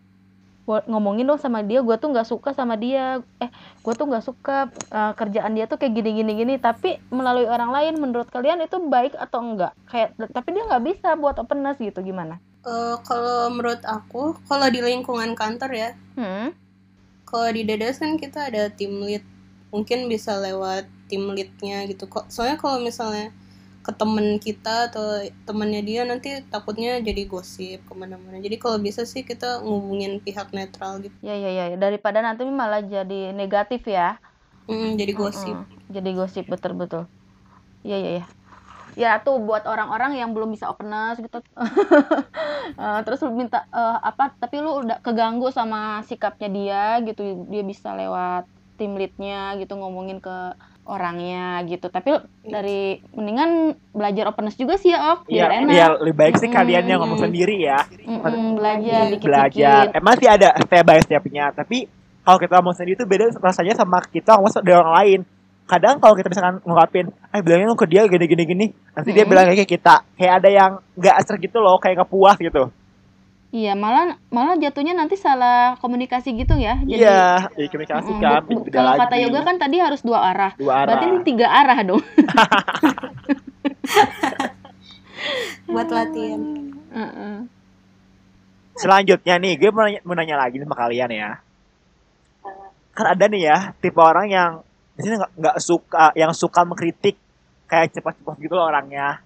ngomongin 0.64 1.28
dong 1.28 1.40
sama 1.40 1.60
dia 1.60 1.84
gue 1.84 1.96
tuh 2.00 2.10
nggak 2.12 2.28
suka 2.28 2.56
sama 2.56 2.74
dia. 2.80 3.20
Eh 3.38 3.50
gue 3.84 3.94
tuh 3.96 4.06
nggak 4.08 4.24
suka 4.24 4.72
eh, 4.72 5.12
kerjaan 5.16 5.52
dia 5.56 5.68
tuh 5.68 5.76
kayak 5.76 5.92
gini 5.92 6.10
gini 6.20 6.32
gini 6.34 6.54
tapi 6.56 6.96
melalui 7.12 7.44
orang 7.44 7.70
lain 7.72 8.00
menurut 8.00 8.28
kalian 8.32 8.64
itu 8.64 8.80
baik 8.80 9.12
atau 9.16 9.44
enggak 9.44 9.72
kayak 9.92 10.16
tapi 10.32 10.56
dia 10.56 10.64
nggak 10.64 10.84
bisa 10.84 11.14
buat 11.20 11.36
openness 11.36 11.76
gitu 11.80 12.00
gimana? 12.00 12.40
Eh, 12.64 12.96
kalau 13.04 13.52
menurut 13.52 13.84
aku, 13.84 14.40
kalau 14.48 14.72
di 14.72 14.80
lingkungan 14.80 15.36
kantor 15.36 15.70
ya, 15.76 15.90
hmm? 16.16 16.56
Kalau 17.28 17.48
di 17.52 17.60
Dadas 17.66 18.00
kan 18.00 18.16
kita 18.16 18.48
ada 18.48 18.72
tim 18.72 19.04
lead, 19.04 19.20
mungkin 19.68 20.08
bisa 20.08 20.40
lewat 20.40 20.88
tim 21.12 21.28
leadnya 21.36 21.84
gitu. 21.84 22.08
Kok. 22.08 22.32
Soalnya 22.32 22.56
kalau 22.56 22.80
misalnya 22.80 23.36
ke 23.84 23.92
temen 24.00 24.26
kita 24.46 24.88
atau 24.88 25.04
temennya 25.46 25.80
dia 25.88 26.00
nanti 26.10 26.28
takutnya 26.52 26.90
jadi 27.08 27.22
gosip 27.28 27.78
ke 27.88 27.92
mana-mana. 28.00 28.36
Jadi 28.40 28.56
kalau 28.62 28.78
bisa 28.86 29.02
sih 29.12 29.22
kita 29.30 29.60
ngubungin 29.64 30.12
pihak 30.24 30.48
netral 30.56 30.92
gitu, 31.04 31.16
Ya 31.26 31.34
ya 31.36 31.50
ya 31.58 31.64
daripada 31.80 32.18
nanti 32.24 32.42
malah 32.48 32.80
jadi 32.94 33.32
negatif 33.40 33.80
ya. 33.88 34.16
Mm, 34.68 34.96
jadi 35.00 35.12
gosip. 35.12 35.56
Mm-mm. 35.56 35.92
Jadi 35.94 36.08
gosip 36.18 36.44
betul-betul. 36.52 37.02
Iya 37.84 37.96
iya 38.02 38.10
ya. 38.18 38.24
Ya 38.94 39.08
tuh 39.24 39.42
buat 39.42 39.62
orang-orang 39.66 40.12
yang 40.20 40.30
belum 40.34 40.54
bisa 40.54 40.70
openness 40.72 41.16
gitu. 41.24 41.38
Eh, 42.74 42.98
terus 43.04 43.20
lu 43.22 43.30
minta 43.40 43.58
eh, 43.70 43.96
apa 44.08 44.34
tapi 44.42 44.56
lu 44.64 44.70
udah 44.82 44.96
keganggu 45.04 45.46
sama 45.52 46.00
sikapnya 46.08 46.48
dia 46.56 46.82
gitu. 47.06 47.20
Dia 47.52 47.62
bisa 47.70 47.88
lewat 47.94 48.42
tim 48.78 48.90
leadnya 48.98 49.54
gitu 49.60 49.72
ngomongin 49.78 50.18
ke 50.24 50.30
orangnya 50.84 51.60
gitu. 51.64 51.88
Tapi 51.88 52.12
dari 52.40 53.00
mendingan 53.12 53.72
belajar 53.90 54.30
openness 54.30 54.54
juga 54.54 54.76
sih 54.76 54.92
ya, 54.92 55.16
Ok, 55.16 55.28
biar 55.28 55.50
Iya, 55.50 55.58
enak. 55.60 55.72
iya, 55.72 55.86
lebih 55.96 56.16
baik 56.16 56.34
sih 56.36 56.48
kalian 56.48 56.84
yang 56.84 57.00
Mm-mm. 57.00 57.00
ngomong 57.02 57.20
sendiri 57.20 57.56
ya. 57.56 57.80
Mm-mm, 58.04 58.56
belajar 58.56 59.00
dikit-dikit. 59.08 59.24
belajar. 59.26 59.82
Emang 59.92 60.14
sih 60.16 60.28
ada 60.28 60.48
step 60.54 60.82
by 60.84 61.00
stepnya, 61.00 61.44
tapi 61.50 61.88
kalau 62.20 62.38
kita 62.38 62.52
ngomong 62.60 62.74
sendiri 62.74 62.94
itu 62.94 63.04
beda 63.04 63.24
rasanya 63.36 63.74
sama 63.74 64.00
kita 64.04 64.36
ngomong 64.36 64.52
dari 64.60 64.76
orang 64.76 64.94
lain. 64.94 65.20
Kadang 65.64 65.96
kalau 65.96 66.12
kita 66.12 66.28
misalkan 66.28 66.60
ngungkapin, 66.60 67.08
eh 67.32 67.40
bilangin 67.40 67.64
lu 67.64 67.72
ke 67.72 67.88
dia 67.88 68.04
gini 68.04 68.24
gini 68.28 68.42
gini, 68.44 68.66
nanti 68.92 69.10
dia 69.10 69.24
Mm-mm. 69.24 69.32
bilang 69.32 69.44
kayak 69.48 69.64
kita, 69.64 70.04
kayak 70.12 70.32
ada 70.44 70.48
yang 70.52 70.70
nggak 70.92 71.14
asal 71.16 71.40
gitu 71.40 71.56
loh, 71.56 71.80
kayak 71.80 72.04
nggak 72.04 72.10
puas 72.12 72.36
gitu. 72.36 72.68
Iya, 73.54 73.78
malah 73.78 74.18
malah 74.34 74.58
jatuhnya 74.58 74.98
nanti 74.98 75.14
salah 75.14 75.78
komunikasi 75.78 76.34
gitu 76.34 76.58
ya. 76.58 76.74
Jadi 76.82 76.98
Iya, 76.98 77.46
jadi 77.54 77.70
komunikasi 77.70 78.10
Mm-mm. 78.10 78.18
kan, 78.20 78.42
Bu- 78.42 78.50
bu- 78.50 78.64
beda 78.66 78.74
kalau 78.74 78.90
lagi. 78.90 79.00
kata 79.06 79.14
yoga 79.22 79.40
kan 79.40 79.56
tadi 79.56 79.76
harus 79.78 80.02
dua 80.02 80.18
arah. 80.26 80.52
dua 80.58 80.72
arah. 80.74 80.86
Berarti 80.90 81.04
ini 81.06 81.18
tiga 81.22 81.46
arah 81.46 81.78
dong. 81.80 82.02
Buat 85.70 85.88
latihan. 85.88 86.40
Heeh. 86.90 87.34
Selanjutnya 88.74 89.34
nih, 89.38 89.54
gue 89.54 89.70
mau 89.70 89.86
nanya, 89.86 90.00
mau 90.02 90.14
nanya 90.14 90.36
lagi 90.36 90.58
sama 90.58 90.74
kalian 90.74 91.10
ya. 91.10 91.30
Kan 92.90 93.06
ada 93.08 93.24
nih 93.26 93.42
ya, 93.44 93.58
tipe 93.78 93.98
orang 93.98 94.26
yang 94.28 94.50
di 94.94 95.02
sini 95.02 95.14
nggak 95.14 95.32
nggak 95.34 95.56
suka, 95.58 96.10
yang 96.14 96.30
suka 96.30 96.62
mengkritik 96.62 97.16
kayak 97.66 97.90
cepat-cepat 97.90 98.34
gitu 98.38 98.54
loh 98.54 98.66
orangnya. 98.66 99.22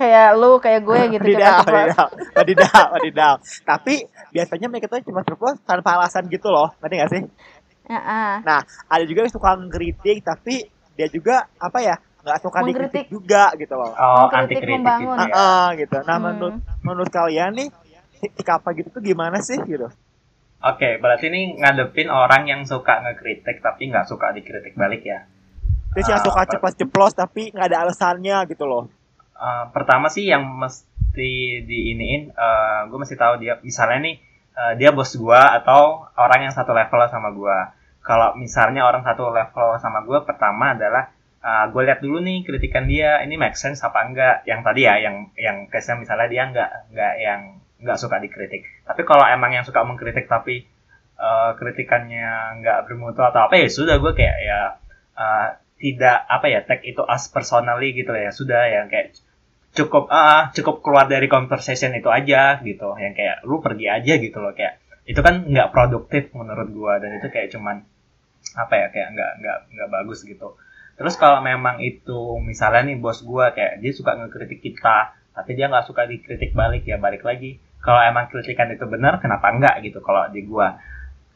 Kayak 0.00 0.28
lu, 0.40 0.56
kayak 0.64 0.80
gue 0.88 1.00
gitu 1.12 1.24
Wadidaw, 1.28 1.60
wadidaw, 1.68 2.08
wadidaw, 2.32 2.84
wadidaw. 2.96 3.34
Tapi 3.68 3.94
biasanya 4.32 4.66
mereka 4.72 4.88
tuh 4.88 5.04
cuma 5.04 5.20
terpuas 5.20 5.60
tanpa 5.68 6.00
alasan 6.00 6.24
gitu 6.32 6.48
loh, 6.48 6.72
ngerti 6.80 6.94
gak 6.96 7.10
sih? 7.12 7.22
Heeh. 7.90 8.32
Ada 8.88 9.04
juga 9.04 9.28
yang 9.28 9.34
suka 9.36 9.50
ngkritik, 9.60 10.24
tapi 10.24 10.54
dia 10.96 11.08
juga 11.12 11.44
apa 11.60 11.78
ya, 11.84 12.00
nggak 12.24 12.38
suka 12.40 12.58
Mengkritik. 12.64 13.04
dikritik 13.04 13.04
juga 13.12 13.42
gitu 13.60 13.74
loh. 13.76 13.92
oh 13.92 14.26
anti 14.32 14.56
Mengkritik, 14.56 14.64
kritik 14.64 14.80
membangun. 14.80 15.16
gitu 15.20 15.28
ya. 15.28 15.36
Ah, 15.36 15.68
gitu. 15.76 15.96
Nah 16.00 16.16
Hmm. 16.16 16.24
menurut 16.32 16.54
menurut 16.80 17.10
kalian 17.12 17.50
nih, 17.56 17.68
sikap 18.20 18.64
apa 18.64 18.68
gitu 18.76 18.88
tuh 18.88 19.02
gimana 19.04 19.36
sih 19.40 19.60
gitu? 19.64 19.88
Oke, 20.60 21.00
berarti 21.00 21.32
ini 21.32 21.56
ngadepin 21.56 22.12
orang 22.12 22.44
yang 22.44 22.60
suka 22.68 23.00
ngekritik 23.00 23.64
tapi 23.64 23.88
nggak 23.88 24.04
suka 24.04 24.28
dikritik 24.36 24.76
balik 24.76 25.02
ya. 25.04 25.24
Terus 25.96 26.06
yang 26.12 26.20
Ah, 26.20 26.24
suka 26.24 26.40
per- 26.44 26.52
ceplos 26.52 26.74
ceplos 26.76 27.12
tapi 27.16 27.42
nggak 27.48 27.66
ada 27.72 27.78
alasannya 27.88 28.36
gitu 28.52 28.64
loh. 28.68 28.84
Eh, 29.40 29.64
pertama 29.72 30.12
sih 30.12 30.28
yang 30.28 30.44
mesti 30.44 31.64
diiniin, 31.64 32.22
eh 32.36 32.80
gue 32.92 32.98
mesti 33.00 33.16
tahu 33.16 33.40
dia 33.40 33.56
misalnya 33.64 33.98
nih 34.04 34.16
eh, 34.52 34.72
dia 34.76 34.92
bos 34.92 35.16
gua 35.16 35.56
atau 35.56 36.04
orang 36.20 36.44
yang 36.48 36.54
satu 36.54 36.76
level 36.76 37.00
sama 37.08 37.32
gua. 37.32 37.72
Kalau 38.04 38.36
misalnya 38.36 38.84
orang 38.84 39.00
satu 39.00 39.32
level 39.32 39.80
sama 39.80 40.04
gua, 40.04 40.24
pertama 40.28 40.76
adalah 40.76 41.12
gue 41.72 41.82
lihat 41.88 42.04
dulu 42.04 42.20
nih 42.20 42.44
kritikan 42.44 42.84
dia 42.84 43.24
ini 43.24 43.40
make 43.40 43.56
sense 43.56 43.80
apa 43.80 44.04
enggak. 44.04 44.44
Yang 44.44 44.60
tadi 44.60 44.80
ya, 44.84 44.94
yang 45.00 45.16
yang 45.40 45.56
case 45.72 45.96
misalnya 45.96 46.28
dia 46.28 46.42
nggak 46.52 46.70
nggak 46.92 47.14
yang 47.16 47.40
nggak 47.80 47.96
suka 47.96 48.20
dikritik. 48.20 48.62
Tapi 48.84 49.02
kalau 49.08 49.24
emang 49.24 49.56
yang 49.56 49.64
suka 49.64 49.80
mengkritik 49.88 50.28
tapi 50.28 50.68
eh, 51.16 51.50
kritikannya 51.56 52.60
nggak 52.60 52.78
bermutu 52.88 53.24
atau 53.24 53.48
apa 53.48 53.56
ya 53.56 53.68
sudah 53.72 53.96
gue 53.96 54.12
kayak 54.12 54.36
ya 54.44 54.60
eh, 55.16 55.46
tidak 55.80 56.28
apa 56.28 56.46
ya 56.52 56.60
take 56.68 56.84
itu 56.92 57.00
as 57.08 57.24
personally 57.32 57.96
gitu 57.96 58.12
ya 58.12 58.28
sudah 58.28 58.68
yang 58.68 58.92
kayak 58.92 59.16
cukup 59.70 60.10
ah 60.10 60.50
cukup 60.50 60.82
keluar 60.82 61.06
dari 61.06 61.30
conversation 61.30 61.94
itu 61.94 62.10
aja 62.10 62.58
gitu. 62.62 62.94
Yang 62.98 63.14
kayak 63.18 63.36
lu 63.46 63.62
pergi 63.62 63.86
aja 63.86 64.12
gitu 64.18 64.38
loh. 64.42 64.52
Kayak 64.54 64.82
itu 65.06 65.20
kan 65.22 65.46
nggak 65.46 65.70
produktif 65.70 66.30
menurut 66.34 66.68
gua. 66.74 66.98
Dan 66.98 67.18
itu 67.18 67.30
kayak 67.30 67.54
cuman 67.54 67.82
apa 68.56 68.74
ya 68.74 68.86
kayak 68.90 69.08
nggak 69.14 69.30
nggak 69.42 69.58
nggak 69.76 69.88
bagus 69.90 70.26
gitu. 70.26 70.58
Terus 70.98 71.14
kalau 71.16 71.40
memang 71.40 71.80
itu 71.80 72.36
misalnya 72.44 72.92
nih 72.92 72.98
bos 73.00 73.22
gua 73.24 73.54
kayak 73.56 73.80
dia 73.80 73.92
suka 73.94 74.18
ngekritik 74.20 74.60
kita 74.60 75.16
tapi 75.30 75.56
dia 75.56 75.70
nggak 75.70 75.86
suka 75.88 76.04
dikritik 76.04 76.52
balik 76.52 76.84
ya 76.84 76.98
balik 76.98 77.22
lagi. 77.24 77.62
Kalau 77.80 78.04
emang 78.04 78.28
kritikan 78.28 78.68
itu 78.68 78.84
benar 78.84 79.24
kenapa 79.24 79.48
enggak 79.56 79.80
gitu 79.86 80.04
kalau 80.04 80.28
di 80.28 80.44
gua? 80.44 80.76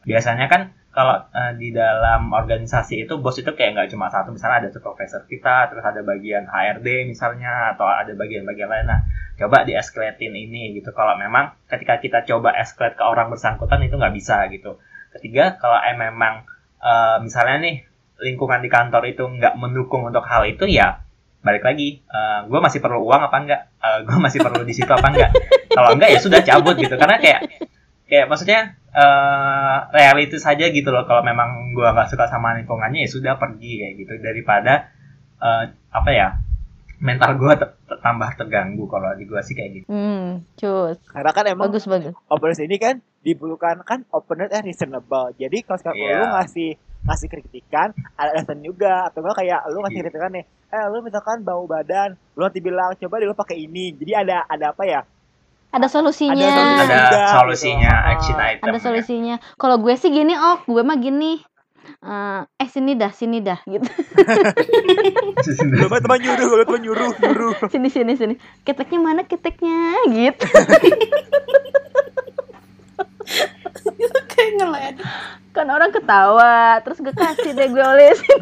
Biasanya 0.05 0.45
kan 0.45 0.61
kalau 0.95 1.27
eh, 1.27 1.51
di 1.59 1.75
dalam 1.75 2.31
organisasi 2.31 3.03
itu 3.03 3.19
bos 3.19 3.35
itu 3.35 3.51
kayak 3.51 3.75
nggak 3.75 3.87
cuma 3.91 4.07
satu. 4.07 4.31
Misalnya 4.31 4.63
ada 4.63 4.69
supervisor 4.71 5.27
kita 5.27 5.67
terus 5.67 5.83
ada 5.83 5.99
bagian 5.99 6.47
HRD 6.47 7.11
misalnya 7.11 7.75
atau 7.75 7.83
ada 7.83 8.15
bagian-bagian 8.15 8.71
lain. 8.71 8.87
Nah 8.87 9.03
coba 9.35 9.67
dieskalatin 9.67 10.31
ini 10.31 10.71
gitu. 10.79 10.95
Kalau 10.95 11.19
memang 11.19 11.51
ketika 11.67 11.99
kita 11.99 12.23
coba 12.23 12.55
escalate 12.55 12.95
ke 12.95 13.03
orang 13.03 13.27
bersangkutan 13.27 13.83
itu 13.83 13.99
nggak 13.99 14.15
bisa 14.15 14.47
gitu. 14.47 14.79
Ketiga 15.11 15.59
kalau 15.59 15.83
em 15.83 15.99
memang 15.99 16.47
eh, 16.79 17.17
misalnya 17.19 17.59
nih 17.59 17.75
lingkungan 18.15 18.63
di 18.63 18.71
kantor 18.71 19.03
itu 19.11 19.27
nggak 19.27 19.59
mendukung 19.59 20.07
untuk 20.07 20.23
hal 20.23 20.47
itu 20.47 20.63
ya 20.63 21.03
balik 21.43 21.67
lagi. 21.67 21.99
Gue 22.47 22.59
masih 22.63 22.79
perlu 22.79 23.03
uang 23.03 23.27
apa 23.27 23.37
enggak 23.43 23.61
gue 24.07 24.17
masih 24.17 24.39
perlu 24.39 24.63
di 24.63 24.71
situ 24.71 24.89
apa 24.89 25.11
enggak 25.11 25.29
kalau 25.77 25.91
enggak 25.91 26.15
ya 26.15 26.19
sudah 26.23 26.39
cabut 26.39 26.79
gitu. 26.79 26.95
Karena 26.95 27.19
kayak 27.19 27.51
kayak 28.07 28.25
maksudnya 28.31 28.79
eh 28.95 29.75
realitas 29.91 30.39
saja 30.39 30.65
gitu 30.67 30.87
loh 30.87 31.03
kalau 31.03 31.19
memang 31.21 31.49
gua 31.71 31.91
nggak 31.91 32.07
suka 32.07 32.25
sama 32.25 32.55
lingkungannya 32.55 33.03
ya 33.03 33.09
sudah 33.09 33.33
pergi 33.35 33.71
kayak 33.77 33.93
gitu 33.97 34.13
daripada 34.19 34.87
eh, 35.37 35.63
apa 35.91 36.09
ya 36.09 36.27
mental 36.97 37.35
gua 37.35 37.53
te- 37.53 37.75
te- 37.83 37.99
tambah 37.99 38.29
terganggu 38.33 38.87
kalau 38.87 39.11
di 39.13 39.23
gua 39.23 39.39
sih 39.39 39.51
kayak 39.51 39.71
gitu 39.73 39.85
Hmm, 39.85 40.47
cus. 40.55 40.95
Karena 41.05 41.29
kan 41.29 41.43
emang 41.45 41.67
Bagus 41.67 41.85
bagus. 41.85 42.15
openness 42.25 42.63
ini 42.63 42.77
kan 42.77 42.95
diperlukan 43.19 43.83
kan 43.83 44.07
openness 44.09 44.49
and 44.49 44.63
reasonable. 44.63 45.27
Jadi 45.35 45.57
kalau 45.61 45.75
sekarang 45.77 45.99
Iya. 45.99 46.15
lu 46.15 46.25
ngasih 46.31 46.69
ngasih 47.03 47.27
kritikan 47.27 47.87
ada 48.15 48.31
alasan 48.31 48.63
juga 48.63 49.05
atau 49.05 49.19
enggak 49.19 49.37
kayak 49.37 49.59
lu 49.69 49.83
ngasih 49.83 49.93
Iya. 49.93 50.03
kritikan 50.07 50.31
nih, 50.31 50.43
eh 50.71 50.85
lu 50.87 50.97
misalkan 50.99 51.37
bau 51.41 51.65
badan, 51.65 52.09
lu 52.31 52.41
nanti 52.41 52.59
bilang 52.59 52.95
coba 52.95 53.15
deh 53.17 53.27
lu 53.27 53.35
pakai 53.35 53.57
ini. 53.59 53.91
Jadi 53.91 54.11
ada 54.15 54.47
ada 54.47 54.71
apa 54.71 54.83
ya? 54.83 55.03
Ada 55.75 55.87
solusinya. 55.91 56.51
Ada 56.87 57.35
solusinya 57.35 57.91
action 58.15 58.39
item 58.39 58.63
Ada 58.63 58.79
solusinya. 58.79 59.35
Kalau 59.59 59.75
gue 59.83 59.91
sih 59.99 60.07
gini, 60.07 60.31
oh, 60.39 60.63
gue 60.63 60.83
mah 60.87 60.95
gini. 60.95 61.43
eh, 62.01 62.41
eh 62.41 62.69
sini 62.71 62.97
dah, 62.97 63.11
sini 63.13 63.43
dah 63.43 63.59
gitu. 63.67 63.85
Lu 65.85 65.85
teman 65.91 66.17
nyuruh, 66.17 66.49
lu 66.57 66.63
teman 66.65 66.81
nyuruh, 66.81 67.11
nyuruh. 67.21 67.55
sini 67.73 67.93
sini 67.93 68.17
sini. 68.17 68.33
Keteknya 68.65 68.99
mana 69.03 69.21
keteknya 69.27 70.01
gitu. 70.09 70.47
itu 73.85 74.17
kayak 74.33 74.51
ngeledek 74.61 74.95
Kan 75.53 75.67
orang 75.69 75.93
ketawa, 75.93 76.81
terus 76.81 76.99
gue 77.05 77.13
kasih 77.13 77.53
deh 77.53 77.67
gue 77.69 77.85
olesin 77.85 78.39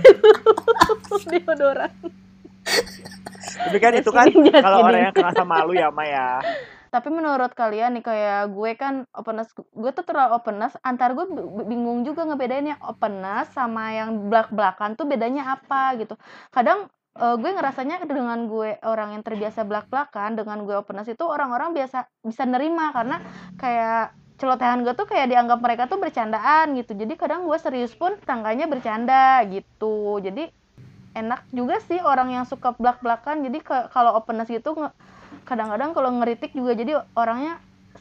deodoran. 1.30 1.92
Tapi 3.54 3.78
kan 3.80 3.92
itu 3.96 4.10
kan 4.12 4.28
kalau 4.34 4.88
orang 4.88 5.12
yang 5.12 5.16
kerasa 5.16 5.44
malu 5.44 5.76
ya, 5.76 5.92
Ma 5.92 6.04
ya. 6.08 6.40
Tapi 6.94 7.10
menurut 7.10 7.58
kalian 7.58 7.98
nih 7.98 8.06
kayak 8.06 8.54
gue 8.54 8.72
kan 8.78 9.10
openness 9.18 9.50
gue 9.58 9.92
tuh 9.98 10.06
terlalu 10.06 10.38
openness 10.38 10.78
antar 10.86 11.18
gue 11.18 11.26
bingung 11.66 12.06
juga 12.06 12.22
ngebedainnya 12.30 12.78
openness 12.86 13.50
sama 13.58 13.90
yang 13.98 14.30
belak-belakan 14.30 14.94
tuh 14.94 15.10
bedanya 15.10 15.58
apa 15.58 15.98
gitu. 15.98 16.14
Kadang 16.54 16.86
eh, 17.18 17.36
gue 17.42 17.50
ngerasanya 17.50 18.06
dengan 18.06 18.46
gue 18.46 18.78
orang 18.86 19.18
yang 19.18 19.26
terbiasa 19.26 19.66
belak-belakan 19.66 20.38
dengan 20.38 20.62
gue 20.70 20.78
openness 20.78 21.10
itu 21.10 21.26
orang-orang 21.26 21.74
biasa 21.74 22.06
bisa 22.22 22.46
nerima 22.46 22.94
karena 22.94 23.18
kayak 23.58 24.14
celotehan 24.38 24.86
gue 24.86 24.94
tuh 24.94 25.10
kayak 25.10 25.34
dianggap 25.34 25.60
mereka 25.66 25.90
tuh 25.90 25.98
bercandaan 25.98 26.78
gitu. 26.78 26.94
Jadi 26.94 27.18
kadang 27.18 27.50
gue 27.50 27.58
serius 27.58 27.98
pun 27.98 28.14
tangganya 28.22 28.70
bercanda 28.70 29.42
gitu. 29.50 30.22
Jadi 30.22 30.46
enak 31.14 31.46
juga 31.54 31.78
sih 31.86 32.02
orang 32.02 32.34
yang 32.34 32.46
suka 32.46 32.74
belak-belakan. 32.78 33.46
Jadi 33.46 33.58
ke- 33.66 33.88
kalau 33.90 34.18
openness 34.18 34.50
nge- 34.50 34.94
kadang-kadang 35.44 35.92
kalau 35.96 36.10
ngeritik 36.20 36.52
juga 36.56 36.72
jadi 36.74 36.94
orangnya 37.16 37.54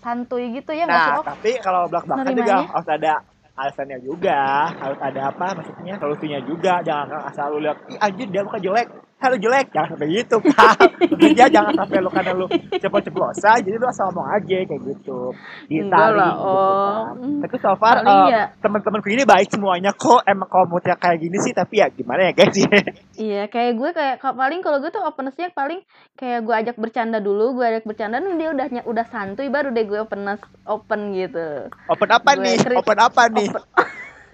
santuy 0.03 0.51
gitu 0.57 0.71
ya 0.73 0.85
sih 0.87 0.89
Nah, 0.89 1.21
Ok? 1.21 1.29
tapi 1.31 1.51
kalau 1.63 1.87
belak-belakan 1.91 2.33
juga 2.33 2.55
Nerimanya? 2.57 2.73
harus 2.73 2.89
ada 2.89 3.13
alasannya 3.53 3.99
juga, 4.01 4.41
harus 4.81 5.01
ada 5.01 5.21
apa 5.31 5.47
maksudnya 5.59 5.95
solusinya 6.01 6.41
juga. 6.41 6.81
Jangan 6.83 7.29
asal 7.29 7.53
lu 7.53 7.59
lihat, 7.65 7.77
ih 7.93 7.99
anjir 8.01 8.27
dia 8.33 8.43
muka 8.43 8.59
jelek, 8.59 8.89
halo 9.23 9.39
jelek, 9.39 9.71
jangan 9.71 9.95
sampai 9.95 10.09
gitu 10.11 10.37
kan. 10.51 10.89
Kerja 10.99 11.45
jangan 11.47 11.73
sampai 11.79 12.03
lu 12.03 12.11
karena 12.11 12.33
lu 12.35 12.47
ceplos-ceplosan, 12.75 13.63
jadi 13.63 13.79
lu 13.79 13.87
asal 13.87 14.11
ngomong 14.11 14.27
aja 14.35 14.57
kayak 14.67 14.83
gitu. 14.83 15.31
Ditarik 15.71 16.19
lah, 16.19 16.35
gitu 16.35 16.75
kan. 16.75 17.15
Tapi 17.47 17.57
so 17.63 17.71
far 17.79 17.97
Paling 18.03 18.19
eh, 18.19 18.27
ya. 18.35 18.45
teman-temanku 18.59 19.09
ini 19.15 19.23
baik 19.23 19.47
semuanya 19.55 19.95
kok. 19.95 20.27
Emang 20.27 20.51
kalau 20.51 20.67
moodnya 20.67 20.99
kayak 20.99 21.23
gini 21.23 21.39
sih, 21.39 21.55
tapi 21.55 21.79
ya 21.79 21.87
gimana 21.95 22.27
ya 22.27 22.33
guys 22.35 22.57
ya. 22.59 22.71
Iya, 23.23 23.43
kayak 23.47 23.73
gue 23.79 23.91
kayak 23.95 24.17
ka- 24.19 24.35
paling 24.35 24.61
kalau 24.67 24.83
gue 24.83 24.91
tuh 24.91 25.05
opennessnya 25.07 25.55
paling 25.55 25.87
kayak 26.19 26.43
gue 26.43 26.55
ajak 26.59 26.77
bercanda 26.81 27.23
dulu, 27.23 27.63
gue 27.63 27.65
ajak 27.71 27.87
bercanda, 27.87 28.19
dan 28.19 28.35
dia 28.35 28.51
udah 28.51 28.67
udah 28.83 29.07
santuy 29.07 29.47
baru 29.47 29.71
deh 29.71 29.87
gue 29.87 30.03
openness 30.03 30.43
open 30.67 31.15
gitu. 31.15 31.71
Open 31.87 32.11
apa 32.11 32.31
Gue 32.35 32.43
nih? 32.43 32.57
Open 32.75 32.99
apa 32.99 33.23
nih? 33.31 33.49
Open. 33.53 33.63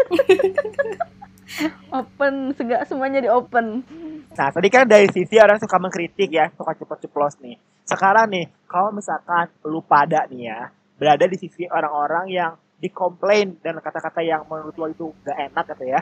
open, 2.00 2.34
segala 2.56 2.88
semuanya 2.88 3.20
di 3.20 3.28
open. 3.28 3.84
Nah, 4.38 4.54
tadi 4.54 4.68
kan 4.70 4.86
dari 4.86 5.10
sisi 5.10 5.34
orang 5.42 5.58
suka 5.58 5.76
mengkritik 5.82 6.30
ya, 6.30 6.46
suka 6.54 6.78
ceplos-ceplos 6.78 7.42
nih. 7.42 7.58
Sekarang 7.82 8.30
nih, 8.30 8.46
kalau 8.70 8.94
misalkan 8.94 9.50
lu 9.66 9.82
pada 9.82 10.30
nih 10.30 10.54
ya, 10.54 10.70
berada 10.94 11.26
di 11.26 11.34
sisi 11.34 11.66
orang-orang 11.66 12.30
yang 12.30 12.52
dikomplain 12.78 13.58
dan 13.58 13.82
kata-kata 13.82 14.22
yang 14.22 14.46
menurut 14.46 14.78
lo 14.78 14.86
itu 14.86 15.06
gak 15.26 15.50
enak 15.50 15.66
gitu 15.74 15.84
ya. 15.90 16.00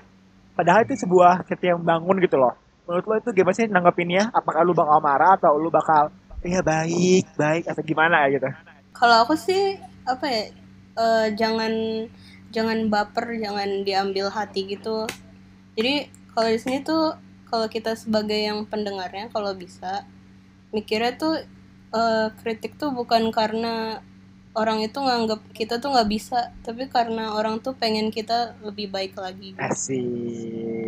Padahal 0.53 0.85
itu 0.85 0.93
sebuah 1.01 1.49
kritik 1.49 1.73
yang 1.73 1.81
membangun 1.81 2.21
gitu 2.21 2.37
loh. 2.37 2.53
Menurut 2.85 3.05
lo 3.09 3.15
itu 3.25 3.31
gimana 3.33 3.57
sih 3.57 3.67
nanggepinnya? 3.73 4.29
Apakah 4.37 4.61
lu 4.61 4.77
bakal 4.77 5.01
marah 5.01 5.41
atau 5.41 5.57
lu 5.57 5.73
bakal 5.73 6.13
ya 6.45 6.61
baik, 6.61 7.25
baik 7.41 7.65
atau 7.67 7.83
gimana 7.83 8.29
gitu? 8.29 8.47
kalau 8.97 9.29
aku 9.29 9.37
sih 9.37 9.77
apa 10.09 10.25
ya 10.25 10.43
eh, 10.97 11.27
jangan 11.37 11.73
jangan 12.49 12.89
baper 12.89 13.37
jangan 13.37 13.85
diambil 13.85 14.33
hati 14.33 14.65
gitu 14.73 15.05
jadi 15.77 16.09
kalau 16.33 16.49
di 16.49 16.61
sini 16.61 16.81
tuh 16.81 17.13
kalau 17.47 17.67
kita 17.71 17.95
sebagai 17.95 18.37
yang 18.37 18.67
pendengarnya 18.67 19.31
kalau 19.31 19.55
bisa 19.55 20.05
mikirnya 20.75 21.15
tuh 21.17 21.41
eh, 21.95 22.29
kritik 22.43 22.77
tuh 22.77 22.91
bukan 22.93 23.31
karena 23.31 24.03
orang 24.57 24.81
itu 24.81 24.97
nganggap 24.97 25.41
kita 25.53 25.79
tuh 25.79 25.93
nggak 25.93 26.09
bisa 26.09 26.51
tapi 26.65 26.89
karena 26.89 27.37
orang 27.37 27.61
tuh 27.61 27.77
pengen 27.77 28.09
kita 28.09 28.57
lebih 28.65 28.89
baik 28.89 29.13
lagi 29.15 29.53
gitu. 29.53 29.61
Asik. 29.61 30.03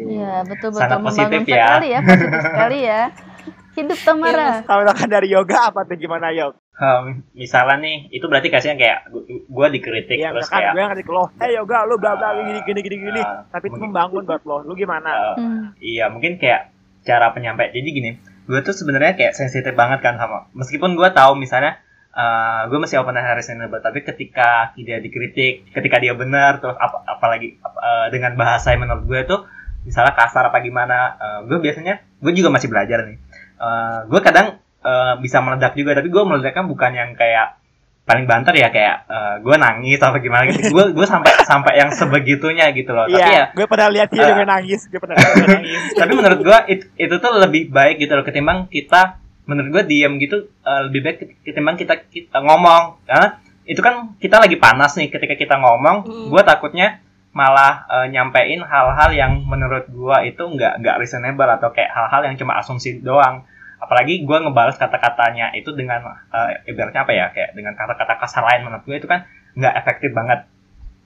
Iya, 0.09 0.41
betul 0.49 0.73
betul 0.73 0.81
Sangat 0.81 0.99
membangun 1.05 1.13
positif 1.13 1.45
ya. 1.53 1.67
sekali 1.69 1.89
ya, 1.93 2.01
positif 2.01 2.41
sekali 2.41 2.79
ya. 2.81 3.03
Hidup 3.79 3.99
Tamara. 4.03 4.51
Kalau 4.67 4.81
misalkan 4.83 5.09
dari 5.13 5.29
yoga 5.31 5.71
apa 5.71 5.87
tuh 5.87 5.95
gimana 5.95 6.35
Yog? 6.35 6.57
Um, 6.79 7.27
misalnya 7.35 7.83
nih, 7.83 8.07
itu 8.15 8.23
berarti 8.31 8.55
kasihnya 8.55 8.79
kayak 8.79 8.99
gue 9.51 9.67
dikritik 9.75 10.15
Iya, 10.15 10.31
terus 10.31 10.47
misalkan 10.47 10.63
kayak 10.63 10.75
gue 10.79 10.85
ngerti 10.87 11.03
ke 11.03 11.13
lo, 11.13 11.25
hey 11.35 11.51
yoga 11.59 11.79
lu 11.91 11.99
bla 11.99 12.15
bla 12.15 12.39
gini 12.39 12.63
gini 12.63 12.81
gini 12.87 12.97
gini, 13.03 13.19
uh, 13.19 13.43
tapi 13.51 13.67
itu 13.67 13.75
mungkin- 13.75 13.91
membangun 13.91 14.23
buat 14.23 14.43
lo, 14.47 14.57
lu 14.63 14.79
gimana? 14.79 15.11
uh, 15.11 15.35
Hmm. 15.35 15.75
Iya, 15.83 16.07
mungkin 16.07 16.39
kayak 16.39 16.71
cara 17.03 17.35
penyampaian. 17.35 17.75
Jadi 17.75 17.89
gini, 17.91 18.11
gue 18.47 18.61
tuh 18.63 18.71
sebenarnya 18.71 19.19
kayak 19.19 19.35
sensitif 19.35 19.75
banget 19.75 20.07
kan 20.07 20.23
sama. 20.23 20.47
Meskipun 20.55 20.95
gue 20.95 21.09
tahu 21.11 21.35
misalnya 21.35 21.83
uh, 22.15 22.71
gue 22.71 22.79
masih 22.79 23.03
open 23.03 23.19
and 23.19 23.27
reasonable, 23.35 23.83
tapi 23.83 24.07
ketika 24.07 24.71
dia 24.79 25.03
dikritik, 25.03 25.75
ketika 25.75 25.99
dia 25.99 26.15
benar, 26.15 26.63
terus 26.63 26.79
apa 26.79 27.03
apalagi 27.11 27.59
uh, 27.59 28.07
dengan 28.09 28.39
bahasa 28.39 28.71
yang 28.71 28.87
menurut 28.87 29.03
gue 29.03 29.21
tuh 29.27 29.41
misalnya 29.83 30.15
kasar 30.15 30.47
apa 30.47 30.63
gimana, 30.63 31.19
uh, 31.19 31.41
gue 31.43 31.59
biasanya 31.59 32.07
gue 32.23 32.33
juga 32.39 32.55
masih 32.55 32.71
belajar 32.71 33.03
nih. 33.03 33.19
Uh, 33.59 34.07
gue 34.07 34.21
kadang 34.23 34.63
uh, 34.83 35.19
bisa 35.19 35.39
meledak 35.41 35.75
juga, 35.75 35.97
tapi 35.97 36.09
gue 36.09 36.23
meledaknya 36.23 36.65
bukan 36.65 36.91
yang 36.93 37.11
kayak 37.15 37.57
paling 38.03 38.25
banter 38.25 38.57
ya 38.57 38.73
kayak 38.73 39.05
uh, 39.05 39.37
gue 39.45 39.57
nangis 39.61 40.01
apa 40.01 40.17
gimana 40.19 40.49
gitu. 40.49 40.73
Gue 40.73 40.97
gue 40.97 41.05
sampai 41.05 41.29
sampai 41.45 41.77
yang 41.77 41.93
sebegitunya 41.93 42.73
gitu 42.73 42.97
loh. 42.97 43.05
Tapi 43.05 43.21
ya 43.21 43.29
Iya, 43.29 43.45
gue 43.53 43.67
pernah 43.69 43.89
lihat 43.93 44.09
dia 44.09 44.25
uh, 44.25 44.29
dengan 44.33 44.49
nangis, 44.57 44.81
gue 44.89 44.97
pernah 44.97 45.17
lihat 45.21 45.33
dia 45.37 45.49
nangis. 45.61 45.81
tapi 46.01 46.13
menurut 46.17 46.41
gua 46.41 46.59
it- 46.65 46.89
itu 46.97 47.15
tuh 47.21 47.33
lebih 47.37 47.69
baik 47.69 48.01
gitu 48.01 48.17
loh 48.17 48.25
ketimbang 48.25 48.65
kita 48.67 49.21
menurut 49.45 49.69
gua 49.73 49.83
diam 49.85 50.17
gitu 50.17 50.49
uh, 50.65 50.89
lebih 50.89 51.01
baik 51.05 51.17
ketimbang 51.45 51.77
kita, 51.77 52.01
kita 52.09 52.41
ngomong 52.41 53.05
karena 53.05 53.29
itu 53.69 53.81
kan 53.85 54.17
kita 54.17 54.41
lagi 54.41 54.57
panas 54.57 54.97
nih 54.97 55.13
ketika 55.13 55.37
kita 55.37 55.55
ngomong 55.61 56.09
Mm. 56.09 56.27
gua 56.33 56.41
takutnya 56.41 57.05
malah 57.29 57.85
uh, 57.87 58.07
nyampein 58.09 58.65
hal-hal 58.65 59.13
yang 59.13 59.45
menurut 59.45 59.85
gua 59.93 60.25
itu 60.25 60.41
nggak 60.41 60.81
nggak 60.81 60.97
reasonable 60.97 61.45
atau 61.45 61.69
kayak 61.71 61.93
hal-hal 61.93 62.25
yang 62.25 62.41
cuma 62.41 62.57
asumsi 62.57 63.05
doang 63.05 63.45
apalagi 63.79 64.27
gua 64.27 64.43
ngebalas 64.43 64.77
kata-katanya 64.77 65.55
itu 65.55 65.71
dengan 65.75 66.03
uh, 66.07 66.51
ibaratnya 66.67 67.03
apa 67.07 67.13
ya 67.15 67.27
kayak 67.31 67.51
dengan 67.55 67.75
kata-kata 67.79 68.19
kasar 68.19 68.43
lain 68.45 68.67
menurut 68.67 68.85
gua 68.85 68.97
itu 68.99 69.09
kan 69.09 69.27
nggak 69.59 69.75
efektif 69.83 70.11
banget 70.15 70.47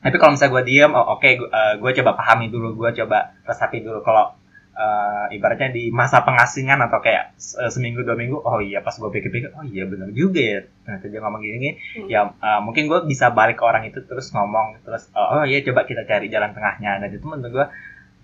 tapi 0.03 0.19
kalau 0.19 0.35
misalnya 0.35 0.53
gue 0.59 0.65
diem 0.67 0.93
oh, 0.93 1.07
oke 1.15 1.31
gue 1.79 1.93
coba 2.03 2.11
pahami 2.19 2.51
dulu 2.51 2.75
gue 2.75 2.91
coba 2.99 3.39
resapi 3.47 3.87
dulu 3.87 4.03
kalau 4.03 4.35
eh, 4.75 5.37
ibaratnya 5.39 5.71
di 5.71 5.95
masa 5.95 6.27
pengasingan 6.27 6.81
atau 6.91 6.99
kayak 6.99 7.39
se- 7.39 7.71
seminggu 7.71 8.03
dua 8.03 8.19
minggu 8.19 8.41
oh 8.41 8.59
iya 8.59 8.83
pas 8.83 8.99
gue 8.99 9.07
pikir-pikir 9.07 9.55
oh 9.55 9.65
iya 9.69 9.87
benar 9.87 10.11
juga 10.11 10.43
ya 10.43 10.59
ternyata 10.83 11.07
dia 11.07 11.21
ngomong 11.23 11.41
gini, 11.45 11.57
gini. 11.61 11.71
Hmm. 11.79 12.09
ya 12.11 12.21
eh, 12.35 12.61
mungkin 12.67 12.91
gue 12.91 13.01
bisa 13.07 13.31
balik 13.31 13.63
ke 13.63 13.65
orang 13.65 13.87
itu 13.87 14.03
terus 14.03 14.33
ngomong 14.35 14.83
terus 14.83 15.07
oh, 15.15 15.39
oh 15.39 15.45
iya 15.47 15.63
coba 15.63 15.87
kita 15.87 16.03
cari 16.09 16.27
jalan 16.27 16.51
tengahnya 16.51 16.99
dan 16.99 17.09
itu 17.13 17.23
menurut 17.23 17.53
gue 17.53 17.67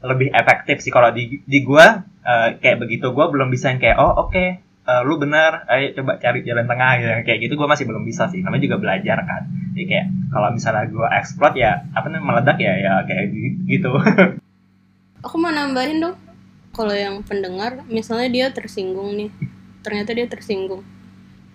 lebih 0.02 0.28
efektif 0.30 0.78
sih. 0.78 0.92
Kalau 0.92 1.10
di 1.10 1.42
di 1.42 1.58
gue 1.62 1.86
eh, 2.22 2.48
kayak 2.58 2.78
begitu 2.82 3.10
gue 3.10 3.26
belum 3.28 3.48
bisa 3.50 3.72
yang 3.74 3.80
kayak 3.82 3.98
oh 3.98 4.26
oke 4.26 4.44
eh, 4.62 5.02
lu 5.04 5.18
benar 5.18 5.66
ayo 5.68 5.92
coba 5.98 6.16
cari 6.22 6.42
jalan 6.46 6.66
tengah 6.66 6.90
gitu. 6.98 7.10
Kayak 7.26 7.38
gitu 7.48 7.54
gue 7.58 7.68
masih 7.68 7.84
belum 7.88 8.04
bisa 8.06 8.30
sih. 8.30 8.40
Namanya 8.42 8.62
juga 8.70 8.76
belajar 8.78 9.18
kan. 9.26 9.42
Jadi 9.74 9.84
kayak 9.86 10.06
kalau 10.30 10.48
misalnya 10.54 10.84
gue 10.86 11.06
explode 11.18 11.56
ya 11.58 11.72
apa 11.94 12.06
namanya 12.06 12.24
meledak 12.24 12.58
ya 12.62 12.72
ya 12.78 12.92
kayak 13.04 13.24
gi- 13.30 13.56
gitu. 13.66 13.90
Aku 15.26 15.34
mau 15.36 15.50
nambahin 15.50 15.98
dong. 15.98 16.16
Kalau 16.70 16.94
yang 16.94 17.26
pendengar 17.26 17.82
misalnya 17.90 18.28
dia 18.30 18.46
tersinggung 18.54 19.18
nih. 19.18 19.30
Ternyata 19.82 20.14
dia 20.14 20.30
tersinggung. 20.30 20.86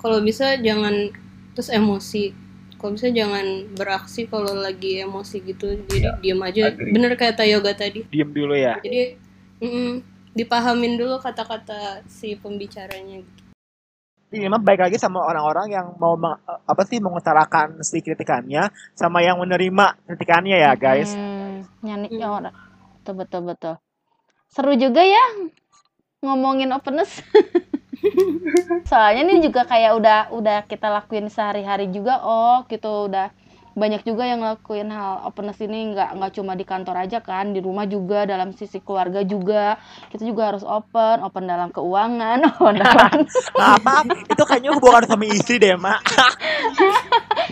Kalau 0.03 0.19
bisa 0.19 0.59
jangan 0.59 1.15
terus 1.55 1.71
emosi 1.71 2.35
kalau 2.83 2.99
bisa 2.99 3.07
jangan 3.07 3.47
beraksi 3.71 4.27
kalau 4.27 4.51
lagi 4.59 4.99
emosi 4.99 5.39
gitu 5.39 5.71
jadi 5.87 5.97
Ya, 6.03 6.11
diam 6.19 6.43
aja 6.43 6.67
agree. 6.67 6.91
bener 6.91 7.15
kata 7.15 7.47
yoga 7.47 7.71
tadi 7.71 8.03
Diem 8.11 8.27
dulu 8.35 8.51
ya. 8.51 8.75
jadi 8.83 9.15
mm, 9.63 9.93
dipahamin 10.35 10.99
dulu 10.99 11.15
kata-kata 11.23 12.03
si 12.11 12.35
pembicaranya 12.35 13.23
gitu. 13.23 13.41
Ini 14.33 14.49
memang 14.49 14.65
baik 14.65 14.81
lagi 14.81 14.97
sama 14.97 15.21
orang-orang 15.21 15.69
yang 15.69 15.93
mau 15.95 16.17
meng- 16.17 16.41
apa 16.43 16.81
sih 16.83 16.97
mengutarakan 16.97 17.85
si 17.85 18.01
kritikannya 18.01 18.67
sama 18.97 19.21
yang 19.21 19.37
menerima 19.37 19.93
kritikannya 20.03 20.57
ya 20.57 20.73
guys. 20.73 21.13
Hmm, 21.13 21.61
nyanyi 21.85 22.09
Hmm. 22.09 22.19
ya 22.19 22.27
orang. 22.33 22.55
Betul 22.99 23.13
betul 23.21 23.41
betul. 23.45 23.75
Seru 24.49 24.73
juga 24.73 25.05
ya 25.05 25.21
ngomongin 26.19 26.73
openness. 26.73 27.21
Soalnya 28.89 29.21
ini 29.27 29.43
juga 29.43 29.63
kayak 29.63 29.91
udah 29.97 30.19
udah 30.35 30.57
kita 30.67 30.87
lakuin 30.91 31.31
sehari-hari 31.31 31.89
juga 31.89 32.19
oh 32.23 32.63
gitu 32.67 33.07
udah 33.09 33.31
banyak 33.73 34.05
juga 34.05 34.29
yang 34.29 34.45
ngelakuin 34.45 34.89
hal 34.93 35.25
openness 35.25 35.57
ini 35.65 35.97
nggak 35.97 36.13
nggak 36.21 36.31
cuma 36.37 36.53
di 36.53 36.61
kantor 36.61 37.09
aja 37.09 37.25
kan 37.25 37.57
di 37.57 37.59
rumah 37.59 37.89
juga 37.89 38.29
dalam 38.29 38.53
sisi 38.53 38.77
keluarga 38.77 39.25
juga 39.25 39.81
kita 40.13 40.21
juga 40.29 40.53
harus 40.53 40.61
open 40.61 41.25
open 41.25 41.49
dalam 41.49 41.73
keuangan 41.73 42.37
open 42.53 42.77
dalam 42.77 43.17
apa 43.73 43.93
itu 44.29 44.43
kayaknya 44.45 44.71
hubungan 44.77 45.09
suami 45.09 45.27
istri 45.33 45.57
deh 45.57 45.73
mak. 45.73 46.05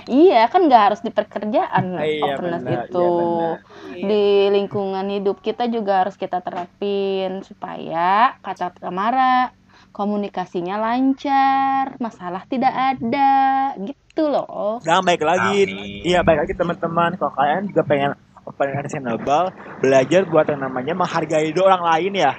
iya 0.06 0.46
kan 0.46 0.70
nggak 0.70 0.94
harus 0.94 1.02
di 1.02 1.10
pekerjaan 1.10 1.98
Iya, 1.98 2.38
openness 2.38 2.62
benar, 2.62 2.72
iya, 2.72 2.82
itu. 2.86 3.10
Iya. 3.10 3.50
iya. 3.98 4.06
di 4.06 4.26
lingkungan 4.62 5.06
hidup 5.10 5.42
kita 5.42 5.66
juga 5.74 6.06
harus 6.06 6.14
kita 6.22 6.38
terapin 6.46 7.42
supaya 7.42 8.38
kata 8.46 8.78
Tamara 8.78 9.58
komunikasinya 9.92 10.80
lancar, 10.80 11.96
masalah 12.00 12.48
tidak 12.48 12.72
ada, 12.72 13.32
gitu 13.78 14.28
loh. 14.28 14.80
Dan 14.82 15.04
baik 15.04 15.22
lagi, 15.22 15.68
Amin. 15.68 16.02
iya 16.02 16.24
baik 16.24 16.48
lagi 16.48 16.54
teman-teman. 16.56 17.16
Kalau 17.16 17.32
kalian 17.36 17.68
juga 17.68 17.84
pengen 17.86 18.12
open 18.44 18.74
understandable, 18.74 19.52
belajar 19.80 20.22
buat 20.26 20.48
yang 20.48 20.62
namanya 20.64 20.94
menghargai 20.96 21.52
hidup 21.52 21.68
orang 21.68 21.84
lain 21.84 22.12
ya. 22.16 22.34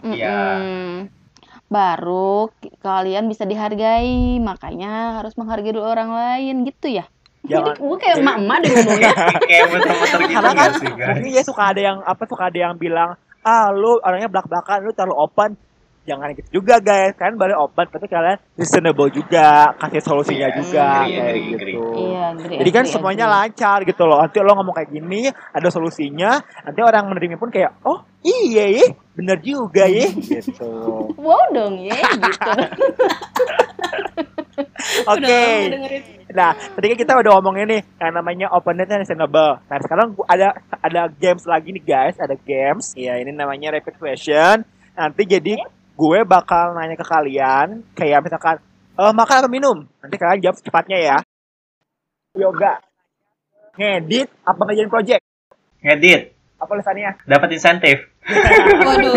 Iya. 0.00 0.36
Mm-mm. 0.60 0.88
Baru 1.66 2.50
ki- 2.58 2.76
kalian 2.78 3.26
bisa 3.26 3.46
dihargai, 3.46 4.38
makanya 4.38 5.20
harus 5.20 5.34
menghargai 5.34 5.72
dulu 5.72 5.86
orang 5.86 6.10
lain 6.12 6.64
gitu 6.64 6.88
ya. 6.90 7.04
Jangan 7.40 7.72
Jadi 7.72 7.80
gue 7.80 7.96
kayak 8.04 8.16
emak-emak 8.20 8.56
deh 8.60 8.68
ngomongnya. 8.68 9.12
kayak 9.48 9.64
muter-muter 9.72 10.18
gitu 10.20 10.34
karena 10.36 10.52
kan 10.52 10.70
sih 10.76 10.90
guys 10.92 11.08
mungkin 11.16 11.32
ya 11.32 11.42
suka 11.42 11.62
ada 11.72 11.80
yang 11.80 11.98
apa 12.04 12.22
suka 12.28 12.42
ada 12.52 12.58
yang 12.68 12.74
bilang 12.76 13.10
ah 13.40 13.72
lu 13.72 13.96
orangnya 14.04 14.28
belak-belakan 14.28 14.84
lu 14.84 14.92
terlalu 14.92 15.16
open 15.16 15.50
jangan 16.10 16.28
gitu 16.34 16.48
juga 16.58 16.82
guys 16.82 17.14
kalian 17.14 17.38
boleh 17.38 17.54
open 17.54 17.86
tapi 17.86 18.06
kalian 18.10 18.38
reasonable 18.58 19.10
juga 19.14 19.70
kasih 19.78 20.02
solusinya 20.02 20.48
Iya, 20.50 20.56
juga 20.58 20.84
agree, 20.84 21.14
kayak 21.14 21.30
agree, 21.30 21.46
gitu 21.46 21.54
agree. 21.54 21.76
Iya, 22.02 22.22
agree, 22.34 22.58
jadi 22.58 22.70
kan 22.74 22.82
agree, 22.82 22.94
semuanya 22.94 23.24
agree. 23.30 23.36
lancar 23.38 23.78
gitu 23.86 24.02
loh 24.04 24.18
nanti 24.18 24.36
lo 24.42 24.52
ngomong 24.58 24.74
kayak 24.74 24.90
gini 24.90 25.22
ada 25.30 25.68
solusinya 25.70 26.30
nanti 26.66 26.80
orang 26.82 27.04
menerima 27.06 27.36
pun 27.38 27.50
kayak 27.54 27.70
oh 27.86 28.02
iya 28.26 28.66
ya 28.82 28.86
bener 29.14 29.38
juga 29.40 29.84
ya 29.86 30.10
gitu 30.34 30.70
Wow 31.20 31.42
dong 31.54 31.76
ya 31.84 31.94
gitu. 31.94 32.50
oke 35.12 35.40
dengerin. 35.70 36.02
Nah, 36.30 36.54
tadi 36.54 36.94
kan 36.94 36.98
kita 36.98 37.12
udah 37.18 37.30
ngomongin 37.38 37.66
nih 37.66 37.82
yang 37.98 38.12
namanya 38.14 38.46
openness 38.54 38.86
and 38.86 39.02
reasonable. 39.02 39.58
Nah, 39.66 39.78
sekarang 39.82 40.14
ada 40.30 40.54
ada 40.78 41.10
games 41.10 41.42
lagi 41.42 41.74
nih 41.74 41.82
guys, 41.82 42.16
ada 42.22 42.38
games. 42.38 42.94
Ya, 42.94 43.18
ini 43.18 43.34
namanya 43.34 43.74
rapid 43.74 43.98
question. 43.98 44.62
Nanti 44.94 45.22
jadi 45.26 45.58
gue 46.00 46.18
bakal 46.24 46.72
nanya 46.72 46.96
ke 46.96 47.04
kalian 47.04 47.84
kayak 47.92 48.24
misalkan 48.24 48.56
eh 48.96 49.12
makan 49.12 49.36
atau 49.44 49.52
minum? 49.52 49.76
Nanti 50.00 50.16
kalian 50.16 50.40
jawab 50.40 50.56
secepatnya 50.56 50.96
ya. 50.96 51.18
Yoga. 52.32 52.80
Ngedit 53.76 54.28
apa 54.48 54.60
ngerjain 54.64 54.88
project? 54.88 55.22
ngedit 55.80 56.36
Apa 56.60 56.76
tulisannya? 56.76 57.24
dapat 57.24 57.48
insentif 57.56 57.96
Waduh. 58.88 59.16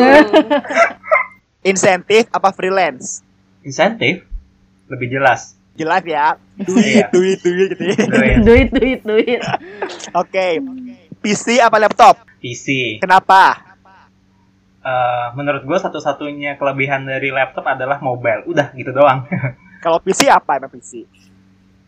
Insentif 1.72 2.28
apa 2.32 2.52
freelance? 2.56 3.24
insentif 3.64 4.28
lebih 4.92 5.08
jelas 5.12 5.56
Jelas 5.74 6.06
ya. 6.06 6.38
Iya. 6.70 7.10
Duit, 7.10 7.42
duit, 7.42 7.42
duit 7.42 7.70
gitu 7.74 7.84
ya. 7.90 8.06
Duit. 8.06 8.38
duit, 8.46 8.68
duit, 8.70 9.00
duit. 9.02 9.42
Oke. 10.14 10.62
PC 11.18 11.58
apa 11.66 11.82
laptop? 11.82 12.22
PC 12.38 13.02
Kenapa? 13.02 13.73
Eh, 14.84 15.28
menurut 15.40 15.64
gue 15.64 15.80
satu-satunya 15.80 16.60
kelebihan 16.60 17.08
dari 17.08 17.32
laptop 17.32 17.64
adalah 17.72 18.04
mobile 18.04 18.44
udah 18.52 18.76
gitu 18.76 18.92
doang 18.92 19.24
Kalau 19.84 20.04
PC 20.04 20.28
apa 20.28 20.60
emang 20.60 20.72
PC? 20.76 21.08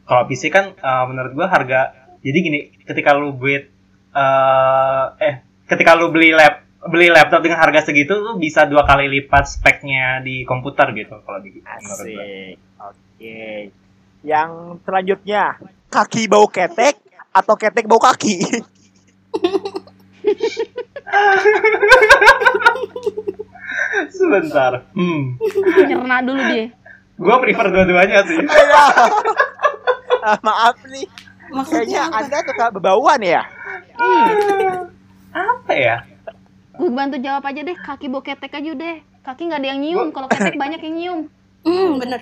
kalau 0.06 0.24
PC 0.30 0.54
kan 0.54 0.72
eh, 0.72 1.04
menurut 1.10 1.34
gue 1.36 1.48
harga 1.50 1.92
jadi 2.24 2.38
gini 2.40 2.60
ketika 2.88 3.18
lu 3.18 3.36
beli 3.36 3.68
eh 4.16 5.06
eh 5.20 5.36
ketika 5.68 5.98
lu 5.98 6.14
beli 6.14 6.32
lap 6.32 6.62
beli 6.86 7.10
laptop 7.10 7.42
dengan 7.42 7.58
harga 7.58 7.90
segitu 7.90 8.16
lu 8.16 8.38
bisa 8.38 8.70
dua 8.70 8.86
kali 8.86 9.10
lipat 9.10 9.50
speknya 9.50 10.22
di 10.22 10.46
komputer 10.46 10.94
gitu 10.94 11.20
kalau 11.26 11.42
di 11.42 11.58
menurut 11.60 12.06
gue 12.06 12.22
Asik. 12.22 12.56
Oke. 12.86 13.42
Yang 14.22 14.50
selanjutnya, 14.86 15.44
kaki 15.90 16.30
bau 16.30 16.46
ketek 16.46 17.02
atau 17.34 17.58
ketek 17.58 17.90
bau 17.90 17.98
kaki? 17.98 18.46
sebentar 24.10 24.72
hmm 24.92 25.24
Nyerna 25.82 26.18
dulu 26.22 26.42
deh. 26.44 26.68
gue 27.16 27.36
prefer 27.40 27.66
dua-duanya 27.70 28.20
sih 28.24 28.40
Ah, 30.26 30.42
Maaf 30.42 30.74
nih, 30.84 31.06
kayaknya 31.06 31.54
Maksudnya 31.54 32.02
apa? 32.04 32.18
Anda 32.20 32.38
suka 32.42 32.66
bebauan 32.74 33.22
ya? 33.22 33.46
apa 35.30 35.72
ya 35.72 35.98
Gue 36.74 36.90
bantu 36.90 37.16
jawab 37.18 37.46
aja 37.46 37.62
deh, 37.62 37.78
kaki 37.78 38.10
bau 38.10 38.20
ketek 38.20 38.52
aja 38.52 38.72
deh. 38.74 39.00
Kaki 39.22 39.48
nggak 39.48 39.62
ada 39.62 39.68
yang 39.70 39.80
nyium, 39.80 40.12
kalau 40.12 40.28
ketek 40.28 40.58
banyak 40.58 40.82
yang 40.82 40.96
nyium. 40.98 41.20
Hmm, 41.62 41.96
bener. 41.96 42.20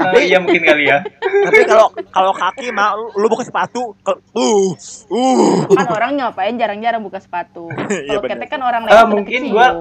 Eh, 0.00 0.22
iya 0.26 0.38
mungkin 0.38 0.62
kali 0.62 0.84
ya 0.84 0.98
Tapi 1.20 1.60
kalau 1.64 1.86
kalau 2.06 2.32
kaki 2.32 2.68
mah 2.70 2.94
lu, 2.94 3.12
lu 3.14 3.26
buka 3.26 3.42
sepatu, 3.42 3.92
ke, 3.98 4.12
uh, 4.32 4.70
uh. 5.06 5.68
Kan 5.68 5.86
orang 5.88 6.10
ngapain 6.16 6.54
jarang-jarang 6.54 7.00
buka 7.00 7.18
sepatu. 7.18 7.68
Iya, 8.00 8.16
Kalau 8.16 8.22
ketek 8.26 8.48
kan 8.48 8.60
orang 8.60 8.82
Eh, 8.82 8.90
lain 8.90 9.08
mungkin 9.10 9.40
gua- 9.48 9.76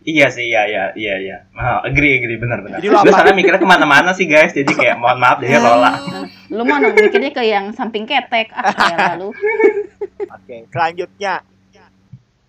iya 0.00 0.26
sih 0.26 0.46
iya 0.46 0.64
iya 0.64 0.84
iya 0.94 1.14
iya 1.18 1.36
Ah, 1.52 1.84
agree 1.84 2.16
agree 2.16 2.36
benar 2.36 2.60
benar 2.60 2.78
Jadi 2.78 2.88
lu 2.88 2.96
gue 2.96 3.12
sana 3.12 3.28
mikirnya 3.30 3.56
ke 3.56 3.68
mana-mana 3.68 4.10
sih 4.10 4.24
guys 4.24 4.50
jadi 4.50 4.64
kayak 4.66 4.96
mohon 4.96 5.18
maaf 5.18 5.36
deh 5.36 5.52
Lola 5.52 5.92
Lu 6.48 6.64
mah 6.64 6.80
mikirnya 6.80 7.28
ke 7.28 7.44
yang 7.44 7.68
samping 7.70 8.02
ketek. 8.02 8.48
Ah, 8.50 8.72
ya 8.72 8.96
lalu. 9.12 9.36
Oke, 10.34 10.64
selanjutnya. 10.66 11.44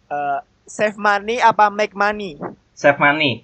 Eh, 0.07 0.39
save 0.63 0.95
money 0.95 1.37
apa 1.37 1.67
make 1.67 1.91
money? 1.93 2.39
save 2.71 2.95
money 2.95 3.43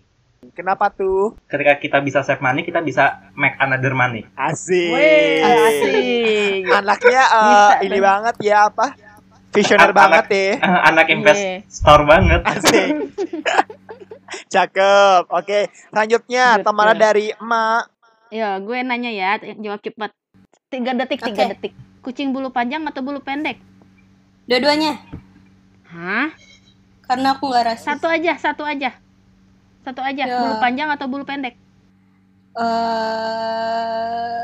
Kenapa 0.52 0.90
tuh? 0.90 1.34
ketika 1.46 1.74
kita 1.76 1.98
bisa 2.00 2.20
save 2.22 2.40
money 2.40 2.62
kita 2.62 2.80
bisa 2.80 3.32
make 3.34 3.58
another 3.58 3.92
money 3.92 4.22
Asik. 4.36 4.92
Wih, 4.92 5.42
asik. 5.42 6.62
Anaknya 6.78 7.24
eh, 7.24 7.42
Bisa 7.42 7.76
ini 7.82 8.00
banget 8.00 8.36
ya 8.40 8.58
apa? 8.68 8.94
Visioner 9.50 9.90
Anak- 9.90 9.96
banget 9.96 10.26
ya. 10.28 10.44
Eh, 10.54 10.80
anak 10.92 11.06
Iya. 11.06 11.14
investor 11.16 12.00
banget 12.04 12.42
Asik. 12.44 12.88
Cakep. 14.54 15.24
Oke, 15.30 15.60
selanjutnya 15.90 16.60
Good, 16.60 16.66
Tamara 16.66 16.92
good. 16.92 17.02
dari 17.02 17.26
emak. 17.32 17.84
Ya, 18.28 18.60
gue 18.60 18.78
nanya 18.82 19.08
ya, 19.08 19.32
jawab 19.56 19.80
cepat. 19.80 20.12
Tiga 20.68 20.92
detik, 20.92 21.22
tiga 21.22 21.46
Oke. 21.46 21.52
detik. 21.56 21.74
Kucing 22.02 22.30
bulu 22.30 22.50
panjang 22.50 22.84
atau 22.84 23.00
bulu 23.00 23.22
pendek? 23.22 23.58
Dua-duanya. 24.44 25.00
Hah? 25.88 26.34
Karena 27.02 27.38
aku 27.38 27.48
nggak 27.48 27.64
rasis. 27.66 27.86
Satu 27.86 28.10
aja, 28.10 28.34
satu 28.36 28.66
aja. 28.66 28.98
Satu 29.86 30.02
aja, 30.02 30.24
Ya. 30.26 30.36
bulu 30.36 30.56
panjang 30.58 30.90
atau 30.90 31.06
bulu 31.06 31.24
pendek? 31.24 31.54
Eh, 32.56 34.44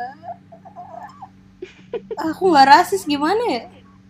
aku 2.15 2.43
nggak 2.45 2.67
rasis 2.69 3.01
gimana 3.03 3.41
ya? 3.49 3.61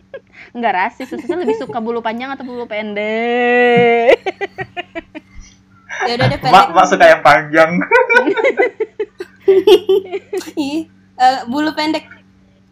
Enggak 0.56 0.74
rasis, 0.76 1.08
susah 1.08 1.36
lebih 1.38 1.56
suka 1.56 1.80
bulu 1.80 2.00
panjang 2.00 2.30
atau 2.30 2.44
bulu 2.44 2.66
pendek? 2.66 4.16
Ya 6.02 6.18
udah 6.18 6.28
deh 6.28 6.40
mak 6.42 6.42
pendek. 6.42 6.68
mak 6.74 6.86
suka 6.90 7.06
yang 7.06 7.22
panjang 7.22 7.72
Ih, 10.58 10.90
eh, 11.14 11.40
bulu 11.46 11.70
pendek. 11.72 12.10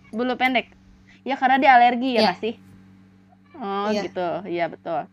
bulu 0.09 0.33
pendek. 0.33 0.65
Ya 1.21 1.37
karena 1.37 1.55
dia 1.55 1.71
alergi 1.71 2.09
ya 2.09 2.17
Iya. 2.17 2.21
nggak 2.25 2.39
sih? 2.41 2.53
Oh 3.53 3.87
Iya. 3.87 4.01
gitu, 4.01 4.27
iya 4.49 4.65
betul. 4.65 5.05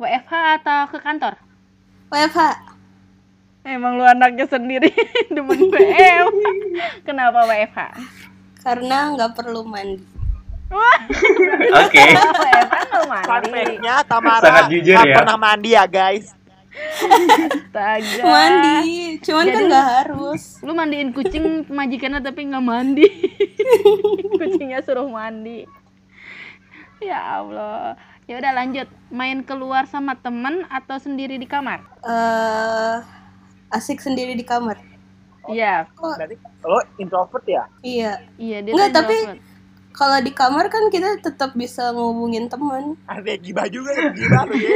WFH 0.00 0.32
atau 0.56 0.80
ke 0.88 0.98
kantor? 0.98 1.36
WFH. 2.08 2.40
Emang 3.60 4.00
lu 4.00 4.04
anaknya 4.04 4.48
sendiri 4.48 4.88
demen 5.34 5.68
WM. 5.68 6.32
Kenapa 7.04 7.44
WFH? 7.44 7.78
Karena 8.60 9.12
nggak 9.12 9.36
perlu 9.36 9.64
mandi. 9.64 10.00
oke 11.74 12.04
fact-nya 13.26 14.06
Tamara 14.06 14.38
Sangat 14.38 14.64
jujur 14.70 14.94
nggak 14.94 15.08
ya. 15.10 15.16
pernah 15.18 15.36
mandi 15.36 15.70
ya 15.74 15.84
guys. 15.84 16.30
Astaga. 16.70 18.22
Mandi, 18.22 19.18
cuman 19.18 19.44
kan 19.44 19.52
Jadi- 19.52 19.66
nggak 19.66 19.88
harus. 19.98 20.42
Lu 20.62 20.72
mandiin 20.72 21.10
kucing 21.10 21.66
majikannya 21.66 22.22
tapi 22.22 22.46
nggak 22.46 22.62
mandi. 22.62 23.06
Kucingnya 24.38 24.80
suruh 24.80 25.04
mandi. 25.04 25.66
Ya 27.02 27.42
Allah. 27.42 27.98
Ya 28.24 28.38
udah 28.38 28.52
lanjut. 28.54 28.86
Main 29.10 29.42
keluar 29.42 29.84
sama 29.84 30.14
temen 30.14 30.62
atau 30.70 30.96
sendiri 30.96 31.34
di 31.34 31.44
kamar? 31.44 31.82
eh 32.06 33.19
asik 33.70 34.02
sendiri 34.02 34.34
di 34.34 34.44
kamar. 34.46 34.78
Iya. 35.48 35.88
Kok 35.96 36.20
Berarti 36.20 36.36
lo 36.66 36.78
introvert 37.00 37.44
ya? 37.46 37.64
iya. 37.80 38.20
Iya 38.36 38.58
dia 38.62 38.72
Enggak, 38.76 38.90
tuh 38.90 38.96
tapi-. 39.02 39.26
Kalau 39.90 40.18
di 40.22 40.30
kamar 40.30 40.70
kan 40.70 40.86
kita 40.86 41.18
tetap 41.18 41.50
bisa 41.58 41.90
ngomongin 41.90 42.46
teman. 42.46 42.94
Ada 43.10 43.34
gibah 43.42 43.66
juga 43.66 43.90
ya, 43.90 44.08
gila 44.14 44.40
lu 44.46 44.54
ya. 44.54 44.70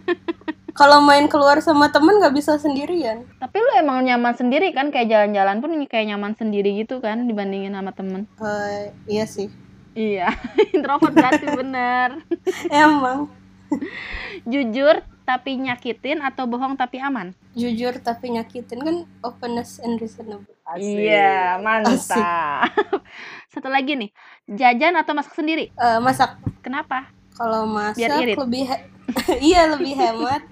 Kalau 0.78 1.04
main 1.04 1.28
keluar 1.28 1.60
sama 1.60 1.92
teman 1.92 2.16
nggak 2.16 2.32
bisa 2.32 2.56
sendirian. 2.56 3.28
Tapi 3.36 3.56
lu 3.60 3.70
emang 3.76 4.00
nyaman 4.08 4.32
sendiri 4.32 4.72
kan 4.72 4.88
kayak 4.88 5.12
jalan-jalan 5.12 5.60
pun 5.60 5.70
kayak 5.84 6.08
nyaman 6.08 6.32
sendiri 6.32 6.72
gitu 6.80 7.04
kan 7.04 7.28
dibandingin 7.28 7.76
sama 7.76 7.92
temen. 7.92 8.24
Eh, 8.40 8.88
iya 9.04 9.28
sih. 9.28 9.52
Iya, 9.92 10.32
introvert 10.76 11.12
berarti 11.12 11.46
bener. 11.52 12.24
Emang 12.72 13.28
Jujur 14.48 15.04
tapi 15.32 15.56
nyakitin 15.56 16.20
atau 16.20 16.44
bohong 16.44 16.76
tapi 16.76 17.00
aman? 17.00 17.32
jujur 17.52 17.96
tapi 18.00 18.32
nyakitin 18.32 18.80
kan 18.80 18.96
openness 19.20 19.80
and 19.80 19.96
reasonable. 19.96 20.52
Asik. 20.64 20.84
Iya, 21.08 21.56
mantap. 21.58 22.68
Satu 23.48 23.68
lagi 23.68 23.92
nih, 23.92 24.10
jajan 24.46 24.92
atau 24.94 25.12
masak 25.12 25.32
sendiri? 25.32 25.68
Eh, 25.70 25.98
masak 26.00 26.36
Kenapa? 26.60 27.08
Kalau 27.32 27.64
masak 27.64 28.08
irit. 28.22 28.36
lebih 28.36 28.64
he- 28.64 28.84
iya 29.52 29.68
lebih 29.68 29.92
hemat. 29.92 30.44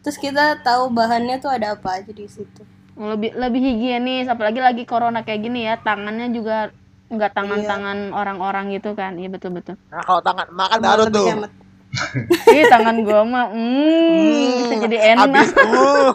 Terus 0.00 0.16
kita 0.16 0.60
tahu 0.60 0.88
bahannya 0.88 1.36
tuh 1.36 1.50
ada 1.50 1.74
apa 1.74 1.98
aja 1.98 2.12
di 2.12 2.28
situ. 2.28 2.62
lebih 2.94 3.30
lebih 3.32 3.62
higienis 3.62 4.26
apalagi 4.26 4.58
lagi 4.58 4.82
corona 4.82 5.22
kayak 5.22 5.38
gini 5.40 5.62
ya 5.62 5.78
tangannya 5.78 6.34
juga 6.34 6.74
nggak 7.06 7.30
tangan-tangan 7.30 8.10
orang-orang 8.10 8.74
gitu 8.74 8.90
kan 8.92 9.14
iya 9.14 9.30
betul 9.30 9.54
betul 9.54 9.78
Nah 9.86 10.02
kalau 10.02 10.18
tangan 10.18 10.50
makan 10.50 10.78
baru 10.82 11.02
tuh. 11.06 11.26
hemat. 11.30 11.52
Ih 12.56 12.64
tangan 12.68 13.00
gua 13.00 13.24
mah 13.24 13.48
hmm, 13.48 14.68
bisa 14.68 14.74
jadi 14.84 15.16
enak 15.16 15.24
Abis 15.32 15.50
uh, 15.64 16.12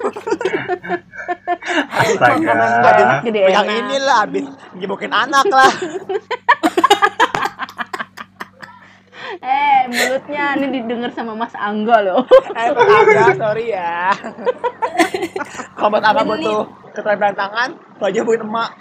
Astaga. 1.89 2.53
Enak 2.93 3.19
jadi 3.25 3.39
yang 3.49 3.65
enak 3.65 3.77
ini 3.81 3.97
lah 3.99 4.17
abis 4.27 4.45
nyebukin 4.77 5.11
anak 5.11 5.45
lah. 5.49 5.73
eh 9.43 9.89
mulutnya 9.89 10.55
ini 10.55 10.67
didengar 10.77 11.11
sama 11.11 11.33
Mas 11.33 11.51
Angga 11.57 12.05
loh 12.05 12.21
Eh 12.53 12.69
Mas 12.69 12.87
Angga, 12.87 13.33
sorry 13.33 13.73
ya. 13.73 14.13
Kalau 15.73 15.89
buat 15.89 16.05
Angga 16.05 16.21
butuh 16.23 16.69
keterampilan 16.93 17.35
tangan, 17.35 17.69
lo 17.97 18.05
aja 18.05 18.21
buin 18.21 18.45
emak. 18.45 18.71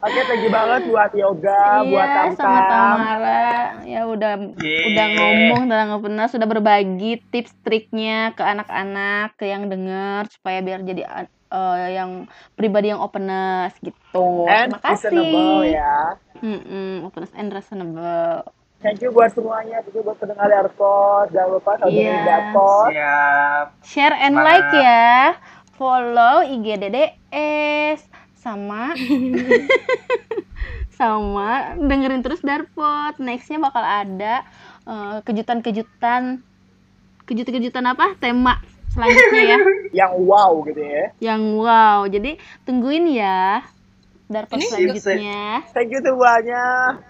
Oke, 0.00 0.16
thank 0.24 0.40
you 0.40 0.48
banget 0.48 0.88
buat 0.88 1.12
yoga, 1.12 1.84
buat 1.84 2.08
iya 2.08 2.16
Tam 2.16 2.32
sama 2.32 2.60
Tamara 2.64 3.52
ya 3.84 4.00
udah 4.04 4.32
Yeay. 4.56 4.86
udah 4.88 5.06
ngomong 5.12 5.62
tentang 5.66 5.90
opener 5.92 6.26
sudah 6.26 6.46
berbagi 6.46 7.20
tips 7.28 7.52
triknya 7.60 8.32
ke 8.32 8.40
anak-anak 8.40 9.36
ke 9.36 9.44
yang 9.44 9.68
denger 9.68 10.24
supaya 10.30 10.58
biar 10.60 10.80
jadi 10.80 11.02
eh, 11.26 11.88
yang 11.92 12.24
pribadi 12.54 12.88
yang 12.88 12.98
openness 12.98 13.76
gitu 13.78 14.00
And 14.48 14.72
terima 14.72 14.80
kasih 14.80 15.08
reasonable 15.10 15.60
ya. 15.66 15.96
Mm-mm, 16.40 17.04
openness 17.04 17.32
and 17.34 17.48
reasonable 17.50 18.48
Thank 18.80 19.04
you 19.04 19.12
buat 19.12 19.28
semuanya, 19.30 19.84
thank 19.84 19.92
you 19.92 20.00
buat 20.00 20.16
pendengar 20.16 20.48
Airpod. 20.48 21.28
Jangan 21.30 21.52
lupa 21.52 21.76
dengerin 21.76 22.24
Dapot. 22.24 22.88
Siap. 22.88 23.64
share 23.84 24.16
and 24.16 24.32
Semangat. 24.32 24.56
like 24.56 24.70
ya 24.72 25.12
follow 25.70 26.40
IG 26.40 26.80
DDS 26.80 28.08
sama. 28.40 28.96
Sama. 31.00 31.76
Dengerin 31.80 32.20
terus 32.20 32.44
Darpot. 32.44 33.16
Nextnya 33.20 33.60
bakal 33.60 33.84
ada 33.84 34.44
eh, 34.84 35.18
kejutan-kejutan. 35.24 36.44
Kejutan-kejutan 37.24 37.84
apa? 37.88 38.16
Tema 38.20 38.60
selanjutnya 38.92 39.42
ya. 39.56 39.58
Yang 40.04 40.12
wow 40.26 40.52
gitu 40.66 40.82
ya. 40.82 41.04
yang 41.22 41.42
wow. 41.56 42.04
Jadi 42.06 42.36
tungguin 42.66 43.06
ya 43.10 43.64
Ini 44.30 44.62
selanjutnya 44.62 45.66
Thank 45.74 45.90
you 45.90 46.00
semuanya. 46.06 46.64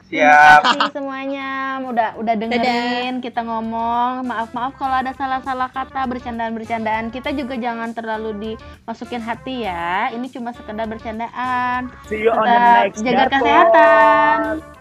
Siap. 0.09 0.61
Terima 0.65 0.77
kasih 0.89 0.97
semuanya. 0.97 1.51
Udah 1.85 2.17
udah 2.17 2.35
dengerin 2.35 3.21
kita 3.21 3.45
ngomong. 3.45 4.25
Maaf 4.25 4.57
maaf 4.57 4.73
kalau 4.81 5.05
ada 5.05 5.13
salah-salah 5.13 5.69
kata 5.69 6.09
bercandaan-bercandaan. 6.09 7.13
Kita 7.13 7.37
juga 7.37 7.61
jangan 7.61 7.93
terlalu 7.93 8.57
dimasukin 8.57 9.21
hati 9.21 9.69
ya. 9.69 10.09
Ini 10.17 10.33
cuma 10.33 10.57
sekedar 10.57 10.89
bercandaan. 10.89 11.93
See 12.09 12.25
you 12.25 12.33
on 12.33 12.41
the 12.41 12.57
Tetap 12.57 12.81
next 12.89 13.01
jaga 13.05 13.25
Dapot. 13.29 13.37
kesehatan 13.37 14.80